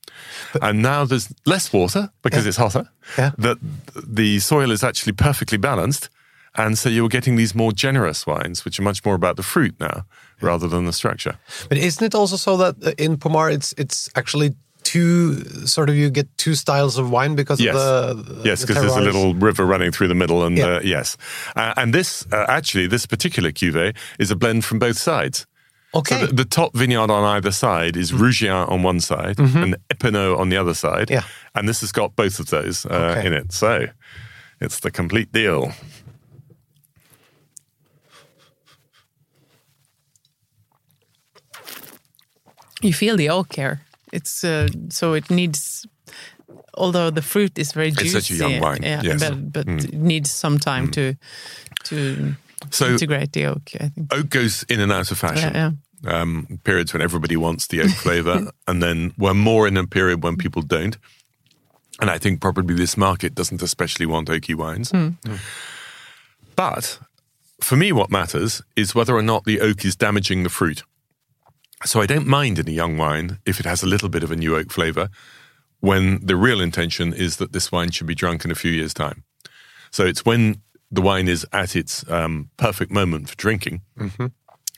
and 0.61 0.81
now 0.81 1.05
there's 1.05 1.33
less 1.45 1.73
water 1.73 2.09
because 2.21 2.45
it's 2.47 2.57
hotter. 2.57 2.89
Yeah. 3.17 3.31
That 3.37 3.57
the 3.95 4.39
soil 4.39 4.71
is 4.71 4.83
actually 4.83 5.13
perfectly 5.13 5.57
balanced, 5.57 6.09
and 6.55 6.77
so 6.77 6.89
you're 6.89 7.09
getting 7.09 7.35
these 7.35 7.53
more 7.53 7.71
generous 7.71 8.25
wines, 8.25 8.63
which 8.65 8.79
are 8.79 8.83
much 8.83 9.03
more 9.05 9.15
about 9.15 9.35
the 9.35 9.43
fruit 9.43 9.75
now 9.79 10.05
rather 10.41 10.67
than 10.67 10.85
the 10.85 10.93
structure. 10.93 11.37
But 11.69 11.77
isn't 11.77 12.03
it 12.05 12.15
also 12.15 12.35
so 12.35 12.57
that 12.57 12.75
uh, 12.85 12.91
in 12.97 13.17
Pommard 13.17 13.53
it's 13.53 13.73
it's 13.77 14.09
actually 14.15 14.55
two 14.97 15.43
sort 15.65 15.89
of 15.89 15.95
you 15.95 16.09
get 16.09 16.27
two 16.37 16.55
styles 16.55 16.97
of 16.97 17.09
wine 17.11 17.35
because 17.35 17.59
Yes. 17.61 17.75
of 17.75 18.25
the, 18.25 18.33
the 18.33 18.49
Yes, 18.49 18.61
the 18.61 18.67
because 18.67 18.81
there's 18.81 18.95
a 18.95 19.01
little 19.01 19.33
river 19.47 19.65
running 19.65 19.91
through 19.91 20.07
the 20.09 20.15
middle, 20.15 20.45
and 20.45 20.57
Yeah. 20.57 20.77
uh, 20.77 20.79
yes, 20.83 21.17
uh, 21.55 21.73
and 21.77 21.93
this 21.93 22.25
uh, 22.31 22.45
actually 22.47 22.87
this 22.87 23.05
particular 23.05 23.51
cuvee 23.51 23.93
is 24.19 24.31
a 24.31 24.35
blend 24.35 24.63
from 24.65 24.79
both 24.79 24.97
sides. 24.97 25.45
okay. 25.93 26.19
So 26.19 26.25
the, 26.27 26.33
the 26.43 26.45
top 26.45 26.71
vineyard 26.75 27.09
on 27.11 27.23
either 27.37 27.51
side 27.51 27.95
is 27.97 28.11
Rugiens 28.11 28.67
on 28.69 28.83
one 28.85 28.99
side 28.99 29.39
and 29.39 29.75
Epenots 29.89 30.39
on 30.39 30.49
the 30.49 30.57
other 30.61 30.73
side. 30.73 31.09
Yeah. 31.09 31.23
and 31.55 31.67
this 31.69 31.79
has 31.81 31.91
got 31.91 32.15
both 32.15 32.39
of 32.39 32.47
those 32.49 32.85
uh, 32.85 33.15
Okay. 33.17 33.27
in 33.27 33.33
it, 33.33 33.51
so 33.53 33.87
it's 34.61 34.79
the 34.79 34.91
complete 34.91 35.31
deal. 35.31 35.71
You 42.81 42.93
feel 42.93 43.17
the 43.17 43.29
oak 43.29 43.55
here. 43.55 43.81
It's 44.11 44.43
uh, 44.43 44.67
so 44.89 45.13
it 45.13 45.29
needs. 45.29 45.85
Although 46.73 47.09
the 47.11 47.21
fruit 47.21 47.57
is 47.57 47.73
very 47.73 47.91
juicy, 47.91 48.17
It's 48.17 48.27
such 48.27 48.31
a 48.31 48.35
young 48.39 48.61
wine, 48.61 48.83
yeah, 48.83 49.01
yes. 49.03 49.23
Mm. 49.23 49.51
but, 49.51 49.65
but 49.65 49.83
it 49.85 49.93
needs 49.93 50.31
some 50.31 50.59
time 50.59 50.89
to 50.91 51.15
to 51.83 52.35
So 52.69 52.85
integrate 52.85 53.31
the 53.31 53.45
oak. 53.47 53.71
I 53.81 53.89
think. 53.89 54.13
oak 54.13 54.29
goes 54.29 54.63
in 54.69 54.79
and 54.79 54.91
out 54.91 55.11
of 55.11 55.17
fashion. 55.17 55.53
Yeah, 55.53 55.71
Um, 56.21 56.59
periods 56.63 56.93
when 56.93 57.01
everybody 57.01 57.35
wants 57.35 57.67
the 57.67 57.81
oak 57.81 57.91
flavor, 57.91 58.51
and 58.67 58.81
then 58.81 59.11
we're 59.17 59.33
more 59.33 59.67
in 59.67 59.77
a 59.77 59.87
period 59.87 60.23
when 60.23 60.37
people 60.37 60.61
don't. 60.61 60.97
And 61.99 62.09
I 62.15 62.19
think 62.19 62.39
probably 62.41 62.75
this 62.75 62.95
market 62.95 63.33
doesn't 63.35 63.61
especially 63.61 64.05
want 64.05 64.29
oaky 64.29 64.55
wines. 64.55 64.91
But 66.55 66.99
for 67.61 67.75
me, 67.75 67.91
what 67.91 68.09
matters 68.09 68.61
is 68.75 68.93
whether 68.95 69.15
or 69.15 69.23
not 69.23 69.43
the 69.45 69.59
oak 69.61 69.83
is 69.85 69.95
damaging 69.95 70.43
the 70.43 70.49
fruit. 70.49 70.83
So 71.85 72.01
I 72.01 72.05
don't 72.05 72.27
mind 72.27 72.59
in 72.59 72.67
a 72.67 72.71
young 72.71 72.97
wine 72.97 73.39
if 73.45 73.59
it 73.59 73.65
has 73.65 73.83
a 73.83 73.87
little 73.87 74.09
bit 74.09 74.23
of 74.23 74.31
a 74.31 74.35
new 74.35 74.55
oak 74.55 74.71
flavor, 74.71 75.09
when 75.79 76.25
the 76.25 76.35
real 76.35 76.59
intention 76.59 77.13
is 77.13 77.37
that 77.37 77.53
this 77.53 77.71
wine 77.71 77.91
should 77.91 78.07
be 78.07 78.15
drunk 78.15 78.43
in 78.45 78.51
a 78.51 78.55
few 78.55 78.71
years' 78.71 78.93
time. 78.93 79.23
So 79.91 80.05
it's 80.05 80.25
when 80.25 80.61
the 80.91 81.01
wine 81.01 81.27
is 81.27 81.45
at 81.53 81.75
its 81.75 82.09
um, 82.09 82.49
perfect 82.57 82.91
moment 82.91 83.29
for 83.29 83.35
drinking. 83.35 83.81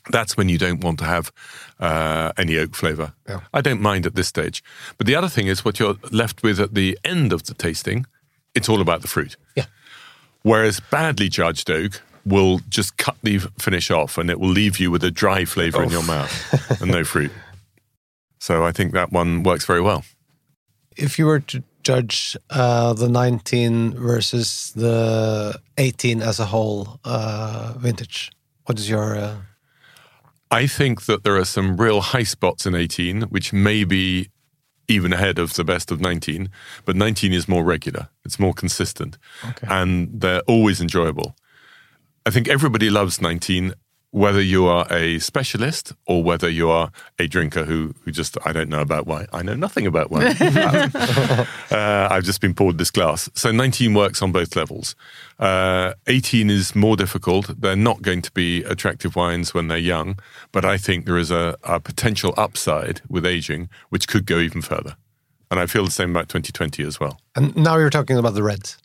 That's 0.09 0.35
when 0.35 0.49
you 0.49 0.57
don't 0.57 0.83
want 0.83 0.99
to 0.99 1.05
have 1.05 1.31
uh, 1.79 2.31
any 2.37 2.57
oak 2.57 2.75
flavor. 2.75 3.13
Yeah. 3.27 3.41
I 3.53 3.61
don't 3.61 3.81
mind 3.81 4.05
at 4.05 4.15
this 4.15 4.27
stage. 4.27 4.63
But 4.97 5.07
the 5.07 5.15
other 5.15 5.29
thing 5.29 5.47
is 5.47 5.63
what 5.63 5.79
you're 5.79 5.97
left 6.11 6.41
with 6.41 6.59
at 6.59 6.73
the 6.73 6.97
end 7.03 7.31
of 7.31 7.43
the 7.43 7.53
tasting, 7.53 8.05
it's 8.55 8.67
all 8.67 8.81
about 8.81 9.01
the 9.01 9.07
fruit. 9.07 9.37
Yeah. 9.55 9.65
Whereas 10.41 10.79
badly 10.79 11.29
judged 11.29 11.69
oak 11.69 12.01
will 12.25 12.59
just 12.69 12.97
cut 12.97 13.17
the 13.23 13.39
finish 13.59 13.91
off 13.91 14.17
and 14.17 14.29
it 14.29 14.39
will 14.39 14.49
leave 14.49 14.79
you 14.79 14.91
with 14.91 15.03
a 15.03 15.11
dry 15.11 15.45
flavor 15.45 15.83
in 15.83 15.89
your 15.89 16.03
mouth 16.03 16.31
and 16.81 16.91
no 16.91 17.03
fruit. 17.03 17.31
So 18.39 18.63
I 18.65 18.71
think 18.71 18.93
that 18.93 19.11
one 19.11 19.43
works 19.43 19.65
very 19.65 19.81
well. 19.81 20.03
if 20.97 21.17
you 21.19 21.25
were 21.25 21.39
to 21.39 21.63
judge 21.83 22.37
uh, 22.49 22.93
the 22.93 23.07
19 23.09 23.93
versus 23.93 24.71
the 24.75 25.59
18 25.77 26.21
as 26.21 26.39
a 26.39 26.45
whole 26.45 26.99
uh, 27.05 27.73
vintage, 27.77 28.31
what 28.65 28.79
is 28.79 28.89
your? 28.89 29.15
Uh, 29.15 29.35
I 30.51 30.67
think 30.67 31.05
that 31.05 31.23
there 31.23 31.35
are 31.37 31.45
some 31.45 31.77
real 31.77 32.01
high 32.01 32.23
spots 32.23 32.65
in 32.65 32.75
18, 32.75 33.23
which 33.23 33.53
may 33.53 33.83
be 33.83 34.29
even 34.87 35.13
ahead 35.13 35.37
of 35.37 35.53
the 35.53 35.63
best 35.63 35.91
of 35.91 36.01
19, 36.01 36.49
but 36.85 36.95
19 36.95 37.31
is 37.31 37.47
more 37.47 37.63
regular, 37.63 38.09
it's 38.25 38.39
more 38.39 38.53
consistent, 38.53 39.17
and 39.61 40.21
they're 40.21 40.41
always 40.47 40.81
enjoyable. 40.81 41.35
I 42.25 42.31
think 42.31 42.47
everybody 42.47 42.89
loves 42.89 43.21
19, 43.21 43.73
whether 44.11 44.41
you 44.41 44.67
are 44.67 44.91
a 44.91 45.19
specialist 45.19 45.93
or 46.07 46.23
whether 46.23 46.49
you 46.49 46.69
are 46.69 46.91
a 47.17 47.27
drinker 47.27 47.63
who, 47.63 47.93
who 48.03 48.11
just, 48.11 48.37
I 48.45 48.51
don't 48.51 48.69
know 48.69 48.81
about 48.81 49.05
wine. 49.05 49.27
I 49.31 49.43
know 49.43 49.55
nothing 49.55 49.85
about 49.85 50.09
wine. 50.11 50.35
uh, 50.41 51.47
I've 51.71 52.23
just 52.23 52.41
been 52.41 52.53
poured 52.53 52.77
this 52.77 52.91
glass. 52.91 53.29
So 53.35 53.51
19 53.51 53.93
works 53.93 54.21
on 54.21 54.31
both 54.31 54.55
levels. 54.55 54.95
Uh, 55.37 55.93
18 56.07 56.49
is 56.49 56.75
more 56.75 56.97
difficult. 56.97 57.61
They're 57.61 57.75
not 57.75 58.01
going 58.01 58.21
to 58.23 58.31
be 58.31 58.63
attractive 58.63 59.15
wines 59.15 59.53
when 59.53 59.67
they're 59.67 59.77
young, 59.77 60.19
but 60.51 60.65
I 60.65 60.77
think 60.77 61.05
there 61.05 61.17
is 61.17 61.31
a, 61.31 61.55
a 61.63 61.79
potential 61.79 62.33
upside 62.35 63.01
with 63.07 63.25
aging, 63.25 63.69
which 63.89 64.07
could 64.07 64.25
go 64.25 64.39
even 64.39 64.61
further. 64.61 64.97
And 65.51 65.59
I 65.59 65.65
feel 65.65 65.85
the 65.85 65.91
same 65.91 66.11
about 66.11 66.29
2020 66.29 66.83
as 66.83 66.99
well. 66.99 67.19
and 67.35 67.55
now 67.55 67.77
you're 67.77 67.89
talking 67.89 68.17
about 68.17 68.33
the 68.33 68.43
reds 68.43 68.77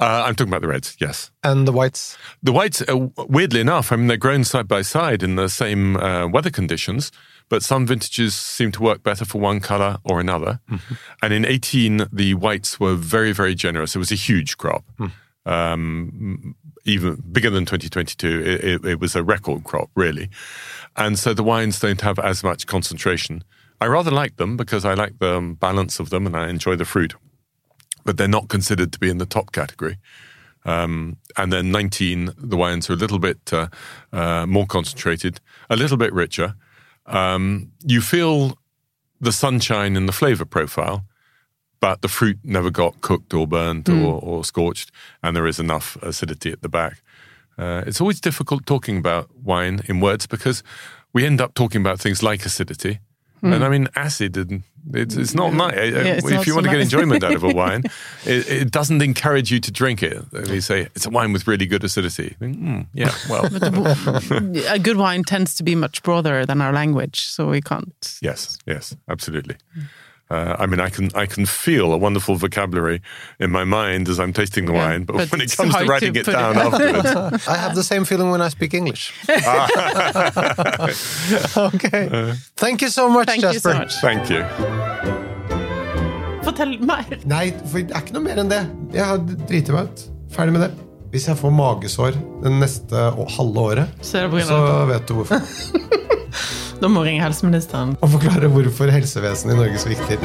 Uh, 0.00 0.24
I'm 0.26 0.34
talking 0.34 0.50
about 0.50 0.62
the 0.62 0.68
reds, 0.68 0.96
yes. 1.00 1.30
and 1.42 1.66
the 1.66 1.72
whites. 1.72 2.16
The 2.42 2.52
whites, 2.52 2.82
uh, 2.82 3.08
weirdly 3.28 3.60
enough, 3.60 3.92
I 3.92 3.96
mean, 3.96 4.06
they're 4.06 4.16
grown 4.16 4.44
side 4.44 4.68
by 4.68 4.82
side 4.82 5.22
in 5.22 5.36
the 5.36 5.48
same 5.48 5.96
uh, 5.96 6.28
weather 6.28 6.50
conditions, 6.50 7.10
but 7.48 7.62
some 7.62 7.86
vintages 7.86 8.34
seem 8.34 8.72
to 8.72 8.82
work 8.82 9.02
better 9.02 9.24
for 9.24 9.40
one 9.40 9.60
color 9.60 9.98
or 10.04 10.20
another. 10.20 10.60
And 11.22 11.32
in 11.32 11.44
18, 11.44 12.08
the 12.12 12.34
whites 12.34 12.78
were 12.78 12.94
very, 12.94 13.32
very 13.32 13.54
generous. 13.54 13.96
It 13.96 13.98
was 13.98 14.12
a 14.12 14.16
huge 14.16 14.58
crop, 14.58 14.84
um, 15.46 16.54
even 16.84 17.22
bigger 17.32 17.50
than 17.50 17.64
2022. 17.64 18.42
It, 18.44 18.64
it, 18.64 18.84
it 18.84 19.00
was 19.00 19.16
a 19.16 19.22
record 19.22 19.64
crop, 19.64 19.90
really. 19.94 20.28
And 20.96 21.18
so 21.18 21.32
the 21.32 21.44
wines 21.44 21.80
don't 21.80 22.00
have 22.02 22.18
as 22.18 22.42
much 22.44 22.66
concentration. 22.66 23.44
I 23.80 23.86
rather 23.86 24.10
like 24.10 24.36
them 24.36 24.56
because 24.56 24.84
I 24.84 24.94
like 24.94 25.18
the 25.18 25.56
balance 25.58 26.00
of 26.00 26.10
them 26.10 26.26
and 26.26 26.36
I 26.36 26.48
enjoy 26.48 26.76
the 26.76 26.84
fruit, 26.84 27.14
but 28.04 28.16
they're 28.16 28.28
not 28.28 28.48
considered 28.48 28.92
to 28.92 28.98
be 28.98 29.10
in 29.10 29.18
the 29.18 29.26
top 29.26 29.52
category. 29.52 29.98
Um, 30.64 31.16
and 31.36 31.52
then 31.52 31.70
19, 31.70 32.32
the 32.36 32.56
wines 32.56 32.90
are 32.90 32.94
a 32.94 32.96
little 32.96 33.18
bit 33.18 33.52
uh, 33.52 33.68
uh, 34.12 34.46
more 34.46 34.66
concentrated, 34.66 35.40
a 35.70 35.76
little 35.76 35.96
bit 35.96 36.12
richer. 36.12 36.54
Um, 37.06 37.72
you 37.84 38.00
feel 38.00 38.58
the 39.20 39.32
sunshine 39.32 39.96
in 39.96 40.06
the 40.06 40.12
flavor 40.12 40.44
profile, 40.44 41.04
but 41.80 42.02
the 42.02 42.08
fruit 42.08 42.38
never 42.42 42.70
got 42.70 43.00
cooked 43.00 43.32
or 43.32 43.46
burnt 43.46 43.88
or, 43.88 44.20
or 44.22 44.44
scorched, 44.44 44.90
and 45.22 45.34
there 45.34 45.46
is 45.46 45.58
enough 45.58 45.96
acidity 46.02 46.50
at 46.50 46.60
the 46.60 46.68
back. 46.68 47.02
Uh, 47.56 47.82
it's 47.86 48.00
always 48.00 48.20
difficult 48.20 48.66
talking 48.66 48.98
about 48.98 49.34
wine 49.36 49.80
in 49.86 50.00
words 50.00 50.26
because 50.26 50.62
we 51.12 51.24
end 51.24 51.40
up 51.40 51.54
talking 51.54 51.80
about 51.80 51.98
things 51.98 52.22
like 52.22 52.44
acidity. 52.44 53.00
And 53.42 53.64
I 53.64 53.68
mean, 53.68 53.88
acid, 53.94 54.36
and 54.36 54.62
it's, 54.92 55.14
it's 55.16 55.34
not 55.34 55.52
nice. 55.52 55.74
it's 55.76 56.24
if 56.26 56.32
not 56.32 56.46
you 56.46 56.52
so 56.52 56.54
want 56.56 56.66
to 56.66 56.70
get 56.70 56.78
nice. 56.78 56.92
enjoyment 56.92 57.22
out 57.24 57.34
of 57.34 57.44
a 57.44 57.48
wine, 57.54 57.82
it, 58.24 58.48
it 58.50 58.70
doesn't 58.70 59.02
encourage 59.02 59.50
you 59.50 59.60
to 59.60 59.70
drink 59.70 60.02
it. 60.02 60.30
They 60.32 60.60
say 60.60 60.88
it's 60.94 61.06
a 61.06 61.10
wine 61.10 61.32
with 61.32 61.46
really 61.46 61.66
good 61.66 61.84
acidity. 61.84 62.36
"Hmm, 62.38 62.82
yeah, 62.94 63.12
well, 63.28 63.44
a 63.46 64.78
good 64.78 64.96
wine 64.96 65.24
tends 65.24 65.54
to 65.56 65.62
be 65.62 65.74
much 65.74 66.02
broader 66.02 66.46
than 66.46 66.60
our 66.60 66.72
language, 66.72 67.20
so 67.26 67.48
we 67.48 67.60
can't. 67.60 68.18
yes, 68.22 68.58
yes, 68.66 68.96
absolutely. 69.08 69.56
Uh, 70.30 70.54
I 70.62 70.66
mean, 70.66 70.78
I 70.78 70.90
can 70.90 71.08
I 71.14 71.24
can 71.26 71.46
feel 71.46 71.92
a 71.92 71.96
wonderful 71.96 72.34
vocabulary 72.36 73.00
in 73.40 73.50
my 73.50 73.64
mind 73.64 74.08
as 74.10 74.18
I'm 74.20 74.32
tasting 74.34 74.66
the 74.66 74.74
Yeah, 74.74 74.84
wine, 74.88 75.04
but, 75.04 75.16
but 75.16 75.32
when 75.32 75.40
it 75.40 75.56
comes 75.56 75.74
to 75.74 75.84
writing 75.86 76.12
to 76.12 76.20
it 76.20 76.26
down 76.26 76.54
it- 76.56 76.66
afterwards, 76.66 77.46
I 77.54 77.56
have 77.56 77.74
the 77.74 77.82
same 77.82 78.04
feeling 78.04 78.30
when 78.30 78.42
I 78.42 78.50
speak 78.50 78.74
English. 78.74 79.12
okay. 81.56 82.34
Thank 82.56 82.82
you 82.82 82.88
so 82.90 83.08
much, 83.08 83.26
Thank 83.26 83.42
you 83.42 83.52
Jasper. 83.52 83.72
so 83.72 83.78
much. 83.78 83.94
thank 84.02 84.28
you. 84.30 84.42
Fortell 86.44 86.78
mer. 86.80 87.04
Nei, 87.28 87.50
for 87.68 87.80
det 87.80 87.92
er 87.96 88.04
ikke 88.04 88.14
noe 88.16 88.24
mer 88.28 88.38
enn 88.44 88.52
det. 88.52 88.60
Jeg 88.96 89.04
har 89.04 89.18
driti 89.48 89.72
meg 89.74 89.88
ut. 89.90 90.04
Ferdig 90.32 90.52
med 90.56 90.62
det. 90.66 90.70
Hvis 91.12 91.24
jeg 91.30 91.36
får 91.40 91.52
magesår 91.56 92.16
det 92.44 92.52
neste 92.52 92.96
halve 93.36 93.60
året, 93.70 93.88
Så 94.04 94.26
så 94.44 94.58
vet 94.92 95.08
du 95.08 95.14
hvorfor. 95.16 95.40
Da 96.82 96.86
må 96.86 97.02
ringe 97.02 97.22
helseministeren. 97.24 97.96
Og 98.02 98.08
forklare 98.12 98.48
hvorfor 98.54 98.90
helsevesenet 98.94 99.54
i 99.54 99.58
Norge 99.58 99.78
svikter. 99.82 100.20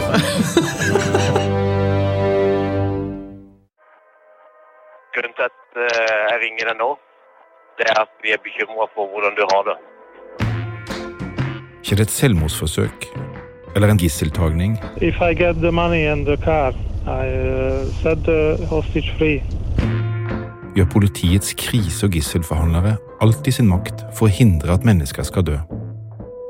Grunnen 5.15 5.33
til 5.37 5.45
at 5.49 5.79
eh, 5.81 6.19
jeg 6.29 6.37
ringer 6.43 6.69
deg 6.69 6.77
nå, 6.77 6.91
det 7.79 7.89
er 7.89 8.03
at 8.03 8.13
vi 8.21 8.35
er 8.35 8.41
bekymra 8.45 8.85
for 8.93 9.09
hvordan 9.09 9.33
du 9.39 9.43
har 9.49 9.63
det. 9.71 9.77
Ikke 11.81 11.97
det 11.99 12.07
et 12.07 12.13
selvmordsforsøk 12.13 13.09
eller 13.75 13.89
en 13.89 13.97
gisseltagning, 13.97 14.77
If 15.01 15.15
I 15.21 15.33
get 15.33 15.55
the 15.55 15.71
money 15.71 16.05
and 16.05 16.25
the 16.25 16.37
car, 16.37 16.73
I 17.07 17.25
uh, 17.25 17.89
said 18.01 18.29
hostage 18.69 19.09
free. 19.17 19.41
Gjør 20.75 20.85
politiets 20.85 21.53
krise- 21.53 22.05
og 22.05 22.11
gisselforhandlere 22.11 22.97
alt 23.21 23.47
i 23.47 23.51
sin 23.51 23.67
makt 23.69 24.05
for 24.17 24.29
å 24.29 24.33
hindre 24.33 24.73
at 24.73 24.85
mennesker 24.85 25.25
skal 25.25 25.45
dø. 25.45 25.57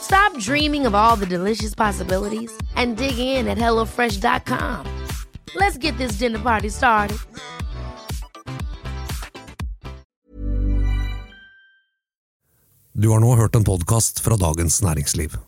Stop 0.00 0.38
dreaming 0.38 0.86
of 0.86 0.94
all 0.94 1.16
the 1.16 1.26
delicious 1.26 1.74
possibilities 1.74 2.52
and 2.76 2.96
dig 2.96 3.18
in 3.18 3.48
at 3.48 3.58
HelloFresh.com. 3.58 4.84
Let's 5.54 5.78
get 5.78 5.96
this 5.98 6.18
dinner 6.18 6.38
party 6.38 6.70
started. 6.70 7.18
Du 12.98 13.08
har 13.08 13.20
nå 13.20 13.36
hørt 13.36 13.54
en 13.54 13.64
podkast 13.64 14.20
fra 14.20 14.36
Dagens 14.36 14.82
Næringsliv. 14.82 15.47